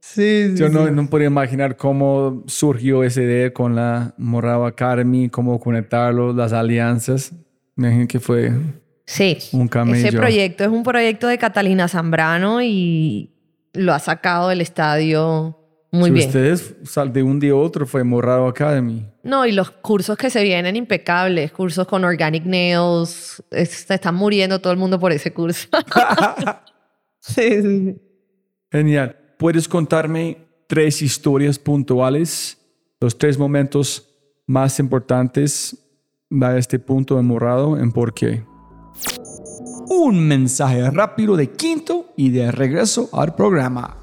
sí, 0.00 0.52
Yo 0.54 0.68
no, 0.68 0.88
no 0.90 1.10
podía 1.10 1.26
imaginar 1.26 1.76
cómo 1.76 2.44
surgió 2.46 3.02
ese 3.02 3.24
idea 3.24 3.52
con 3.52 3.74
la 3.74 4.14
Morava 4.16 4.68
Academy, 4.68 5.28
cómo 5.28 5.58
conectarlo, 5.58 6.32
las 6.32 6.52
alianzas. 6.52 7.32
Me 7.74 7.88
imagino 7.88 8.06
que 8.06 8.20
fue 8.20 8.52
Sí. 9.04 9.38
Un 9.52 9.68
Ese 9.94 10.12
proyecto 10.12 10.64
es 10.64 10.70
un 10.70 10.84
proyecto 10.84 11.26
de 11.26 11.38
Catalina 11.38 11.88
Zambrano 11.88 12.62
y 12.62 13.32
lo 13.72 13.92
ha 13.92 13.98
sacado 13.98 14.48
del 14.48 14.60
estadio 14.60 15.65
muy 15.96 16.10
bien. 16.10 16.28
Ustedes 16.28 16.74
de 17.12 17.22
un 17.22 17.40
día 17.40 17.52
a 17.52 17.56
otro 17.56 17.86
fue 17.86 18.04
Morado 18.04 18.46
Academy. 18.46 19.06
No, 19.22 19.44
y 19.46 19.52
los 19.52 19.70
cursos 19.70 20.16
que 20.16 20.30
se 20.30 20.42
vienen 20.42 20.76
impecables, 20.76 21.52
cursos 21.52 21.86
con 21.86 22.04
Organic 22.04 22.44
Nails, 22.44 23.42
se 23.50 23.94
están 23.94 24.14
muriendo 24.14 24.60
todo 24.60 24.72
el 24.72 24.78
mundo 24.78 24.98
por 24.98 25.12
ese 25.12 25.32
curso. 25.32 25.68
sí, 27.20 27.62
sí. 27.62 27.96
Genial. 28.70 29.16
¿Puedes 29.38 29.68
contarme 29.68 30.38
tres 30.66 31.02
historias 31.02 31.58
puntuales, 31.58 32.58
los 33.00 33.16
tres 33.18 33.38
momentos 33.38 34.08
más 34.46 34.78
importantes 34.78 35.76
a 36.40 36.56
este 36.56 36.78
punto 36.78 37.16
de 37.16 37.22
Morado 37.22 37.78
en 37.78 37.92
por 37.92 38.14
qué? 38.14 38.42
un 39.88 40.26
mensaje 40.26 40.90
rápido 40.90 41.36
de 41.36 41.50
quinto 41.50 42.12
y 42.16 42.30
de 42.30 42.50
regreso 42.50 43.08
al 43.12 43.34
programa. 43.34 43.96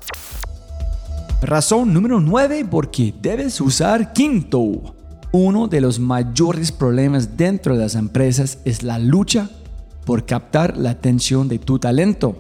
Razón 1.44 1.94
número 1.94 2.22
9 2.22 2.66
porque 2.72 3.14
debes 3.22 3.60
usar 3.60 4.14
quinto. 4.14 4.96
Uno 5.34 5.68
de 5.68 5.82
los 5.82 6.00
mayores 6.00 6.72
problemas 6.72 7.36
dentro 7.36 7.76
de 7.76 7.82
las 7.84 7.96
empresas 7.96 8.60
es 8.64 8.82
la 8.82 8.98
lucha 8.98 9.50
por 10.06 10.26
captar 10.26 10.78
la 10.78 10.92
atención 10.92 11.50
de 11.50 11.60
tu 11.60 11.80
talento. 11.80 12.38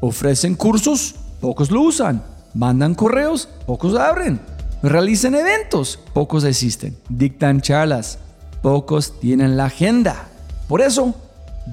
Ofrecen 0.00 0.56
cursos, 0.56 1.14
pocos 1.40 1.70
lo 1.70 1.82
usan. 1.82 2.24
Mandan 2.52 2.96
correos, 2.96 3.48
pocos 3.66 3.96
abren. 3.96 4.40
Realizan 4.82 5.36
eventos, 5.36 6.00
pocos 6.12 6.42
asisten. 6.42 6.96
Dictan 7.08 7.60
charlas, 7.60 8.18
pocos 8.62 9.20
tienen 9.20 9.56
la 9.56 9.66
agenda. 9.66 10.28
Por 10.66 10.80
eso, 10.80 11.14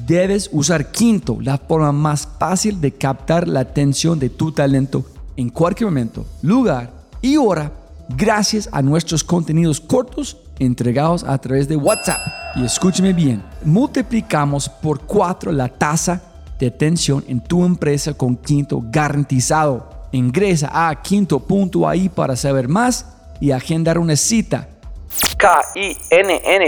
Debes 0.06 0.50
usar 0.52 0.92
quinto, 0.92 1.40
la 1.42 1.58
forma 1.58 1.92
más 1.92 2.28
fácil 2.38 2.82
de 2.82 2.92
captar 2.92 3.48
la 3.48 3.62
atención 3.62 4.20
de 4.20 4.30
tu 4.30 4.52
talento 4.52 5.06
en 5.38 5.50
cualquier 5.50 5.90
momento, 5.90 6.26
lugar 6.42 6.92
y 7.22 7.38
hora, 7.38 7.72
gracias 8.10 8.68
a 8.72 8.82
nuestros 8.82 9.24
contenidos 9.24 9.80
cortos 9.80 10.38
entregados 10.60 11.24
a 11.24 11.38
través 11.38 11.68
de 11.68 11.76
WhatsApp. 11.76 12.20
Y 12.56 12.66
escúcheme 12.66 13.14
bien, 13.14 13.44
multiplicamos 13.64 14.68
por 14.68 15.02
cuatro 15.02 15.52
la 15.52 15.68
tasa 15.68 16.22
de 16.60 16.68
atención 16.68 17.24
en 17.28 17.40
tu 17.40 17.64
empresa 17.64 18.14
con 18.14 18.36
Quinto 18.36 18.82
garantizado. 18.84 20.08
Ingresa 20.12 20.70
a 20.74 21.02
quinto.ai 21.02 22.10
para 22.10 22.36
saber 22.36 22.68
más 22.68 23.06
y 23.40 23.52
agendar 23.52 24.00
una 24.00 24.16
cita 24.16 24.68
K-I-N-N-T-O.ai 25.38 26.64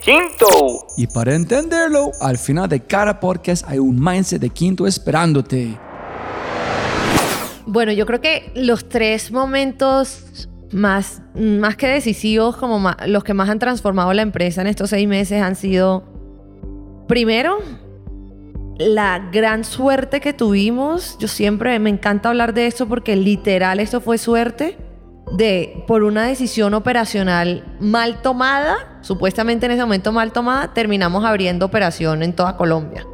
Quinto. 0.00 0.86
Y 0.96 1.06
para 1.06 1.34
entenderlo, 1.34 2.10
al 2.20 2.38
final 2.38 2.68
de 2.68 2.80
cada 2.80 3.20
podcast 3.20 3.64
hay 3.68 3.78
un 3.78 4.02
mindset 4.02 4.40
de 4.40 4.50
Quinto 4.50 4.86
esperándote. 4.86 5.78
Bueno, 7.66 7.92
yo 7.92 8.06
creo 8.06 8.20
que 8.20 8.52
los 8.54 8.88
tres 8.88 9.32
momentos 9.32 10.48
más, 10.72 11.22
más 11.34 11.76
que 11.76 11.86
decisivos, 11.86 12.56
como 12.56 12.90
los 13.06 13.24
que 13.24 13.32
más 13.32 13.48
han 13.48 13.58
transformado 13.58 14.12
la 14.12 14.22
empresa 14.22 14.60
en 14.60 14.66
estos 14.66 14.90
seis 14.90 15.08
meses 15.08 15.40
han 15.40 15.56
sido, 15.56 16.04
primero, 17.08 17.58
la 18.78 19.30
gran 19.32 19.64
suerte 19.64 20.20
que 20.20 20.32
tuvimos. 20.32 21.16
Yo 21.18 21.28
siempre 21.28 21.78
me 21.78 21.90
encanta 21.90 22.28
hablar 22.28 22.54
de 22.54 22.66
esto 22.66 22.86
porque 22.86 23.16
literal 23.16 23.80
esto 23.80 24.00
fue 24.00 24.18
suerte 24.18 24.76
de, 25.32 25.84
por 25.86 26.02
una 26.02 26.24
decisión 26.24 26.74
operacional 26.74 27.64
mal 27.80 28.20
tomada, 28.20 28.98
supuestamente 29.00 29.66
en 29.66 29.72
ese 29.72 29.82
momento 29.82 30.12
mal 30.12 30.32
tomada, 30.32 30.74
terminamos 30.74 31.24
abriendo 31.24 31.66
operación 31.66 32.22
en 32.22 32.34
toda 32.34 32.56
Colombia. 32.56 33.06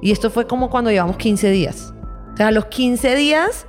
Y 0.00 0.10
esto 0.10 0.30
fue 0.30 0.46
como 0.46 0.70
cuando 0.70 0.90
llevamos 0.90 1.16
15 1.16 1.50
días. 1.50 1.92
O 2.34 2.36
sea, 2.36 2.50
los 2.50 2.66
15 2.66 3.14
días 3.14 3.66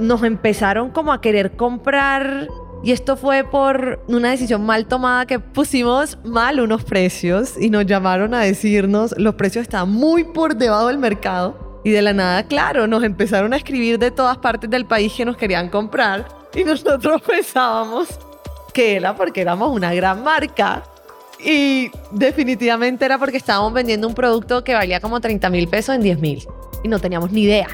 nos 0.00 0.22
empezaron 0.22 0.90
como 0.90 1.12
a 1.12 1.20
querer 1.20 1.52
comprar 1.52 2.48
y 2.82 2.92
esto 2.92 3.16
fue 3.16 3.44
por 3.44 4.02
una 4.08 4.30
decisión 4.30 4.64
mal 4.64 4.86
tomada 4.86 5.26
que 5.26 5.38
pusimos 5.38 6.18
mal 6.24 6.60
unos 6.60 6.82
precios 6.84 7.54
y 7.60 7.68
nos 7.68 7.84
llamaron 7.84 8.32
a 8.32 8.40
decirnos 8.40 9.14
los 9.18 9.34
precios 9.34 9.62
estaban 9.62 9.90
muy 9.90 10.24
por 10.24 10.56
debajo 10.56 10.88
del 10.88 10.98
mercado 10.98 11.80
y 11.84 11.90
de 11.90 12.02
la 12.02 12.12
nada, 12.12 12.42
claro, 12.44 12.86
nos 12.86 13.02
empezaron 13.04 13.52
a 13.52 13.56
escribir 13.56 13.98
de 13.98 14.10
todas 14.10 14.38
partes 14.38 14.68
del 14.68 14.84
país 14.84 15.12
que 15.14 15.24
nos 15.24 15.36
querían 15.36 15.68
comprar 15.68 16.26
y 16.54 16.64
nosotros 16.64 17.22
pensábamos 17.22 18.08
que 18.72 18.96
era 18.96 19.14
porque 19.14 19.40
éramos 19.40 19.70
una 19.74 19.92
gran 19.94 20.22
marca. 20.22 20.84
Y 21.42 21.90
definitivamente 22.10 23.04
era 23.04 23.18
porque 23.18 23.38
estábamos 23.38 23.72
vendiendo 23.72 24.06
un 24.06 24.14
producto 24.14 24.62
que 24.62 24.74
valía 24.74 25.00
como 25.00 25.20
30 25.20 25.48
mil 25.48 25.68
pesos 25.68 25.94
en 25.94 26.02
10 26.02 26.20
mil. 26.20 26.46
Y 26.84 26.88
no 26.88 26.98
teníamos 26.98 27.32
ni 27.32 27.42
idea. 27.44 27.68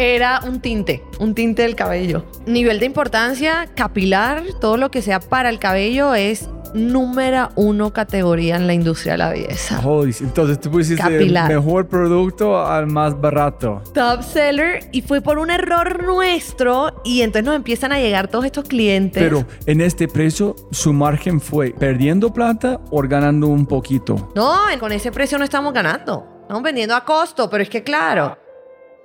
Era 0.00 0.42
un 0.46 0.60
tinte, 0.60 1.02
un 1.18 1.34
tinte 1.34 1.62
del 1.62 1.74
cabello. 1.74 2.24
Nivel 2.46 2.78
de 2.78 2.86
importancia, 2.86 3.68
capilar, 3.74 4.44
todo 4.60 4.76
lo 4.76 4.92
que 4.92 5.02
sea 5.02 5.18
para 5.18 5.48
el 5.48 5.58
cabello 5.58 6.14
es 6.14 6.48
número 6.72 7.48
uno 7.56 7.92
categoría 7.92 8.54
en 8.54 8.68
la 8.68 8.74
industria 8.74 9.14
de 9.14 9.18
la 9.18 9.30
belleza. 9.30 9.80
entonces 10.20 10.60
tú 10.60 10.70
pusiste 10.70 11.04
el 11.04 11.32
mejor 11.32 11.88
producto 11.88 12.64
al 12.64 12.86
más 12.86 13.20
barato. 13.20 13.82
Top 13.92 14.22
seller 14.22 14.88
y 14.92 15.02
fue 15.02 15.20
por 15.20 15.38
un 15.38 15.50
error 15.50 16.04
nuestro 16.04 17.02
y 17.04 17.22
entonces 17.22 17.46
nos 17.46 17.56
empiezan 17.56 17.90
a 17.90 17.98
llegar 17.98 18.28
todos 18.28 18.44
estos 18.44 18.68
clientes. 18.68 19.20
Pero 19.20 19.46
en 19.66 19.80
este 19.80 20.06
precio 20.06 20.54
su 20.70 20.92
margen 20.92 21.40
fue 21.40 21.74
perdiendo 21.76 22.32
plata 22.32 22.78
o 22.92 23.02
ganando 23.02 23.48
un 23.48 23.66
poquito. 23.66 24.30
No, 24.36 24.58
con 24.78 24.92
ese 24.92 25.10
precio 25.10 25.38
no 25.38 25.44
estamos 25.44 25.72
ganando. 25.72 26.24
Estamos 26.42 26.62
vendiendo 26.62 26.94
a 26.94 27.04
costo, 27.04 27.50
pero 27.50 27.64
es 27.64 27.68
que 27.68 27.82
claro 27.82 28.38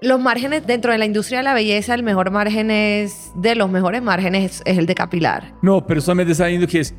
los 0.03 0.19
márgenes 0.19 0.67
dentro 0.67 0.91
de 0.91 0.97
la 0.97 1.05
industria 1.05 1.39
de 1.39 1.43
la 1.43 1.53
belleza, 1.53 1.93
el 1.93 2.03
mejor 2.03 2.31
margen 2.31 2.69
es, 2.69 3.31
de 3.35 3.55
los 3.55 3.69
mejores 3.69 4.01
márgenes 4.01 4.61
es 4.65 4.77
el 4.77 4.85
de 4.85 4.95
capilar. 4.95 5.53
No, 5.61 5.85
pero 5.85 6.01
solamente 6.01 6.33
está 6.33 6.45
diciendo 6.45 6.67
que 6.67 6.79
es 6.79 6.93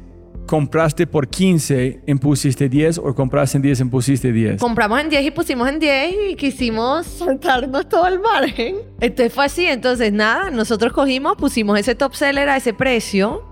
compraste 0.47 1.07
por 1.07 1.29
15 1.29 2.03
y 2.07 2.15
pusiste 2.17 2.69
10 2.69 2.99
o 2.99 3.15
compraste 3.15 3.59
en 3.59 3.63
10 3.63 3.81
y 3.81 3.85
pusiste 3.85 4.33
10. 4.33 4.61
Compramos 4.61 5.01
en 5.01 5.09
10 5.09 5.27
y 5.27 5.31
pusimos 5.31 5.69
en 5.69 5.79
10 5.79 6.15
y 6.31 6.35
quisimos 6.37 7.07
saltarnos 7.07 7.89
todo 7.89 8.07
el 8.07 8.21
margen. 8.21 8.77
Entonces 9.01 9.33
fue 9.33 9.47
así, 9.47 9.67
entonces 9.67 10.13
nada, 10.13 10.51
nosotros 10.51 10.93
cogimos, 10.93 11.37
pusimos 11.37 11.79
ese 11.79 11.95
top 11.95 12.15
seller 12.15 12.49
a 12.49 12.57
ese 12.57 12.75
precio. 12.75 13.43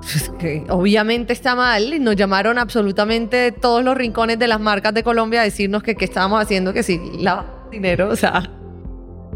Pues, 0.00 0.30
que 0.38 0.64
obviamente 0.68 1.32
está 1.32 1.56
mal 1.56 1.92
y 1.92 1.98
nos 1.98 2.14
llamaron 2.14 2.56
absolutamente 2.56 3.36
de 3.36 3.52
todos 3.52 3.82
los 3.82 3.96
rincones 3.96 4.38
de 4.38 4.46
las 4.46 4.60
marcas 4.60 4.94
de 4.94 5.02
Colombia 5.02 5.40
a 5.40 5.44
decirnos 5.44 5.82
que 5.82 5.96
qué 5.96 6.04
estábamos 6.04 6.40
haciendo, 6.40 6.72
que 6.72 6.84
sí, 6.84 7.00
la 7.18 7.44
dinero, 7.70 8.08
o 8.08 8.16
sea, 8.16 8.48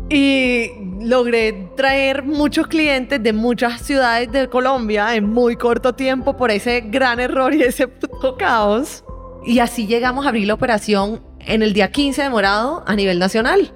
y 0.08 0.70
logré 1.00 1.70
traer 1.76 2.22
muchos 2.22 2.66
clientes 2.66 3.22
de 3.22 3.32
muchas 3.32 3.82
ciudades 3.82 4.30
de 4.30 4.48
Colombia 4.48 5.14
en 5.14 5.30
muy 5.30 5.56
corto 5.56 5.94
tiempo 5.94 6.36
por 6.36 6.50
ese 6.50 6.82
gran 6.82 7.20
error 7.20 7.54
y 7.54 7.62
ese 7.62 7.88
puto 7.88 8.36
caos. 8.36 9.04
Y 9.44 9.58
así 9.58 9.86
llegamos 9.86 10.26
a 10.26 10.28
abrir 10.28 10.46
la 10.46 10.54
operación 10.54 11.22
en 11.40 11.62
el 11.62 11.72
día 11.72 11.90
15 11.90 12.22
de 12.22 12.30
morado 12.30 12.84
a 12.86 12.94
nivel 12.94 13.18
nacional. 13.18 13.72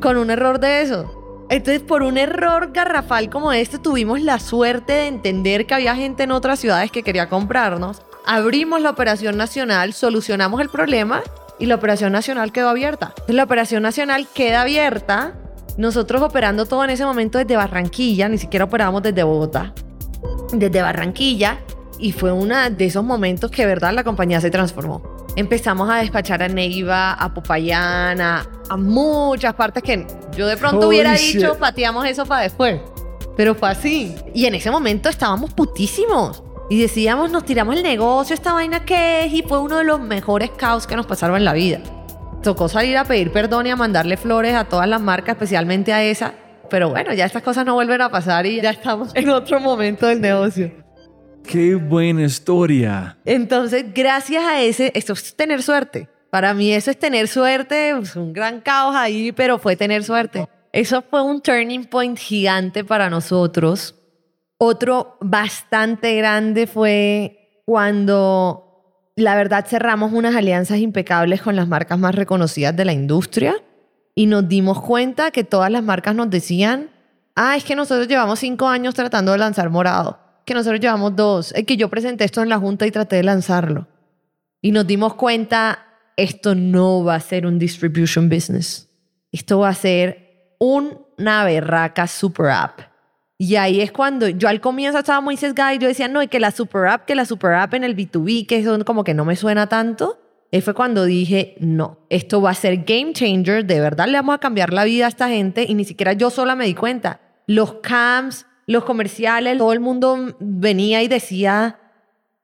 Con 0.00 0.16
un 0.16 0.30
error 0.30 0.58
de 0.58 0.82
eso. 0.82 1.12
Entonces, 1.48 1.80
por 1.80 2.02
un 2.02 2.18
error 2.18 2.72
garrafal 2.72 3.30
como 3.30 3.52
este, 3.52 3.78
tuvimos 3.78 4.20
la 4.20 4.40
suerte 4.40 4.92
de 4.94 5.06
entender 5.06 5.66
que 5.66 5.74
había 5.74 5.94
gente 5.94 6.24
en 6.24 6.32
otras 6.32 6.58
ciudades 6.58 6.90
que 6.90 7.04
quería 7.04 7.28
comprarnos. 7.28 8.02
Abrimos 8.26 8.80
la 8.80 8.90
operación 8.90 9.36
nacional, 9.36 9.92
solucionamos 9.92 10.60
el 10.60 10.68
problema 10.68 11.22
y 11.58 11.66
la 11.66 11.74
operación 11.74 12.12
nacional 12.12 12.52
quedó 12.52 12.68
abierta. 12.68 13.14
La 13.28 13.44
operación 13.44 13.82
nacional 13.82 14.26
queda 14.32 14.62
abierta, 14.62 15.34
nosotros 15.76 16.22
operando 16.22 16.66
todo 16.66 16.84
en 16.84 16.90
ese 16.90 17.04
momento 17.04 17.38
desde 17.38 17.56
Barranquilla, 17.56 18.28
ni 18.28 18.38
siquiera 18.38 18.64
operábamos 18.64 19.02
desde 19.02 19.22
Bogotá, 19.22 19.72
desde 20.52 20.82
Barranquilla, 20.82 21.60
y 21.98 22.12
fue 22.12 22.32
uno 22.32 22.70
de 22.70 22.84
esos 22.84 23.04
momentos 23.04 23.50
que, 23.50 23.66
verdad, 23.66 23.92
la 23.92 24.04
compañía 24.04 24.40
se 24.40 24.50
transformó. 24.50 25.02
Empezamos 25.36 25.88
a 25.90 25.96
despachar 25.96 26.42
a 26.42 26.48
Neiva, 26.48 27.12
a 27.12 27.32
Popayán, 27.32 28.20
a, 28.20 28.46
muchas 28.76 29.54
partes 29.54 29.82
que 29.82 30.06
yo 30.36 30.46
de 30.46 30.56
pronto 30.56 30.88
hubiera 30.88 31.12
dicho, 31.12 31.56
pateamos 31.58 32.06
eso 32.06 32.26
para 32.26 32.42
después. 32.42 32.80
Pero 33.36 33.54
fue 33.54 33.68
así. 33.68 34.16
Y 34.34 34.46
en 34.46 34.54
ese 34.54 34.70
momento 34.70 35.08
estábamos 35.08 35.52
putísimos. 35.52 36.42
Y 36.68 36.80
decíamos, 36.80 37.30
nos 37.30 37.44
tiramos 37.44 37.76
el 37.76 37.82
negocio, 37.84 38.34
esta 38.34 38.52
vaina 38.52 38.84
que 38.84 39.24
es, 39.24 39.32
y 39.32 39.42
fue 39.42 39.60
uno 39.60 39.78
de 39.78 39.84
los 39.84 40.00
mejores 40.00 40.50
caos 40.50 40.86
que 40.86 40.96
nos 40.96 41.06
pasaron 41.06 41.36
en 41.36 41.44
la 41.44 41.52
vida. 41.52 41.80
Tocó 42.42 42.68
salir 42.68 42.96
a 42.96 43.04
pedir 43.04 43.30
perdón 43.30 43.66
y 43.66 43.70
a 43.70 43.76
mandarle 43.76 44.16
flores 44.16 44.54
a 44.54 44.64
todas 44.64 44.88
las 44.88 45.00
marcas, 45.00 45.34
especialmente 45.34 45.92
a 45.92 46.02
esa. 46.02 46.34
Pero 46.68 46.90
bueno, 46.90 47.14
ya 47.14 47.24
estas 47.24 47.42
cosas 47.42 47.64
no 47.64 47.74
vuelven 47.74 48.00
a 48.00 48.10
pasar 48.10 48.46
y 48.46 48.60
ya 48.60 48.70
estamos 48.70 49.10
en 49.14 49.30
otro 49.30 49.60
momento 49.60 50.08
del 50.08 50.20
negocio. 50.20 50.72
Qué 51.44 51.76
buena 51.76 52.24
historia. 52.24 53.16
Entonces, 53.24 53.84
gracias 53.94 54.44
a 54.44 54.60
ese, 54.60 54.90
esto 54.96 55.12
es 55.12 55.36
tener 55.36 55.62
suerte. 55.62 56.08
Para 56.30 56.52
mí 56.52 56.72
eso 56.72 56.90
es 56.90 56.98
tener 56.98 57.28
suerte, 57.28 57.94
pues, 57.96 58.16
un 58.16 58.32
gran 58.32 58.60
caos 58.60 58.96
ahí, 58.96 59.30
pero 59.30 59.60
fue 59.60 59.76
tener 59.76 60.02
suerte. 60.02 60.48
Eso 60.72 61.04
fue 61.08 61.22
un 61.22 61.40
turning 61.40 61.84
point 61.84 62.18
gigante 62.18 62.84
para 62.84 63.08
nosotros 63.08 63.94
otro 64.58 65.16
bastante 65.20 66.16
grande 66.16 66.66
fue 66.66 67.62
cuando, 67.64 69.12
la 69.16 69.34
verdad, 69.34 69.66
cerramos 69.66 70.12
unas 70.12 70.34
alianzas 70.34 70.78
impecables 70.78 71.42
con 71.42 71.56
las 71.56 71.68
marcas 71.68 71.98
más 71.98 72.14
reconocidas 72.14 72.74
de 72.76 72.84
la 72.84 72.92
industria 72.92 73.56
y 74.14 74.26
nos 74.26 74.48
dimos 74.48 74.80
cuenta 74.80 75.30
que 75.30 75.44
todas 75.44 75.70
las 75.70 75.82
marcas 75.82 76.14
nos 76.14 76.30
decían, 76.30 76.90
ah, 77.34 77.56
es 77.56 77.64
que 77.64 77.76
nosotros 77.76 78.08
llevamos 78.08 78.38
cinco 78.38 78.68
años 78.68 78.94
tratando 78.94 79.32
de 79.32 79.38
lanzar 79.38 79.68
morado, 79.68 80.18
que 80.46 80.54
nosotros 80.54 80.80
llevamos 80.80 81.14
dos, 81.14 81.52
es 81.52 81.66
que 81.66 81.76
yo 81.76 81.90
presenté 81.90 82.24
esto 82.24 82.42
en 82.42 82.48
la 82.48 82.58
junta 82.58 82.86
y 82.86 82.90
traté 82.90 83.16
de 83.16 83.24
lanzarlo. 83.24 83.86
Y 84.62 84.70
nos 84.70 84.86
dimos 84.86 85.14
cuenta, 85.14 85.80
esto 86.16 86.54
no 86.54 87.04
va 87.04 87.16
a 87.16 87.20
ser 87.20 87.46
un 87.46 87.58
distribution 87.58 88.30
business, 88.30 88.88
esto 89.32 89.58
va 89.58 89.68
a 89.68 89.74
ser 89.74 90.56
una 90.58 91.44
berraca 91.44 92.06
super 92.06 92.46
app 92.46 92.95
y 93.38 93.56
ahí 93.56 93.80
es 93.80 93.92
cuando 93.92 94.28
yo 94.28 94.48
al 94.48 94.60
comienzo 94.60 94.98
estaba 94.98 95.20
muy 95.20 95.36
sesgada 95.36 95.74
y 95.74 95.78
yo 95.78 95.88
decía, 95.88 96.08
no, 96.08 96.22
y 96.22 96.28
que 96.28 96.40
la 96.40 96.50
super 96.50 96.86
app, 96.86 97.04
que 97.04 97.14
la 97.14 97.26
super 97.26 97.52
app 97.52 97.74
en 97.74 97.84
el 97.84 97.94
B2B, 97.94 98.46
que 98.46 98.58
eso 98.58 98.82
como 98.84 99.04
que 99.04 99.12
no 99.12 99.24
me 99.24 99.36
suena 99.36 99.68
tanto. 99.68 100.18
Y 100.50 100.60
fue 100.62 100.74
cuando 100.74 101.04
dije, 101.04 101.54
no, 101.60 101.98
esto 102.08 102.40
va 102.40 102.50
a 102.50 102.54
ser 102.54 102.84
game 102.84 103.12
changer, 103.12 103.66
de 103.66 103.80
verdad 103.80 104.06
le 104.06 104.16
vamos 104.16 104.36
a 104.36 104.38
cambiar 104.38 104.72
la 104.72 104.84
vida 104.84 105.04
a 105.04 105.08
esta 105.08 105.28
gente 105.28 105.66
y 105.68 105.74
ni 105.74 105.84
siquiera 105.84 106.14
yo 106.14 106.30
sola 106.30 106.54
me 106.54 106.64
di 106.64 106.74
cuenta. 106.74 107.20
Los 107.46 107.74
camps, 107.82 108.46
los 108.66 108.84
comerciales, 108.84 109.58
todo 109.58 109.72
el 109.72 109.80
mundo 109.80 110.36
venía 110.40 111.02
y 111.02 111.08
decía, 111.08 111.78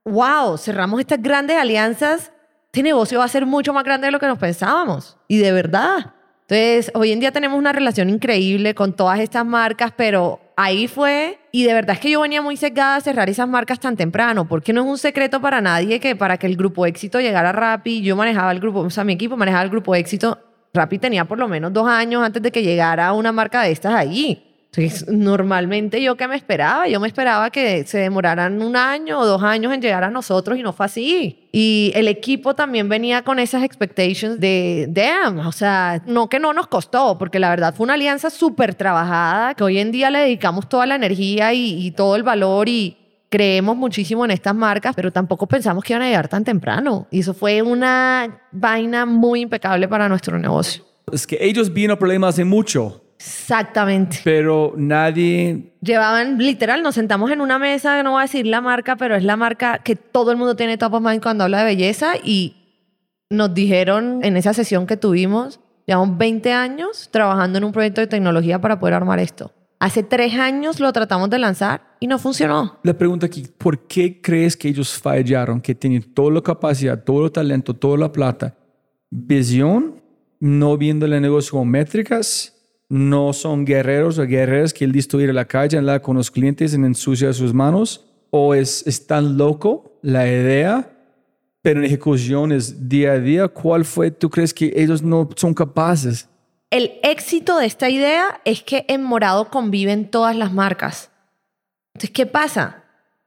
wow, 0.04 0.58
cerramos 0.58 1.00
estas 1.00 1.22
grandes 1.22 1.56
alianzas, 1.56 2.32
este 2.66 2.82
negocio 2.82 3.20
va 3.20 3.24
a 3.24 3.28
ser 3.28 3.46
mucho 3.46 3.72
más 3.72 3.84
grande 3.84 4.08
de 4.08 4.10
lo 4.10 4.20
que 4.20 4.26
nos 4.26 4.38
pensábamos. 4.38 5.16
Y 5.26 5.38
de 5.38 5.52
verdad. 5.52 6.14
Entonces, 6.48 6.90
hoy 6.94 7.12
en 7.12 7.20
día 7.20 7.32
tenemos 7.32 7.58
una 7.58 7.72
relación 7.72 8.10
increíble 8.10 8.74
con 8.74 8.94
todas 8.94 9.20
estas 9.20 9.46
marcas, 9.46 9.92
pero 9.96 10.40
ahí 10.56 10.88
fue, 10.88 11.38
y 11.50 11.64
de 11.64 11.74
verdad 11.74 11.94
es 11.94 12.00
que 12.00 12.10
yo 12.10 12.20
venía 12.20 12.42
muy 12.42 12.56
sesgada 12.56 12.96
a 12.96 13.00
cerrar 13.00 13.28
esas 13.28 13.48
marcas 13.48 13.80
tan 13.80 13.96
temprano, 13.96 14.46
porque 14.46 14.72
no 14.72 14.82
es 14.82 14.86
un 14.86 14.98
secreto 14.98 15.40
para 15.40 15.60
nadie 15.60 16.00
que 16.00 16.16
para 16.16 16.36
que 16.36 16.46
el 16.46 16.56
grupo 16.56 16.86
éxito 16.86 17.20
llegara 17.20 17.52
Rappi, 17.52 18.02
yo 18.02 18.16
manejaba 18.16 18.52
el 18.52 18.60
grupo, 18.60 18.80
o 18.80 18.90
sea, 18.90 19.04
mi 19.04 19.14
equipo 19.14 19.36
manejaba 19.36 19.64
el 19.64 19.70
grupo 19.70 19.94
éxito, 19.94 20.38
Rappi 20.74 20.98
tenía 20.98 21.24
por 21.24 21.38
lo 21.38 21.48
menos 21.48 21.72
dos 21.72 21.86
años 21.86 22.22
antes 22.22 22.42
de 22.42 22.50
que 22.50 22.62
llegara 22.62 23.12
una 23.12 23.32
marca 23.32 23.62
de 23.62 23.72
estas 23.72 23.94
allí. 23.94 24.51
Entonces, 24.74 25.06
normalmente 25.06 26.02
yo 26.02 26.16
que 26.16 26.26
me 26.26 26.34
esperaba, 26.34 26.88
yo 26.88 26.98
me 26.98 27.06
esperaba 27.06 27.50
que 27.50 27.84
se 27.84 27.98
demoraran 27.98 28.62
un 28.62 28.74
año 28.74 29.20
o 29.20 29.26
dos 29.26 29.42
años 29.42 29.70
en 29.74 29.82
llegar 29.82 30.02
a 30.02 30.10
nosotros 30.10 30.58
y 30.58 30.62
no 30.62 30.72
fue 30.72 30.86
así. 30.86 31.48
Y 31.52 31.92
el 31.94 32.08
equipo 32.08 32.54
también 32.54 32.88
venía 32.88 33.22
con 33.22 33.38
esas 33.38 33.64
expectations 33.64 34.40
de, 34.40 34.86
damn, 34.88 35.40
o 35.40 35.52
sea, 35.52 36.02
no 36.06 36.30
que 36.30 36.38
no 36.38 36.54
nos 36.54 36.68
costó, 36.68 37.18
porque 37.18 37.38
la 37.38 37.50
verdad 37.50 37.74
fue 37.74 37.84
una 37.84 37.94
alianza 37.94 38.30
súper 38.30 38.74
trabajada, 38.74 39.52
que 39.54 39.62
hoy 39.62 39.78
en 39.78 39.92
día 39.92 40.10
le 40.10 40.20
dedicamos 40.20 40.66
toda 40.66 40.86
la 40.86 40.94
energía 40.94 41.52
y, 41.52 41.90
todo 41.90 42.16
el 42.16 42.22
valor 42.22 42.68
y, 42.68 42.96
creemos 43.28 43.76
muchísimo 43.76 44.26
en 44.26 44.30
estas 44.30 44.54
marcas, 44.54 44.94
pero 44.94 45.10
tampoco 45.10 45.46
pensamos 45.46 45.82
que 45.84 45.94
iban 45.94 46.02
a 46.02 46.06
llegar 46.06 46.28
tan 46.28 46.44
temprano. 46.44 47.06
Y 47.10 47.20
eso 47.20 47.32
fue 47.32 47.62
una 47.62 48.42
vaina 48.52 49.06
muy 49.06 49.40
impecable 49.40 49.88
para 49.88 50.06
nuestro 50.06 50.38
negocio. 50.38 50.84
Es 51.10 51.26
que 51.26 51.38
ellos 51.40 51.72
vieron 51.72 51.96
problemas 51.96 52.34
hace 52.34 52.44
mucho. 52.44 53.01
Exactamente. 53.24 54.18
Pero 54.24 54.74
nadie... 54.76 55.74
Llevaban, 55.80 56.38
literal, 56.38 56.82
nos 56.82 56.96
sentamos 56.96 57.30
en 57.30 57.40
una 57.40 57.58
mesa, 57.58 58.02
no 58.02 58.12
voy 58.12 58.20
a 58.20 58.22
decir 58.22 58.46
la 58.46 58.60
marca, 58.60 58.96
pero 58.96 59.14
es 59.14 59.22
la 59.22 59.36
marca 59.36 59.78
que 59.78 59.94
todo 59.94 60.32
el 60.32 60.36
mundo 60.36 60.56
tiene 60.56 60.76
top 60.76 60.94
of 60.94 61.02
mind 61.02 61.22
cuando 61.22 61.44
habla 61.44 61.58
de 61.60 61.64
belleza 61.64 62.14
y 62.22 62.56
nos 63.30 63.54
dijeron 63.54 64.20
en 64.22 64.36
esa 64.36 64.52
sesión 64.54 64.86
que 64.86 64.96
tuvimos, 64.96 65.60
llevamos 65.86 66.18
20 66.18 66.52
años 66.52 67.08
trabajando 67.12 67.58
en 67.58 67.64
un 67.64 67.72
proyecto 67.72 68.00
de 68.00 68.08
tecnología 68.08 68.60
para 68.60 68.80
poder 68.80 68.94
armar 68.94 69.20
esto. 69.20 69.52
Hace 69.78 70.02
tres 70.02 70.34
años 70.34 70.80
lo 70.80 70.92
tratamos 70.92 71.30
de 71.30 71.38
lanzar 71.38 71.82
y 72.00 72.06
no 72.06 72.18
funcionó. 72.18 72.78
La 72.82 72.94
pregunta 72.94 73.26
aquí, 73.26 73.46
¿por 73.58 73.86
qué 73.86 74.20
crees 74.20 74.56
que 74.56 74.68
ellos 74.68 74.96
fallaron? 74.98 75.60
Que 75.60 75.74
tienen 75.74 76.02
toda 76.02 76.32
la 76.32 76.40
capacidad, 76.40 77.02
todo 77.02 77.26
el 77.26 77.32
talento, 77.32 77.74
toda 77.74 77.98
la 77.98 78.12
plata, 78.12 78.56
visión, 79.10 80.00
no 80.38 80.76
viendo 80.76 81.06
el 81.06 81.20
negocio 81.20 81.58
con 81.58 81.68
métricas 81.68 82.51
no 82.92 83.32
son 83.32 83.64
guerreros 83.64 84.18
o 84.18 84.26
guerreras 84.26 84.74
que 84.74 84.84
él 84.84 84.94
ir 84.94 85.30
a 85.30 85.32
la 85.32 85.46
calle, 85.46 85.78
hablar 85.78 86.02
con 86.02 86.14
los 86.14 86.30
clientes 86.30 86.74
en 86.74 86.84
ensuciar 86.84 87.32
sus 87.32 87.54
manos, 87.54 88.04
o 88.28 88.52
es, 88.52 88.86
es 88.86 89.06
tan 89.06 89.38
loco 89.38 89.98
la 90.02 90.28
idea, 90.28 90.90
pero 91.62 91.80
en 91.80 91.86
ejecución 91.86 92.52
es 92.52 92.90
día 92.90 93.12
a 93.12 93.18
día. 93.18 93.48
¿Cuál 93.48 93.86
fue, 93.86 94.10
tú 94.10 94.28
crees 94.28 94.52
que 94.52 94.74
ellos 94.76 95.00
no 95.02 95.26
son 95.36 95.54
capaces? 95.54 96.28
El 96.68 96.92
éxito 97.02 97.56
de 97.56 97.64
esta 97.64 97.88
idea 97.88 98.42
es 98.44 98.62
que 98.62 98.84
en 98.88 99.02
Morado 99.02 99.48
conviven 99.48 100.10
todas 100.10 100.36
las 100.36 100.52
marcas. 100.52 101.10
Entonces, 101.94 102.10
¿qué 102.10 102.26
pasa? 102.26 102.84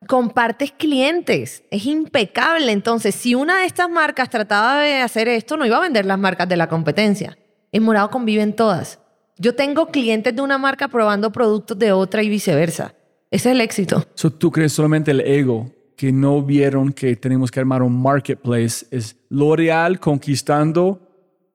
Compartes 0.08 0.74
clientes, 0.74 1.64
es 1.72 1.88
impecable. 1.88 2.72
Entonces, 2.72 3.16
si 3.16 3.34
una 3.34 3.62
de 3.62 3.66
estas 3.66 3.90
marcas 3.90 4.30
trataba 4.30 4.82
de 4.82 4.98
hacer 4.98 5.28
esto, 5.28 5.58
no 5.58 5.66
iba 5.66 5.78
a 5.78 5.82
vender 5.82 6.06
las 6.06 6.20
marcas 6.20 6.48
de 6.48 6.56
la 6.56 6.70
competencia. 6.70 7.36
En 7.72 7.82
Morado 7.82 8.12
conviven 8.12 8.56
todas. 8.56 9.00
Yo 9.38 9.54
tengo 9.54 9.88
clientes 9.88 10.34
de 10.34 10.42
una 10.42 10.58
marca 10.58 10.88
probando 10.88 11.32
productos 11.32 11.78
de 11.78 11.92
otra 11.92 12.24
y 12.24 12.30
viceversa. 12.30 12.96
Ese 13.32 13.50
es 13.50 13.56
el 13.56 13.62
éxito. 13.62 14.04
¿Tú 14.38 14.50
crees 14.50 14.72
solamente 14.72 15.12
el 15.12 15.20
ego 15.22 15.72
que 15.98 16.14
no 16.14 16.42
vieron 16.42 16.94
que 16.94 17.16
tenemos 17.18 17.52
que 17.52 17.60
armar 17.60 17.84
un 17.84 18.02
marketplace? 18.02 18.86
Es 18.92 19.18
L'Oreal 19.30 20.00
conquistando 20.00 21.05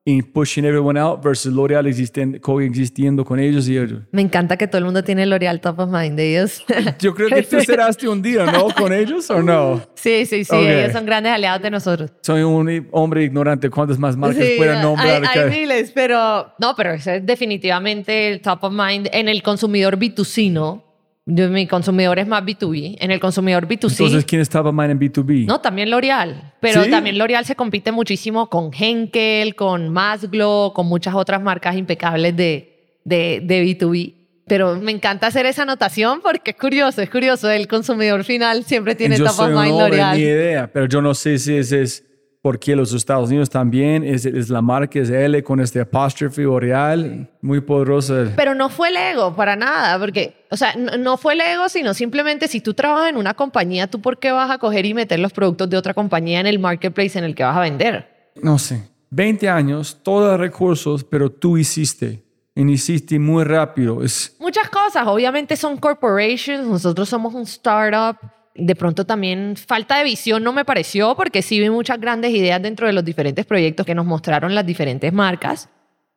y 0.03 0.23
pushing 0.23 0.65
everyone 0.65 0.99
out 0.99 1.21
versus 1.23 1.53
L'Oreal 1.53 1.85
coexistiendo 2.41 3.23
con 3.23 3.39
ellos 3.39 3.67
y 3.67 3.77
ellos. 3.77 4.01
Me 4.11 4.21
encanta 4.21 4.57
que 4.57 4.67
todo 4.67 4.79
el 4.79 4.85
mundo 4.85 5.03
tiene 5.03 5.25
L'Oreal 5.27 5.61
Top 5.61 5.77
of 5.79 5.89
Mind 5.91 6.17
de 6.17 6.31
ellos. 6.31 6.63
Yo 6.99 7.13
creo 7.13 7.29
que 7.29 7.43
tú 7.49 7.59
serás 7.61 8.01
un 8.03 8.21
día, 8.21 8.45
¿no? 8.45 8.69
Con 8.69 8.93
ellos 8.93 9.29
o 9.29 9.43
no? 9.43 9.81
sí, 9.93 10.25
sí, 10.25 10.43
sí. 10.43 10.55
Ok. 10.55 10.63
Ellos 10.63 10.93
son 10.93 11.05
grandes 11.05 11.31
aliados 11.31 11.61
de 11.61 11.69
nosotros. 11.69 12.11
Soy 12.21 12.41
un 12.41 12.87
hombre 12.91 13.23
ignorante. 13.23 13.69
¿Cuántas 13.69 13.99
más 13.99 14.17
marcas 14.17 14.43
Sí, 14.43 14.55
puedo 14.57 14.81
nombrar? 14.81 15.23
Hay, 15.25 15.39
hay 15.39 15.49
miles, 15.49 15.91
pero 15.93 16.53
no, 16.57 16.75
pero 16.75 16.93
ese 16.93 17.17
es 17.17 17.25
definitivamente 17.25 18.29
el 18.29 18.41
top 18.41 18.63
of 18.63 18.73
mind 18.73 19.07
en 19.11 19.29
el 19.29 19.43
consumidor 19.43 19.97
B2C, 19.99 20.51
¿no? 20.51 20.90
Yo, 21.27 21.49
mi 21.49 21.67
consumidor 21.67 22.17
es 22.19 22.27
más 22.27 22.43
B2B. 22.43 22.97
En 22.99 23.11
el 23.11 23.19
consumidor 23.19 23.67
B2C, 23.67 23.91
Entonces, 23.91 24.25
¿quién 24.25 24.41
estaba 24.41 24.71
más 24.71 24.89
en 24.89 24.99
B2B? 24.99 25.45
no, 25.45 25.61
también 25.61 25.89
L'Oreal. 25.91 26.53
Pero 26.59 26.83
¿Sí? 26.83 26.89
también 26.89 27.17
L'Oreal 27.17 27.45
se 27.45 27.55
compite 27.55 27.91
muchísimo 27.91 28.49
con 28.49 28.71
Henkel, 28.73 29.55
con 29.55 29.89
Masglo, 29.89 30.71
con 30.75 30.87
muchas 30.87 31.13
otras 31.13 31.41
marcas 31.41 31.75
impecables 31.75 32.35
de, 32.35 32.97
de, 33.05 33.41
de 33.43 33.63
B2B. 33.63 34.15
Pero 34.47 34.75
me 34.75 34.91
encanta 34.91 35.27
hacer 35.27 35.45
esa 35.45 35.61
anotación 35.61 36.19
porque 36.21 36.51
es 36.51 36.57
curioso, 36.57 37.01
es 37.01 37.09
curioso. 37.09 37.49
El 37.49 37.67
consumidor 37.67 38.23
final 38.23 38.63
siempre 38.65 38.95
tiene 38.95 39.17
yo 39.17 39.25
top 39.25 39.33
soy 39.35 39.53
of 39.53 39.61
mind 39.63 39.79
L'Oreal. 39.79 40.17
ni 40.17 40.23
idea, 40.23 40.69
pero 40.73 40.87
yo 40.87 41.01
no 41.01 41.13
sé 41.13 41.37
si 41.37 41.55
ese 41.55 41.83
es 41.83 42.03
porque 42.41 42.75
los 42.75 42.91
Estados 42.93 43.29
Unidos 43.29 43.49
también 43.49 44.03
es, 44.03 44.25
es 44.25 44.49
la 44.49 44.61
marca, 44.61 44.99
es 44.99 45.09
L 45.09 45.43
con 45.43 45.59
este 45.59 45.81
apóstrofe 45.81 46.45
o 46.45 46.59
real, 46.59 47.29
muy 47.41 47.61
poderosa. 47.61 48.33
Pero 48.35 48.55
no 48.55 48.69
fue 48.69 48.89
el 48.89 48.97
ego, 48.97 49.35
para 49.35 49.55
nada, 49.55 49.99
porque, 49.99 50.45
o 50.49 50.57
sea, 50.57 50.73
no, 50.75 50.97
no 50.97 51.17
fue 51.17 51.33
el 51.33 51.41
ego, 51.41 51.69
sino 51.69 51.93
simplemente 51.93 52.47
si 52.47 52.59
tú 52.59 52.73
trabajas 52.73 53.09
en 53.09 53.17
una 53.17 53.35
compañía, 53.35 53.87
¿tú 53.87 54.01
por 54.01 54.17
qué 54.17 54.31
vas 54.31 54.49
a 54.49 54.57
coger 54.57 54.85
y 54.85 54.93
meter 54.93 55.19
los 55.19 55.33
productos 55.33 55.69
de 55.69 55.77
otra 55.77 55.93
compañía 55.93 56.39
en 56.39 56.47
el 56.47 56.57
marketplace 56.57 57.17
en 57.19 57.25
el 57.25 57.35
que 57.35 57.43
vas 57.43 57.55
a 57.55 57.61
vender? 57.61 58.31
No 58.41 58.57
sé, 58.57 58.89
20 59.11 59.47
años, 59.47 59.99
todos 60.01 60.31
los 60.31 60.39
recursos, 60.39 61.03
pero 61.03 61.31
tú 61.31 61.57
hiciste, 61.57 62.23
y 62.55 62.71
hiciste 62.71 63.19
muy 63.19 63.43
rápido. 63.43 64.03
Es, 64.03 64.35
Muchas 64.39 64.67
cosas, 64.69 65.05
obviamente 65.05 65.55
son 65.55 65.77
corporations, 65.77 66.65
nosotros 66.65 67.07
somos 67.07 67.33
un 67.35 67.43
startup. 67.43 68.17
De 68.53 68.75
pronto 68.75 69.05
también 69.05 69.55
falta 69.55 69.97
de 69.97 70.03
visión 70.03 70.43
no 70.43 70.51
me 70.51 70.65
pareció, 70.65 71.15
porque 71.15 71.41
sí 71.41 71.59
vi 71.59 71.69
muchas 71.69 71.99
grandes 71.99 72.31
ideas 72.31 72.61
dentro 72.61 72.87
de 72.87 72.93
los 72.93 73.05
diferentes 73.05 73.45
proyectos 73.45 73.85
que 73.85 73.95
nos 73.95 74.05
mostraron 74.05 74.53
las 74.53 74.65
diferentes 74.65 75.11
marcas. 75.13 75.69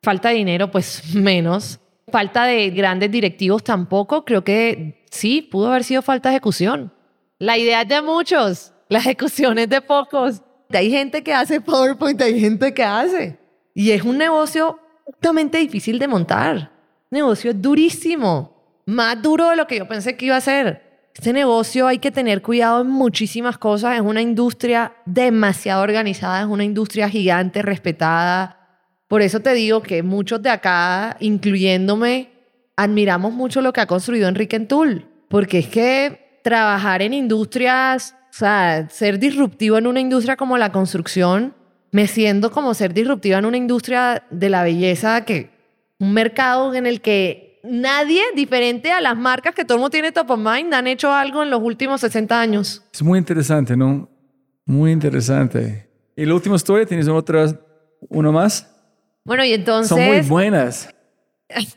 Falta 0.03 0.29
de 0.29 0.35
dinero, 0.35 0.69
pues 0.69 1.03
menos. 1.15 1.79
Falta 2.11 2.45
de 2.45 2.69
grandes 2.69 3.09
directivos 3.09 3.63
tampoco. 3.63 4.25
Creo 4.25 4.43
que 4.43 5.03
sí, 5.09 5.41
pudo 5.41 5.67
haber 5.67 5.83
sido 5.83 6.01
falta 6.01 6.29
de 6.29 6.35
ejecución. 6.35 6.93
La 7.39 7.57
idea 7.57 7.81
es 7.81 7.87
de 7.87 8.01
muchos, 8.01 8.73
la 8.89 8.99
ejecución 8.99 9.57
es 9.57 9.69
de 9.69 9.81
pocos. 9.81 10.41
Hay 10.71 10.89
gente 10.89 11.23
que 11.23 11.33
hace 11.33 11.61
PowerPoint, 11.61 12.21
hay 12.21 12.39
gente 12.39 12.73
que 12.73 12.83
hace. 12.83 13.37
Y 13.73 13.91
es 13.91 14.03
un 14.03 14.17
negocio 14.17 14.79
sumamente 15.21 15.57
difícil 15.57 15.99
de 15.99 16.07
montar. 16.07 16.71
Negocio 17.11 17.53
durísimo. 17.53 18.81
Más 18.85 19.21
duro 19.21 19.49
de 19.49 19.55
lo 19.55 19.67
que 19.67 19.77
yo 19.77 19.87
pensé 19.87 20.15
que 20.15 20.25
iba 20.25 20.35
a 20.35 20.41
ser. 20.41 20.84
Este 21.15 21.31
negocio 21.31 21.87
hay 21.87 21.99
que 21.99 22.11
tener 22.11 22.41
cuidado 22.41 22.81
en 22.81 22.89
muchísimas 22.89 23.57
cosas. 23.57 23.95
Es 23.95 24.01
una 24.01 24.21
industria 24.21 24.93
demasiado 25.05 25.81
organizada, 25.81 26.41
es 26.41 26.47
una 26.47 26.65
industria 26.65 27.09
gigante, 27.09 27.61
respetada. 27.61 28.59
Por 29.07 29.21
eso 29.21 29.39
te 29.39 29.53
digo 29.53 29.81
que 29.81 30.03
muchos 30.03 30.41
de 30.41 30.49
acá, 30.49 31.15
incluyéndome, 31.21 32.31
admiramos 32.75 33.31
mucho 33.31 33.61
lo 33.61 33.71
que 33.71 33.79
ha 33.79 33.87
construido 33.87 34.27
Enrique 34.27 34.57
Entul. 34.57 35.07
Porque 35.29 35.59
es 35.59 35.67
que 35.67 36.41
trabajar 36.43 37.01
en 37.01 37.13
industrias, 37.13 38.13
o 38.31 38.33
sea, 38.33 38.89
ser 38.89 39.17
disruptivo 39.17 39.77
en 39.77 39.87
una 39.87 40.01
industria 40.01 40.35
como 40.35 40.57
la 40.57 40.73
construcción, 40.73 41.55
me 41.91 42.07
siento 42.07 42.51
como 42.51 42.73
ser 42.73 42.93
disruptiva 42.93 43.37
en 43.37 43.45
una 43.45 43.55
industria 43.55 44.23
de 44.31 44.49
la 44.49 44.63
belleza 44.63 45.23
que 45.23 45.49
un 45.97 46.11
mercado 46.11 46.73
en 46.73 46.85
el 46.85 46.99
que 46.99 47.44
nadie 47.65 48.21
diferente 48.35 48.91
a 48.91 49.01
las 49.01 49.17
marcas 49.17 49.53
que 49.53 49.65
todo 49.65 49.75
el 49.75 49.79
mundo 49.81 49.91
tiene 49.91 50.11
top 50.11 50.31
of 50.31 50.39
mind 50.39 50.73
han 50.73 50.87
hecho 50.87 51.11
algo 51.11 51.43
en 51.43 51.49
los 51.49 51.61
últimos 51.61 52.01
60 52.01 52.39
años. 52.39 52.83
es 52.93 53.03
muy 53.03 53.19
interesante, 53.19 53.75
¿no? 53.75 54.09
Muy 54.65 54.91
interesante. 54.91 55.89
¿Y 56.15 56.25
la 56.25 56.33
última 56.33 56.55
historia? 56.55 56.85
¿Tienes 56.85 57.07
otra, 57.07 57.59
uno 58.09 58.31
más? 58.31 58.71
Bueno, 59.23 59.43
y 59.43 59.53
entonces... 59.53 59.89
Son 59.89 60.05
muy 60.05 60.21
buenas. 60.21 60.89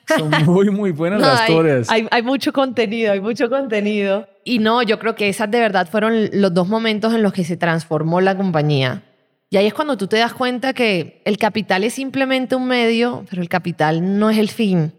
Son 0.06 0.30
muy, 0.46 0.70
muy 0.70 0.92
buenas 0.92 1.20
No, 1.20 1.26
las 1.26 1.40
hay, 1.40 1.50
historias. 1.50 1.90
hay, 1.90 2.08
hay 2.10 2.22
mucho 2.22 2.52
contenido, 2.52 3.12
hay 3.12 3.20
mucho 3.20 3.50
contenido. 3.50 4.28
Y 4.44 4.58
no, 4.58 4.82
yo 4.82 4.98
creo 4.98 5.14
que 5.14 5.28
esas 5.28 5.50
de 5.50 5.60
verdad 5.60 5.88
fueron 5.90 6.30
los 6.32 6.54
dos 6.54 6.68
momentos 6.68 7.12
en 7.14 7.22
los 7.22 7.32
que 7.32 7.44
se 7.44 7.56
transformó 7.56 8.20
la 8.20 8.36
compañía. 8.36 9.02
Y 9.50 9.56
ahí 9.56 9.66
es 9.66 9.74
cuando 9.74 9.96
tú 9.96 10.06
te 10.06 10.18
das 10.18 10.34
cuenta 10.34 10.74
que 10.74 11.22
el 11.24 11.38
capital 11.38 11.84
es 11.84 11.94
simplemente 11.94 12.54
un 12.54 12.66
medio, 12.66 13.24
pero 13.30 13.40
el 13.40 13.48
capital 13.48 14.18
no 14.18 14.28
es 14.28 14.38
el 14.38 14.50
fin. 14.50 14.92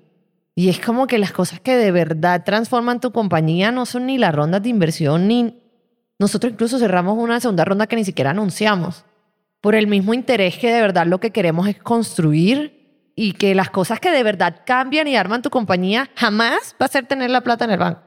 Y 0.59 0.67
es 0.67 0.81
como 0.81 1.07
que 1.07 1.19
las 1.19 1.31
cosas 1.31 1.61
que 1.61 1.77
de 1.77 1.89
verdad 1.89 2.43
transforman 2.43 2.99
tu 2.99 3.13
compañía 3.13 3.71
no 3.71 3.85
son 3.85 4.07
ni 4.07 4.17
las 4.17 4.35
rondas 4.35 4.61
de 4.61 4.67
inversión, 4.67 5.25
ni... 5.25 5.57
Nosotros 6.19 6.51
incluso 6.51 6.77
cerramos 6.77 7.17
una 7.17 7.39
segunda 7.39 7.63
ronda 7.63 7.87
que 7.87 7.95
ni 7.95 8.03
siquiera 8.03 8.31
anunciamos. 8.31 9.05
Por 9.61 9.73
el 9.73 9.87
mismo 9.87 10.13
interés 10.13 10.57
que 10.57 10.73
de 10.73 10.81
verdad 10.81 11.07
lo 11.07 11.21
que 11.21 11.31
queremos 11.31 11.69
es 11.69 11.77
construir 11.77 13.13
y 13.15 13.31
que 13.35 13.55
las 13.55 13.69
cosas 13.69 14.01
que 14.01 14.11
de 14.11 14.21
verdad 14.21 14.63
cambian 14.65 15.07
y 15.07 15.15
arman 15.15 15.41
tu 15.41 15.49
compañía 15.49 16.09
jamás 16.17 16.75
va 16.81 16.87
a 16.87 16.89
ser 16.89 17.05
tener 17.05 17.29
la 17.29 17.39
plata 17.39 17.63
en 17.63 17.71
el 17.71 17.79
banco. 17.79 18.01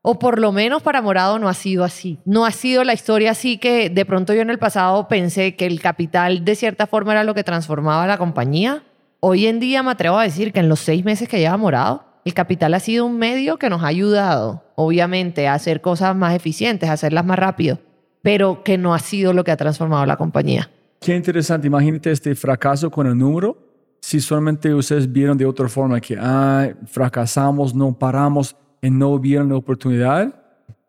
O 0.00 0.18
por 0.18 0.38
lo 0.38 0.52
menos 0.52 0.82
para 0.82 1.02
Morado 1.02 1.38
no 1.38 1.50
ha 1.50 1.54
sido 1.54 1.84
así. 1.84 2.18
No 2.24 2.46
ha 2.46 2.50
sido 2.50 2.82
la 2.82 2.94
historia 2.94 3.32
así 3.32 3.58
que 3.58 3.90
de 3.90 4.06
pronto 4.06 4.32
yo 4.32 4.40
en 4.40 4.48
el 4.48 4.58
pasado 4.58 5.06
pensé 5.06 5.54
que 5.54 5.66
el 5.66 5.82
capital 5.82 6.46
de 6.46 6.54
cierta 6.54 6.86
forma 6.86 7.12
era 7.12 7.24
lo 7.24 7.34
que 7.34 7.44
transformaba 7.44 8.06
la 8.06 8.16
compañía. 8.16 8.84
Hoy 9.22 9.46
en 9.46 9.60
día 9.60 9.82
me 9.82 9.90
atrevo 9.90 10.16
a 10.18 10.22
decir 10.22 10.50
que 10.50 10.60
en 10.60 10.70
los 10.70 10.80
seis 10.80 11.04
meses 11.04 11.28
que 11.28 11.38
lleva 11.38 11.54
Morado, 11.58 12.04
el 12.24 12.32
capital 12.32 12.72
ha 12.72 12.80
sido 12.80 13.04
un 13.04 13.18
medio 13.18 13.58
que 13.58 13.68
nos 13.68 13.82
ha 13.82 13.88
ayudado, 13.88 14.64
obviamente, 14.76 15.46
a 15.46 15.52
hacer 15.52 15.82
cosas 15.82 16.16
más 16.16 16.34
eficientes, 16.34 16.88
a 16.88 16.94
hacerlas 16.94 17.26
más 17.26 17.38
rápido, 17.38 17.78
pero 18.22 18.64
que 18.64 18.78
no 18.78 18.94
ha 18.94 18.98
sido 18.98 19.34
lo 19.34 19.44
que 19.44 19.50
ha 19.50 19.58
transformado 19.58 20.06
la 20.06 20.16
compañía. 20.16 20.70
Qué 21.00 21.14
interesante. 21.14 21.66
Imagínate 21.66 22.10
este 22.10 22.34
fracaso 22.34 22.90
con 22.90 23.06
el 23.06 23.16
número. 23.16 23.58
Si 24.00 24.20
solamente 24.20 24.72
ustedes 24.72 25.10
vieron 25.12 25.36
de 25.36 25.44
otra 25.44 25.68
forma 25.68 26.00
que 26.00 26.16
ah, 26.18 26.70
fracasamos, 26.86 27.74
no 27.74 27.92
paramos 27.98 28.56
y 28.80 28.88
no 28.88 29.18
vieron 29.18 29.50
la 29.50 29.56
oportunidad. 29.56 30.34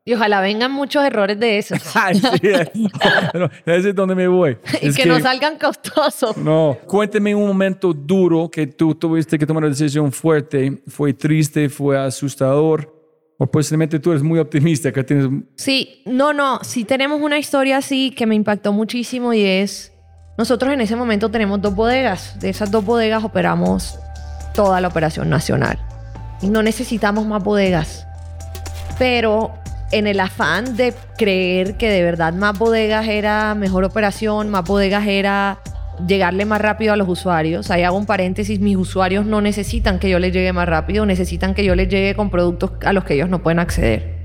Y 0.04 0.14
ojalá 0.14 0.42
vengan 0.42 0.72
muchos 0.72 1.06
errores 1.06 1.40
de 1.40 1.60
esos. 1.60 1.80
Ay, 1.96 2.16
sí. 2.16 2.90
Pero 3.32 3.52
ese 3.66 3.90
es 3.90 3.96
donde 3.96 4.16
me 4.16 4.28
voy. 4.28 4.58
y 4.82 4.88
Es 4.88 4.98
que, 4.98 5.06
no 5.06 5.20
salgan 5.20 5.60
costosos. 5.60 6.36
No, 6.38 6.78
cuénteme 6.88 7.36
un 7.36 7.48
momento 7.48 7.94
duro 7.94 8.50
que 8.50 8.66
tú 8.66 8.96
tuviste 8.96 9.38
que 9.38 9.46
tomar 9.46 9.64
una 9.64 9.70
decisión 9.70 10.12
fuerte. 10.12 10.82
Fue 10.88 11.14
triste, 11.14 11.70
fue 11.70 12.00
asustador. 12.00 13.00
O 13.38 13.46
posiblemente 13.46 14.00
tú 14.00 14.12
eres 14.12 14.24
muy 14.24 14.40
optimista, 14.40 14.92
que 14.92 15.04
tienes... 15.04 15.28
Sí, 15.56 16.04
no, 16.06 16.32
no, 16.32 16.64
sí 16.64 16.84
tenemos 16.84 17.20
una 17.22 17.40
historia 17.40 17.78
así 17.78 18.12
que 18.12 18.28
me 18.28 18.36
impactó 18.36 18.72
muchísimo 18.72 19.34
y 19.34 19.44
es, 19.44 19.92
nosotros 20.38 20.72
en 20.72 20.80
ese 20.82 20.96
momento 20.96 21.32
tenemos 21.32 21.60
dos 21.60 21.74
bodegas, 21.74 22.40
de 22.40 22.50
esas 22.50 22.70
dos 22.70 22.86
bodegas 22.86 23.24
operamos 23.24 23.98
toda 24.54 24.80
la 24.80 24.90
operación 24.90 25.28
nacional 25.28 25.80
y 26.40 26.50
no 26.50 26.62
necesitamos 26.62 27.26
más 27.26 27.44
bodegas, 27.44 28.06
pero 29.00 29.56
en 29.92 30.08
el 30.08 30.20
afán 30.20 30.78
de 30.78 30.94
creer 31.18 31.78
que 31.78 31.90
de 31.90 32.04
verdad 32.04 32.34
más 32.34 32.58
bodegas 32.58 33.08
era 33.08 33.56
mejor 33.56 33.84
operación, 33.84 34.50
más 34.50 34.64
bodegas 34.64 35.06
era 35.08 35.60
llegarle 36.08 36.46
más 36.46 36.62
rápido 36.62 36.94
a 36.94 36.96
los 36.96 37.08
usuarios. 37.08 37.70
Ahí 37.72 37.84
hago 37.84 37.98
un 37.98 38.06
paréntesis, 38.06 38.60
mis 38.60 38.78
usuarios 38.78 39.26
no 39.26 39.42
necesitan 39.42 40.00
que 40.00 40.10
yo 40.10 40.20
les 40.20 40.34
llegue 40.34 40.54
más 40.54 40.68
rápido, 40.68 41.06
necesitan 41.06 41.54
que 41.54 41.64
yo 41.64 41.76
les 41.76 41.90
llegue 41.90 42.16
con 42.16 42.30
productos 42.30 42.72
a 42.84 42.94
los 42.94 43.04
que 43.04 43.16
ellos 43.16 43.30
no 43.30 43.44
pueden 43.44 43.60
acceder. 43.60 44.22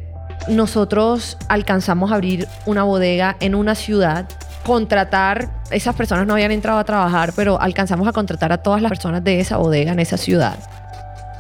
Nosotros 0.48 1.36
alcanzamos 1.48 2.12
a 2.12 2.14
abrir 2.14 2.46
una 2.66 2.84
bodega 2.84 3.36
en 3.40 3.54
una 3.54 3.74
ciudad, 3.74 4.28
contratar, 4.64 5.48
esas 5.70 5.94
personas 5.96 6.26
no 6.26 6.34
habían 6.34 6.52
entrado 6.52 6.78
a 6.78 6.84
trabajar, 6.84 7.32
pero 7.34 7.60
alcanzamos 7.60 8.06
a 8.06 8.12
contratar 8.12 8.52
a 8.52 8.58
todas 8.58 8.80
las 8.80 8.90
personas 8.90 9.24
de 9.24 9.40
esa 9.40 9.56
bodega 9.56 9.92
en 9.92 9.98
esa 9.98 10.16
ciudad. 10.16 10.56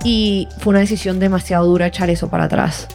Y 0.04 0.48
fue 0.58 0.70
una 0.70 0.80
decisión 0.80 1.18
demasiado 1.18 1.66
dura 1.66 1.86
echar 1.86 2.10
eso 2.10 2.28
para 2.28 2.44
atrás. 2.44 2.88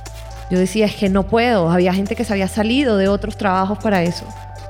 Yo 0.52 0.60
decía, 0.60 0.86
es 0.86 0.96
que 0.96 1.08
no 1.08 1.24
puedo. 1.24 1.72
Había 1.72 1.94
gente 1.94 2.16
que 2.16 2.26
se 2.26 2.34
había 2.34 2.50
salido 2.50 2.98
de 2.98 3.08
otros 3.08 3.38
trabajos 3.38 3.80
para 3.80 4.04
eso. 4.04 4.26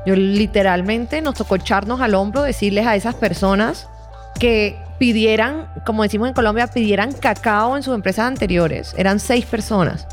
Yo 0.06 0.16
literalmente 0.16 1.22
nos 1.22 1.34
tocó 1.34 1.56
echarnos 1.56 2.02
al 2.02 2.14
hombro, 2.14 2.44
decirles 2.44 2.86
a 2.86 2.96
esas 2.96 3.16
personas 3.16 3.88
que 4.40 4.80
pidieran, 5.00 5.68
como 5.84 6.04
decimos 6.04 6.28
en 6.28 6.36
Colombia, 6.36 6.68
pidieran 6.68 7.12
cacao 7.12 7.76
en 7.76 7.82
sus 7.82 7.96
empresas 7.96 8.28
anteriores. 8.28 8.94
Eran 8.96 9.20
seis 9.20 9.46
personas. 9.46 10.08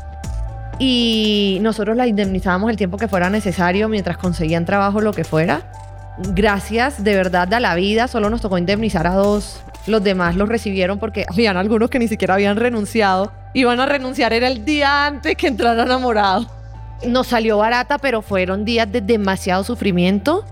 Y 0.79 1.59
nosotros 1.61 1.95
las 1.95 2.07
indemnizábamos 2.07 2.71
el 2.71 2.77
tiempo 2.77 2.97
que 2.97 3.07
fuera 3.07 3.29
necesario 3.29 3.87
mientras 3.89 4.17
conseguían 4.17 4.65
trabajo, 4.65 5.01
lo 5.01 5.13
que 5.13 5.23
fuera. 5.23 5.61
Gracias 6.17 7.03
de 7.03 7.13
verdad 7.13 7.53
a 7.53 7.59
la 7.59 7.75
vida, 7.75 8.07
solo 8.07 8.31
nos 8.31 8.41
tocó 8.41 8.57
indemnizar 8.57 9.05
a 9.05 9.13
dos. 9.13 9.61
Los 9.87 10.03
demás 10.03 10.35
los 10.35 10.49
recibieron 10.49 10.99
porque 10.99 11.25
habían 11.29 11.57
algunos 11.57 11.89
que 11.89 11.99
ni 11.99 12.07
siquiera 12.07 12.35
habían 12.35 12.57
renunciado. 12.57 13.31
Iban 13.53 13.79
a 13.79 13.85
renunciar, 13.85 14.33
era 14.33 14.47
el 14.47 14.65
día 14.65 15.05
antes 15.05 15.35
que 15.35 15.47
entraran 15.47 15.89
a 15.91 15.97
Morado. 15.97 16.45
Nos 17.07 17.27
salió 17.27 17.57
barata, 17.57 17.97
pero 17.97 18.21
fueron 18.21 18.65
días 18.65 18.91
de 18.91 19.01
demasiado 19.01 19.63
sufrimiento. 19.63 20.45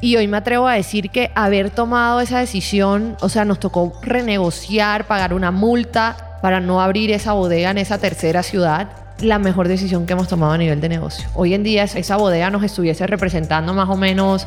Y 0.00 0.16
hoy 0.16 0.28
me 0.28 0.36
atrevo 0.36 0.66
a 0.66 0.74
decir 0.74 1.08
que 1.10 1.30
haber 1.34 1.70
tomado 1.70 2.20
esa 2.20 2.40
decisión, 2.40 3.16
o 3.20 3.28
sea, 3.28 3.44
nos 3.44 3.60
tocó 3.60 3.98
renegociar, 4.02 5.06
pagar 5.06 5.32
una 5.32 5.50
multa 5.50 6.38
para 6.42 6.60
no 6.60 6.82
abrir 6.82 7.10
esa 7.10 7.32
bodega 7.32 7.70
en 7.70 7.78
esa 7.78 7.96
tercera 7.96 8.42
ciudad, 8.42 8.88
la 9.20 9.38
mejor 9.38 9.68
decisión 9.68 10.04
que 10.04 10.12
hemos 10.12 10.28
tomado 10.28 10.52
a 10.52 10.58
nivel 10.58 10.80
de 10.80 10.90
negocio. 10.90 11.26
Hoy 11.34 11.54
en 11.54 11.62
día 11.62 11.84
esa 11.84 12.16
bodega 12.16 12.50
nos 12.50 12.62
estuviese 12.64 13.06
representando 13.06 13.72
más 13.72 13.88
o 13.88 13.96
menos 13.96 14.46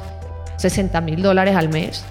60 0.57 1.01
mil 1.01 1.23
dólares 1.23 1.55
al 1.55 1.69
mes 1.69 2.05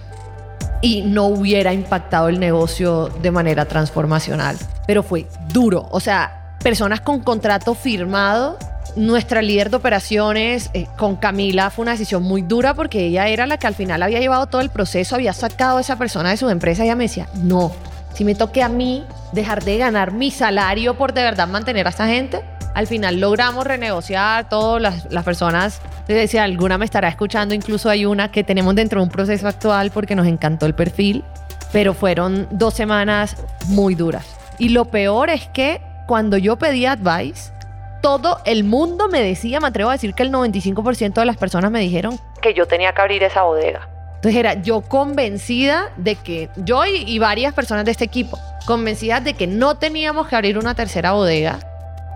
y 0.87 1.03
no 1.03 1.25
hubiera 1.25 1.73
impactado 1.73 2.29
el 2.29 2.39
negocio 2.39 3.09
de 3.21 3.33
manera 3.33 3.65
transformacional. 3.65 4.57
Pero 4.87 5.03
fue 5.03 5.27
duro, 5.49 5.89
o 5.91 5.99
sea, 5.99 6.55
personas 6.63 7.01
con 7.01 7.21
contrato 7.23 7.75
firmado 7.75 8.57
nuestra 8.95 9.43
líder 9.43 9.71
de 9.71 9.77
operaciones 9.79 10.71
eh, 10.75 10.87
con 10.97 11.17
Camila 11.17 11.71
fue 11.71 11.83
una 11.83 11.93
decisión 11.93 12.23
muy 12.23 12.41
dura 12.41 12.73
porque 12.73 13.05
ella 13.05 13.27
era 13.27 13.47
la 13.47 13.59
que 13.59 13.67
al 13.67 13.75
final 13.75 14.01
había 14.01 14.21
llevado 14.21 14.47
todo 14.47 14.63
el 14.63 14.71
proceso, 14.71 15.17
había 15.17 15.33
sacado 15.33 15.79
a 15.79 15.81
esa 15.81 15.97
persona 15.97 16.31
de 16.31 16.37
su 16.37 16.49
empresa 16.49 16.85
y 16.85 16.87
ella 16.87 16.95
me 16.95 17.05
decía, 17.05 17.29
no, 17.35 17.73
si 18.15 18.25
me 18.25 18.37
toque 18.37 18.63
a 18.63 18.69
mí 18.69 19.05
dejar 19.33 19.65
de 19.65 19.79
ganar 19.79 20.13
mi 20.13 20.31
salario 20.31 20.97
por 20.97 21.13
de 21.13 21.25
verdad 21.25 21.49
mantener 21.49 21.89
a 21.89 21.91
esta 21.91 22.07
gente, 22.07 22.43
al 22.77 22.87
final 22.87 23.19
logramos 23.19 23.67
renegociar 23.67 24.51
todas 24.51 24.83
las, 24.83 25.11
las 25.11 25.25
personas. 25.25 25.81
Si 26.29 26.37
alguna 26.37 26.77
me 26.77 26.85
estará 26.85 27.09
escuchando, 27.09 27.55
incluso 27.55 27.89
hay 27.89 28.05
una 28.05 28.31
que 28.31 28.45
tenemos 28.45 28.75
dentro 28.75 29.01
de 29.01 29.05
un 29.05 29.11
proceso 29.11 29.49
actual 29.49 29.91
porque 29.91 30.15
nos 30.15 30.27
encantó 30.27 30.67
el 30.67 30.75
perfil, 30.75 31.25
pero 31.73 31.95
fueron 31.95 32.47
dos 32.51 32.75
semanas 32.75 33.39
muy 33.69 33.95
duras. 33.95 34.27
Y 34.59 34.69
lo 34.69 34.85
peor 34.85 35.31
es 35.31 35.49
que 35.49 35.81
cuando 36.07 36.37
yo 36.37 36.57
pedí 36.57 36.85
advice, 36.85 37.51
todo 38.03 38.41
el 38.45 38.63
mundo 38.63 39.09
me 39.09 39.23
decía, 39.23 39.59
me 39.59 39.69
atrevo 39.69 39.89
a 39.89 39.95
decir 39.95 40.13
que 40.13 40.25
el 40.25 40.31
95% 40.31 41.15
de 41.15 41.25
las 41.25 41.39
personas 41.39 41.71
me 41.71 41.81
dijeron 41.81 42.21
que 42.43 42.53
yo 42.53 42.67
tenía 42.67 42.93
que 42.93 43.01
abrir 43.01 43.23
esa 43.23 43.45
bodega. 43.45 43.89
Entonces 44.17 44.39
era 44.39 44.53
yo 44.53 44.83
convencida 44.83 45.93
de 45.97 46.17
que, 46.17 46.51
yo 46.57 46.85
y, 46.85 47.19
varias 47.19 47.55
personas 47.55 47.87
de 47.87 47.93
este 47.93 48.05
equipo, 48.05 48.39
convencidas 48.67 49.25
de 49.25 49.33
que 49.33 49.47
no 49.47 49.77
teníamos 49.77 50.29
que 50.29 50.37
abrir 50.37 50.59
una 50.59 50.75
tercera 50.75 51.13
bodega 51.13 51.59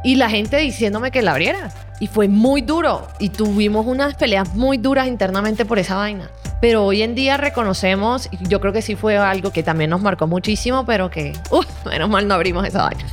y 0.03 0.16
la 0.16 0.30
gente 0.30 0.57
diciéndome 0.57 1.11
que 1.11 1.22
la 1.22 1.32
abriera. 1.32 1.70
Y 1.98 2.07
fue 2.07 2.28
muy 2.28 2.62
duro 2.62 3.09
y 3.18 3.28
tuvimos 3.28 3.86
unas 3.86 4.14
peleas 4.14 4.55
muy 4.55 4.78
duras 4.78 5.07
internamente 5.07 5.64
por 5.64 5.78
esa 5.78 5.96
vaina. 5.96 6.30
Pero 6.61 6.84
hoy 6.84 7.03
en 7.03 7.14
día 7.14 7.36
reconocemos, 7.36 8.28
y 8.30 8.48
yo 8.48 8.61
creo 8.61 8.72
que 8.72 8.82
sí 8.82 8.94
fue 8.94 9.16
algo 9.16 9.51
que 9.51 9.62
también 9.62 9.90
nos 9.90 10.03
marcó 10.03 10.26
muchísimo, 10.26 10.84
pero 10.84 11.11
que, 11.11 11.32
uff, 11.51 11.66
menos 11.86 12.11
mal 12.11 12.28
no 12.28 12.34
abrimos 12.34 12.66
esa 12.66 12.84
vaina. 12.84 13.05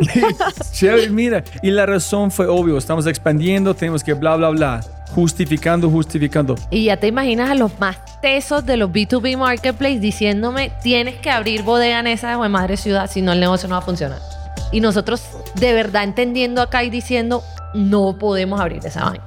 mira, 1.10 1.44
y 1.62 1.70
la 1.70 1.86
razón 1.86 2.30
fue 2.30 2.46
obvio, 2.46 2.78
estamos 2.78 3.06
expandiendo, 3.06 3.74
tenemos 3.74 4.02
que 4.02 4.14
bla, 4.14 4.36
bla, 4.36 4.48
bla, 4.50 4.80
justificando, 5.14 5.90
justificando. 5.90 6.54
Y 6.70 6.84
ya 6.84 6.96
te 6.96 7.08
imaginas 7.08 7.50
a 7.50 7.54
los 7.54 7.78
más 7.78 7.98
tesos 8.22 8.64
de 8.64 8.78
los 8.78 8.90
B2B 8.90 9.36
Marketplace 9.36 9.98
diciéndome, 9.98 10.72
tienes 10.82 11.16
que 11.16 11.30
abrir 11.30 11.62
bodega 11.62 12.00
en 12.00 12.06
esa 12.06 12.30
de 12.30 12.48
madre 12.48 12.76
ciudad, 12.76 13.10
si 13.10 13.20
no 13.20 13.32
el 13.32 13.40
negocio 13.40 13.68
no 13.68 13.74
va 13.74 13.80
a 13.80 13.84
funcionar. 13.84 14.41
Y 14.72 14.80
nosotros 14.80 15.22
de 15.54 15.72
verdad 15.72 16.02
entendiendo 16.02 16.62
acá 16.62 16.82
y 16.82 16.90
diciendo, 16.90 17.44
no 17.74 18.16
podemos 18.18 18.60
abrir 18.60 18.84
esa 18.84 19.04
vaina. 19.04 19.24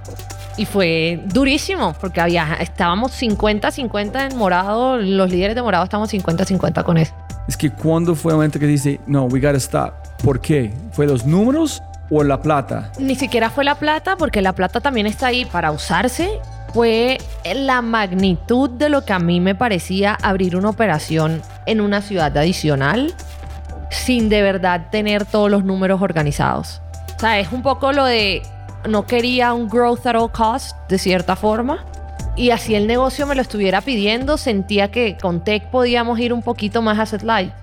Y 0.58 0.66
fue 0.66 1.22
durísimo, 1.26 1.93
porque 2.00 2.22
había, 2.22 2.56
estábamos 2.62 3.12
50-50 3.22 4.32
en 4.32 4.38
morado, 4.38 4.98
los 4.98 5.30
líderes 5.30 5.56
de 5.56 5.62
morado 5.62 5.84
estamos 5.84 6.14
50-50 6.14 6.84
con 6.84 6.98
eso. 6.98 7.14
Es 7.48 7.58
que 7.58 7.70
cuando 7.72 8.16
fue 8.16 8.32
el 8.32 8.38
momento 8.38 8.60
que 8.60 8.66
dice, 8.68 9.00
no, 9.06 9.26
we 9.26 9.39
gotta 9.39 9.58
stop. 9.58 9.93
¿Por 10.24 10.39
qué? 10.39 10.74
¿Fue 10.91 11.06
los 11.06 11.26
números 11.26 11.84
o 12.10 12.24
la 12.24 12.41
plata? 12.41 12.91
Ni 13.00 13.16
siquiera 13.16 13.50
fue 13.50 13.64
la 13.64 13.76
plata, 13.76 14.16
porque 14.16 14.41
la 14.41 14.54
plata 14.54 14.80
también 14.80 15.08
está 15.08 15.28
ahí 15.28 15.46
para 15.46 15.72
usarse. 15.72 16.39
Fue 16.74 17.18
la 17.54 17.82
magnitud 17.82 18.70
de 18.70 18.89
lo 18.89 19.06
que 19.06 19.14
a 19.14 19.20
mí 19.20 19.39
me 19.39 19.56
parecía 19.56 20.18
abrir 20.22 20.56
una 20.56 20.70
operación 20.70 21.41
en 21.66 21.82
una 21.82 22.02
ciudad 22.02 22.36
adicional 22.38 23.14
sin 23.90 24.30
de 24.30 24.42
verdad 24.42 24.88
tener 24.92 25.26
todos 25.26 25.50
los 25.50 25.64
números 25.64 26.02
organizados. 26.02 26.82
O 27.16 27.20
sea, 27.20 27.40
es 27.40 27.52
un 27.52 27.62
poco 27.62 27.92
lo 27.92 28.06
de 28.06 28.42
no 28.90 29.06
quería 29.06 29.54
un 29.54 29.68
growth 29.70 30.06
at 30.06 30.16
all 30.16 30.32
cost, 30.32 30.76
de 30.90 30.98
cierta 30.98 31.36
forma. 31.36 31.86
Y 32.36 32.50
así 32.52 32.76
el 32.76 32.88
negocio 32.88 33.26
me 33.26 33.36
lo 33.36 33.42
estuviera 33.42 33.82
pidiendo, 33.82 34.38
sentía 34.38 34.92
que 34.92 35.18
con 35.18 35.44
Tech 35.44 35.70
podíamos 35.70 36.20
ir 36.20 36.34
un 36.34 36.42
poquito 36.42 36.82
más 36.82 37.00
a 37.00 37.06
set 37.06 37.24
light. 37.24 37.54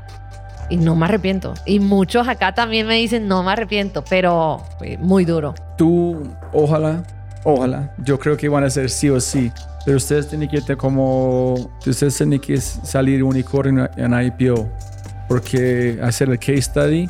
Y 0.71 0.79
no 0.79 0.97
me 0.97 1.05
arrepiento. 1.05 1.53
Y 1.67 1.81
muchos 1.81 2.27
acá 2.29 2.55
también 2.55 2.87
me 2.87 2.95
dicen, 2.95 3.29
no 3.29 3.43
me 3.43 3.53
arrepiento, 3.53 4.03
pero 4.09 4.63
muy 5.01 5.27
duro. 5.27 5.55
Tú, 5.77 6.23
ojalá, 6.53 7.03
ojalá, 7.45 7.93
yo 7.99 8.19
creo 8.19 8.37
que 8.39 8.49
van 8.49 8.65
a 8.65 8.71
ser 8.71 8.89
sí 8.89 9.11
o 9.11 9.21
sí. 9.21 9.53
Pero 9.85 9.99
ustedes 9.99 10.29
tienen 10.29 10.49
que 10.49 10.77
como, 10.77 11.55
ustedes 11.87 12.17
tienen 12.17 12.41
que 12.41 12.59
salir 12.59 13.23
unicornio 13.23 13.91
en 13.97 14.15
IPO. 14.19 14.71
Porque 15.33 15.99
hacer 16.03 16.29
el 16.29 16.39
case 16.39 16.61
study 16.61 17.09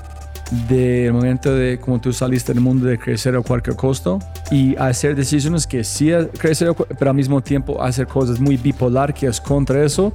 del 0.69 1.13
momento 1.13 1.53
de 1.53 1.81
como 1.81 2.01
tú 2.01 2.13
saliste 2.13 2.55
del 2.55 2.63
mundo 2.63 2.87
de 2.87 2.97
crecer 2.97 3.35
a 3.35 3.41
cualquier 3.41 3.75
costo 3.75 4.21
y 4.49 4.77
hacer 4.77 5.17
decisiones 5.17 5.67
que 5.67 5.83
sí 5.83 6.13
crecer, 6.39 6.73
pero 7.01 7.11
al 7.11 7.17
mismo 7.17 7.41
tiempo 7.41 7.83
hacer 7.83 8.07
cosas 8.07 8.39
muy 8.39 8.57
bipolar 8.57 9.13
que 9.13 9.27
es 9.27 9.41
contra 9.41 9.83
eso, 9.83 10.13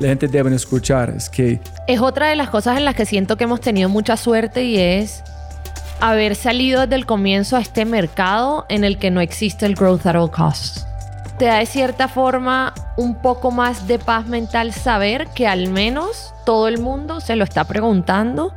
la 0.00 0.08
gente 0.08 0.28
debe 0.28 0.54
escuchar. 0.54 1.10
Es 1.10 1.28
que... 1.28 1.60
Es 1.86 2.00
otra 2.00 2.30
de 2.30 2.36
las 2.36 2.48
cosas 2.48 2.78
en 2.78 2.86
las 2.86 2.94
que 2.94 3.04
siento 3.04 3.36
que 3.36 3.44
hemos 3.44 3.60
tenido 3.60 3.90
mucha 3.90 4.16
suerte 4.16 4.64
y 4.64 4.78
es 4.78 5.22
haber 6.00 6.36
salido 6.36 6.80
desde 6.80 6.94
el 6.94 7.04
comienzo 7.04 7.58
a 7.58 7.60
este 7.60 7.84
mercado 7.84 8.64
en 8.70 8.82
el 8.82 8.96
que 8.96 9.10
no 9.10 9.20
existe 9.20 9.66
el 9.66 9.74
growth 9.74 10.06
at 10.06 10.16
all 10.16 10.30
costs. 10.30 10.86
Te 11.42 11.48
da 11.48 11.58
de 11.58 11.66
cierta 11.66 12.06
forma 12.06 12.72
un 12.96 13.16
poco 13.16 13.50
más 13.50 13.88
de 13.88 13.98
paz 13.98 14.26
mental 14.26 14.72
saber 14.72 15.26
que 15.34 15.48
al 15.48 15.70
menos 15.70 16.32
todo 16.46 16.68
el 16.68 16.78
mundo 16.78 17.18
se 17.18 17.34
lo 17.34 17.42
está 17.42 17.64
preguntando 17.64 18.54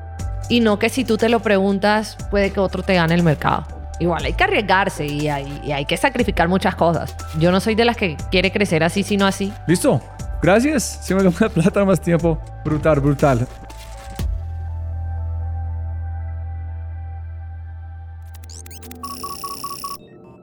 y 0.49 0.59
no 0.59 0.77
que 0.77 0.89
si 0.89 1.03
tú 1.03 1.17
te 1.17 1.27
lo 1.27 1.39
preguntas 1.39 2.15
puede 2.29 2.51
que 2.51 2.59
otro 2.59 2.83
te 2.83 2.93
gane 2.93 3.15
el 3.15 3.23
mercado. 3.23 3.65
Igual 3.99 4.25
hay 4.25 4.33
que 4.33 4.43
arriesgarse 4.43 5.07
y 5.07 5.29
hay, 5.29 5.71
hay 5.73 5.85
que 5.85 5.97
sacrificar 5.97 6.47
muchas 6.47 6.75
cosas. 6.75 7.15
Yo 7.39 7.51
no 7.51 7.59
soy 7.59 7.73
de 7.73 7.85
las 7.85 7.97
que 7.97 8.17
quiere 8.29 8.51
crecer 8.51 8.83
así, 8.83 9.01
sino 9.01 9.25
así. 9.25 9.51
Listo. 9.65 9.99
Gracias. 10.43 10.99
Si 11.01 11.15
me 11.15 11.23
da 11.23 11.31
plata 11.31 11.83
más 11.85 11.99
tiempo. 11.99 12.37
Brutal, 12.63 12.99
brutal. 12.99 13.47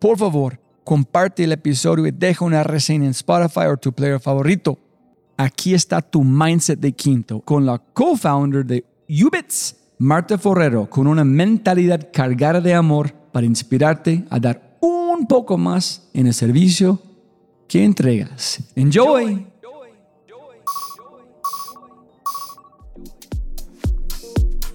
por 0.00 0.18
favor, 0.18 0.58
comparte 0.82 1.44
el 1.44 1.52
episodio 1.52 2.06
y 2.06 2.10
deja 2.10 2.44
una 2.44 2.64
reseña 2.64 3.04
en 3.04 3.10
Spotify 3.10 3.66
o 3.70 3.76
tu 3.76 3.92
player 3.92 4.18
favorito. 4.18 4.78
Aquí 5.36 5.74
está 5.74 6.00
tu 6.00 6.24
mindset 6.24 6.80
de 6.80 6.92
Quinto 6.92 7.40
con 7.40 7.64
la 7.64 7.78
co-founder 7.78 8.64
de 8.64 8.84
Ubits 9.08 9.76
Marta 9.98 10.38
Forrero 10.38 10.88
con 10.88 11.06
una 11.06 11.24
mentalidad 11.24 12.08
cargada 12.12 12.60
de 12.60 12.74
amor 12.74 13.12
para 13.32 13.46
inspirarte 13.46 14.24
a 14.30 14.40
dar 14.40 14.78
un 14.80 15.26
poco 15.26 15.58
más 15.58 16.08
en 16.14 16.26
el 16.26 16.34
servicio 16.34 16.98
que 17.68 17.84
entregas. 17.84 18.60
Enjoy. 18.74 19.46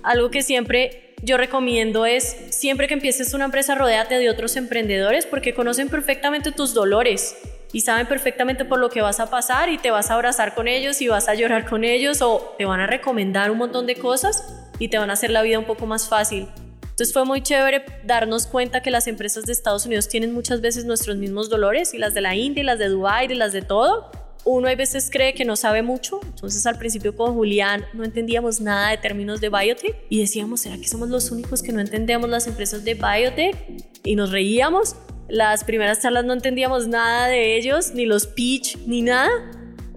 Algo 0.04 0.30
que 0.30 0.44
siempre 0.44 1.05
yo 1.26 1.38
recomiendo 1.38 2.06
es, 2.06 2.38
siempre 2.52 2.88
que 2.88 2.94
empieces 2.94 3.34
una 3.34 3.46
empresa, 3.46 3.74
rodéate 3.74 4.20
de 4.20 4.30
otros 4.30 4.56
emprendedores 4.56 5.26
porque 5.26 5.56
conocen 5.56 5.90
perfectamente 5.90 6.52
tus 6.52 6.76
dolores 6.76 7.36
y 7.74 7.82
saben 7.82 8.06
perfectamente 8.06 8.64
por 8.64 8.80
lo 8.80 8.92
que 8.92 9.02
vas 9.02 9.20
a 9.20 9.30
pasar 9.32 9.70
y 9.70 9.80
te 9.80 9.90
vas 9.90 10.12
a 10.12 10.14
abrazar 10.14 10.54
con 10.54 10.68
ellos 10.68 11.02
y 11.02 11.08
vas 11.08 11.28
a 11.28 11.34
llorar 11.34 11.68
con 11.68 11.84
ellos 11.84 12.22
o 12.22 12.54
te 12.60 12.66
van 12.66 12.80
a 12.80 12.86
recomendar 12.86 13.50
un 13.50 13.58
montón 13.58 13.88
de 13.88 13.96
cosas 13.96 14.44
y 14.78 14.88
te 14.88 15.00
van 15.00 15.10
a 15.10 15.14
hacer 15.14 15.32
la 15.32 15.42
vida 15.42 15.58
un 15.58 15.66
poco 15.66 15.88
más 15.88 16.08
fácil. 16.08 16.48
Entonces 16.82 17.12
fue 17.12 17.26
muy 17.26 17.42
chévere 17.42 17.84
darnos 18.04 18.46
cuenta 18.46 18.82
que 18.82 18.92
las 18.92 19.08
empresas 19.08 19.46
de 19.46 19.52
Estados 19.52 19.86
Unidos 19.88 20.08
tienen 20.08 20.32
muchas 20.32 20.62
veces 20.62 20.86
nuestros 20.86 21.18
mismos 21.18 21.50
dolores 21.50 21.94
y 21.96 21.98
las 21.98 22.14
de 22.14 22.22
la 22.22 22.36
India 22.36 22.62
y 22.62 22.66
las 22.66 22.78
de 22.78 22.88
Dubai 22.88 23.30
y 23.32 23.36
las 23.36 23.52
de 23.52 23.64
todo. 23.64 24.12
Uno 24.46 24.68
a 24.68 24.76
veces 24.76 25.10
cree 25.12 25.34
que 25.34 25.44
no 25.44 25.56
sabe 25.56 25.82
mucho, 25.82 26.20
entonces 26.24 26.66
al 26.68 26.78
principio 26.78 27.16
con 27.16 27.34
Julián 27.34 27.84
no 27.94 28.04
entendíamos 28.04 28.62
nada 28.62 28.92
de 28.92 28.98
términos 28.98 29.42
de 29.42 29.50
biotech 29.50 29.96
y 30.08 30.20
decíamos, 30.20 30.62
¿será 30.62 30.78
que 30.78 30.88
somos 30.88 31.10
los 31.10 31.32
únicos 31.32 31.64
que 31.64 31.72
no 31.72 31.82
entendemos 31.82 32.30
las 32.30 32.46
empresas 32.46 32.84
de 32.84 32.94
biotech? 32.94 33.56
Y 34.04 34.16
nos 34.16 34.32
reíamos, 34.32 34.96
Las 35.28 35.64
primeras 35.64 36.04
charlas 36.04 36.24
no 36.24 36.34
entendíamos 36.34 36.88
nada 36.88 37.28
de 37.28 37.58
ellos, 37.58 37.94
ni 37.96 38.06
los 38.06 38.28
pitch, 38.28 38.78
ni 38.86 39.02
nada. 39.02 39.32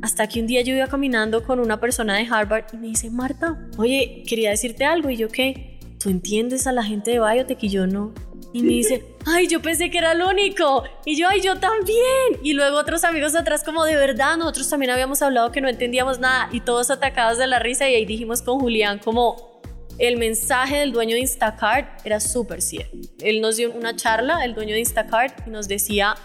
Hasta 0.01 0.27
que 0.27 0.41
un 0.41 0.47
día 0.47 0.63
yo 0.63 0.75
iba 0.75 0.87
caminando 0.87 1.43
con 1.43 1.61
una 1.61 1.79
persona 1.81 2.17
de 2.17 2.27
Harvard 2.31 2.65
y 2.73 2.77
me 2.79 2.87
dice, 2.87 3.11
Marta, 3.11 3.69
oye, 3.77 4.23
quería 4.27 4.49
decirte 4.51 4.87
algo. 4.87 5.11
Y 5.11 5.17
yo, 5.19 5.29
¿qué? 5.29 5.79
¿Tú 5.99 6.09
entiendes 6.09 6.67
a 6.67 6.73
la 6.73 6.83
gente 6.83 7.11
de 7.11 7.21
biotech? 7.21 7.63
Y 7.63 7.69
yo 7.69 7.87
no. 7.87 8.15
Y 8.59 8.63
me 8.63 8.73
dice, 8.73 9.05
ay, 9.25 9.47
yo 9.47 9.63
pensé 9.63 9.89
que 9.89 9.99
era 9.99 10.13
el 10.13 10.23
único. 10.23 10.83
Y 11.05 11.17
yo, 11.17 11.29
ay, 11.29 11.41
yo 11.41 11.61
también. 11.61 12.41
Y 12.43 12.55
luego 12.55 12.77
otros 12.77 13.05
amigos 13.05 13.37
atrás 13.37 13.63
como, 13.63 13.85
de 13.85 13.95
verdad, 13.95 14.37
nosotros 14.37 14.69
también 14.69 14.91
habíamos 14.91 15.23
hablado 15.23 15.53
que 15.53 15.61
no 15.61 15.69
entendíamos 15.69 16.19
nada. 16.19 16.49
Y 16.51 16.61
todos 16.61 16.91
atacados 16.91 17.39
de 17.39 17.47
la 17.47 17.61
risa. 17.61 17.89
Y 17.89 17.95
ahí 17.95 18.05
dijimos 18.05 18.43
con 18.43 18.59
Julián 18.59 18.99
como, 18.99 19.61
el 19.99 20.17
mensaje 20.17 20.79
del 20.79 20.91
dueño 20.91 21.15
de 21.15 21.21
Instacart 21.21 22.05
era 22.05 22.19
súper 22.19 22.63
cierto. 22.63 22.97
Él 23.21 23.41
nos 23.41 23.57
dio 23.57 23.71
una 23.71 23.95
charla, 23.95 24.45
el 24.45 24.55
dueño 24.55 24.75
de 24.75 24.81
Instacart, 24.81 25.47
y 25.47 25.51
nos 25.51 25.69
decía 25.69 26.17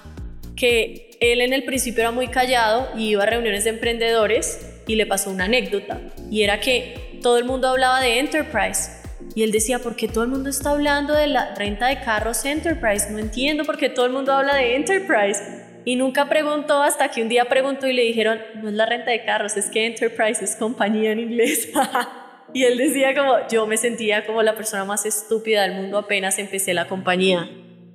que 0.56 1.12
él 1.20 1.40
en 1.40 1.54
el 1.54 1.64
principio 1.66 2.02
era 2.02 2.12
muy 2.12 2.30
callado 2.30 2.90
y 2.98 3.10
iba 3.10 3.24
a 3.24 3.26
reuniones 3.28 3.64
de 3.64 3.72
emprendedores 3.72 4.60
y 4.88 4.96
le 4.96 5.06
pasó 5.06 5.30
una 5.30 5.46
anécdota. 5.46 6.02
Y 6.32 6.42
era 6.42 6.60
que 6.60 7.20
todo 7.22 7.38
el 7.38 7.46
mundo 7.46 7.68
hablaba 7.68 8.02
de 8.02 8.18
Enterprise 8.18 9.03
y 9.36 9.44
él 9.44 9.52
decía, 9.52 9.80
¿por 9.80 9.96
qué 9.96 10.08
todo 10.08 10.24
el 10.24 10.30
mundo 10.30 10.50
está 10.50 10.72
hablando 10.72 11.14
de 11.14 11.28
la 11.28 11.56
renta 11.56 11.88
de 11.88 12.00
carros 12.02 12.46
Enterprise? 12.46 13.10
No 13.10 13.20
entiendo 13.20 13.64
por 13.64 13.78
qué 13.78 13.90
todo 13.90 14.06
el 14.06 14.12
mundo 14.12 14.32
habla 14.32 14.56
de 14.56 14.76
Enterprise. 14.76 15.42
Y 15.86 15.96
nunca 15.96 16.30
preguntó 16.30 16.82
hasta 16.82 17.10
que 17.10 17.22
un 17.22 17.30
día 17.30 17.46
preguntó 17.46 17.88
y 17.88 17.94
le 17.94 18.04
dijeron, 18.04 18.40
no 18.62 18.70
es 18.70 18.76
la 18.76 18.86
renta 18.86 19.12
de 19.12 19.26
carros, 19.26 19.58
es 19.58 19.70
que 19.70 19.86
Enterprise 19.86 20.44
es 20.44 20.56
compañía 20.56 21.12
en 21.12 21.20
inglés. 21.20 21.70
y 22.54 22.64
él 22.64 22.78
decía 22.78 23.16
como, 23.16 23.36
yo 23.50 23.66
me 23.66 23.78
sentía 23.78 24.26
como 24.26 24.44
la 24.44 24.56
persona 24.56 24.86
más 24.86 25.06
estúpida 25.06 25.64
del 25.64 25.74
mundo 25.74 25.98
apenas 25.98 26.38
empecé 26.38 26.74
la 26.74 26.88
compañía. 26.88 27.50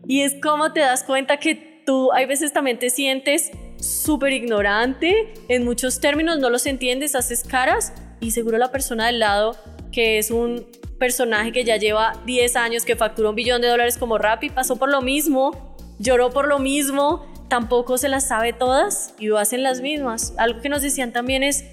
Y 0.07 0.23
es 0.23 0.35
como 0.43 0.73
te 0.73 0.81
das 0.81 1.05
cuenta 1.05 1.39
que 1.39 1.83
tú 1.87 2.13
hay 2.13 2.27
veces 2.27 2.53
también 2.53 2.79
te 2.79 2.91
sientes 2.91 3.53
súper 3.79 4.33
ignorante, 4.33 5.33
en 5.49 5.65
muchos 5.65 6.01
términos 6.01 6.39
no 6.39 6.51
los 6.51 6.67
entiendes, 6.67 7.15
haces 7.15 7.45
caras 7.45 7.93
y 8.21 8.33
seguro 8.33 8.59
la 8.59 8.73
persona 8.73 9.07
del 9.07 9.21
lado 9.21 9.57
que 9.93 10.19
es 10.19 10.31
un 10.31 10.67
personaje 10.99 11.53
que 11.53 11.65
ya 11.65 11.77
lleva 11.77 12.15
10 12.27 12.57
años, 12.57 12.85
que 12.85 12.97
facturó 12.97 13.31
un 13.31 13.37
billón 13.37 13.61
de 13.63 13.69
dólares 13.69 13.97
como 13.97 14.19
Rappi, 14.19 14.51
pasó 14.51 14.77
por 14.77 14.91
lo 14.91 15.01
mismo, 15.01 15.77
lloró 15.99 16.31
por 16.31 16.47
lo 16.47 16.59
mismo, 16.59 17.27
tampoco 17.49 17.99
se 17.99 18.09
las 18.09 18.29
sabe 18.29 18.53
todas 18.53 19.15
y 19.19 19.27
lo 19.27 19.39
hacen 19.39 19.63
las 19.63 19.81
mismas. 19.81 20.35
Algo 20.37 20.61
que 20.61 20.69
nos 20.69 20.83
decían 20.83 21.13
también 21.13 21.43
es, 21.43 21.65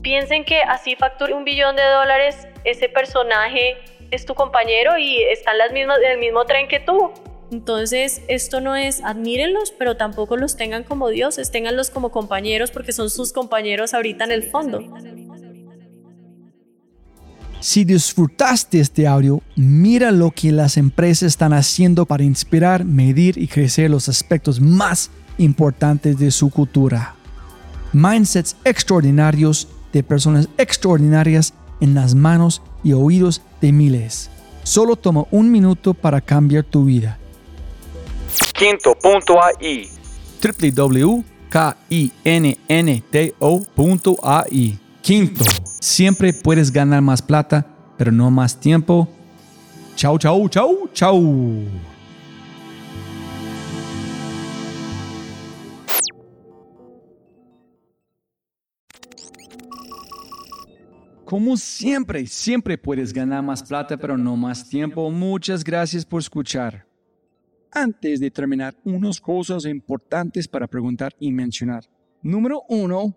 piensen 0.00 0.44
que 0.44 0.62
así 0.62 0.96
facture 0.96 1.34
un 1.34 1.44
billón 1.44 1.76
de 1.76 1.84
dólares, 1.84 2.48
ese 2.64 2.88
personaje 2.88 3.76
es 4.10 4.26
tu 4.26 4.34
compañero 4.34 4.98
y 4.98 5.22
están 5.22 5.58
las 5.58 5.72
mismas, 5.72 5.98
en 5.98 6.12
el 6.12 6.18
mismo 6.18 6.44
tren 6.44 6.68
que 6.68 6.80
tú. 6.80 7.12
Entonces, 7.50 8.22
esto 8.28 8.60
no 8.60 8.76
es 8.76 9.02
admírenlos, 9.04 9.72
pero 9.72 9.96
tampoco 9.96 10.38
los 10.38 10.56
tengan 10.56 10.84
como 10.84 11.10
dioses, 11.10 11.50
tenganlos 11.50 11.90
como 11.90 12.10
compañeros 12.10 12.70
porque 12.70 12.92
son 12.92 13.10
sus 13.10 13.32
compañeros 13.32 13.92
ahorita 13.92 14.24
en 14.24 14.32
el 14.32 14.44
fondo. 14.44 14.82
Si 17.62 17.84
disfrutaste 17.84 18.80
este 18.80 19.06
audio, 19.06 19.40
mira 19.54 20.10
lo 20.10 20.32
que 20.32 20.50
las 20.50 20.76
empresas 20.76 21.28
están 21.28 21.52
haciendo 21.52 22.06
para 22.06 22.24
inspirar, 22.24 22.84
medir 22.84 23.38
y 23.38 23.46
crecer 23.46 23.88
los 23.88 24.08
aspectos 24.08 24.60
más 24.60 25.12
importantes 25.38 26.18
de 26.18 26.32
su 26.32 26.50
cultura. 26.50 27.14
Mindsets 27.92 28.56
extraordinarios 28.64 29.68
de 29.92 30.02
personas 30.02 30.48
extraordinarias 30.58 31.54
en 31.80 31.94
las 31.94 32.16
manos 32.16 32.62
y 32.82 32.94
oídos 32.94 33.42
de 33.60 33.70
miles. 33.70 34.28
Solo 34.64 34.96
toma 34.96 35.26
un 35.30 35.52
minuto 35.52 35.94
para 35.94 36.20
cambiar 36.20 36.64
tu 36.64 36.84
vida. 36.86 37.16
Quinto.ai 38.54 39.88
www.kinnto.ai 40.42 41.22
Quinto, 45.02 45.44
siempre 45.82 46.32
puedes 46.32 46.70
ganar 46.70 47.02
más 47.02 47.20
plata, 47.20 47.66
pero 47.98 48.12
no 48.12 48.30
más 48.30 48.58
tiempo. 48.58 49.08
Chau, 49.96 50.16
chau, 50.16 50.48
chau, 50.48 50.88
chau. 50.92 51.64
Como 61.24 61.56
siempre, 61.56 62.26
siempre 62.26 62.78
puedes 62.78 63.12
ganar 63.12 63.42
más 63.42 63.62
plata, 63.62 63.96
pero 63.96 64.16
no 64.16 64.36
más 64.36 64.68
tiempo. 64.68 65.10
Muchas 65.10 65.64
gracias 65.64 66.04
por 66.04 66.20
escuchar. 66.20 66.86
Antes 67.72 68.20
de 68.20 68.30
terminar, 68.30 68.76
unas 68.84 69.18
cosas 69.18 69.64
importantes 69.64 70.46
para 70.46 70.66
preguntar 70.66 71.12
y 71.18 71.32
mencionar. 71.32 71.84
Número 72.22 72.62
uno, 72.68 73.16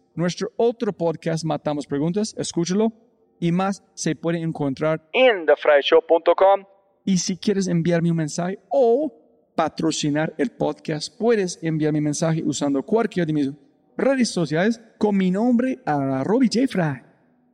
nuestro 0.15 0.51
otro 0.57 0.93
podcast, 0.93 1.43
Matamos 1.45 1.87
Preguntas, 1.87 2.33
escúchalo. 2.37 2.91
Y 3.39 3.51
más 3.51 3.83
se 3.95 4.15
puede 4.15 4.39
encontrar 4.39 5.09
en 5.13 5.47
thefryshow.com. 5.47 6.63
Y 7.03 7.17
si 7.17 7.37
quieres 7.37 7.67
enviarme 7.67 8.11
un 8.11 8.17
mensaje 8.17 8.59
o 8.69 9.11
patrocinar 9.55 10.35
el 10.37 10.51
podcast, 10.51 11.17
puedes 11.17 11.57
enviar 11.63 11.91
mi 11.91 12.01
mensaje 12.01 12.43
usando 12.45 12.83
cualquiera 12.83 13.25
de 13.25 13.33
mis 13.33 13.51
redes 13.97 14.29
sociales 14.29 14.79
con 14.97 15.17
mi 15.17 15.31
nombre 15.31 15.79
a 15.85 16.23
Robbie 16.23 16.49
J. 16.53 16.67
Fry. 16.67 17.01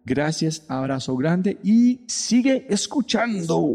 Gracias, 0.03 0.65
abrazo 0.69 1.15
grande 1.15 1.57
y 1.63 2.01
sigue 2.07 2.65
escuchando. 2.69 3.73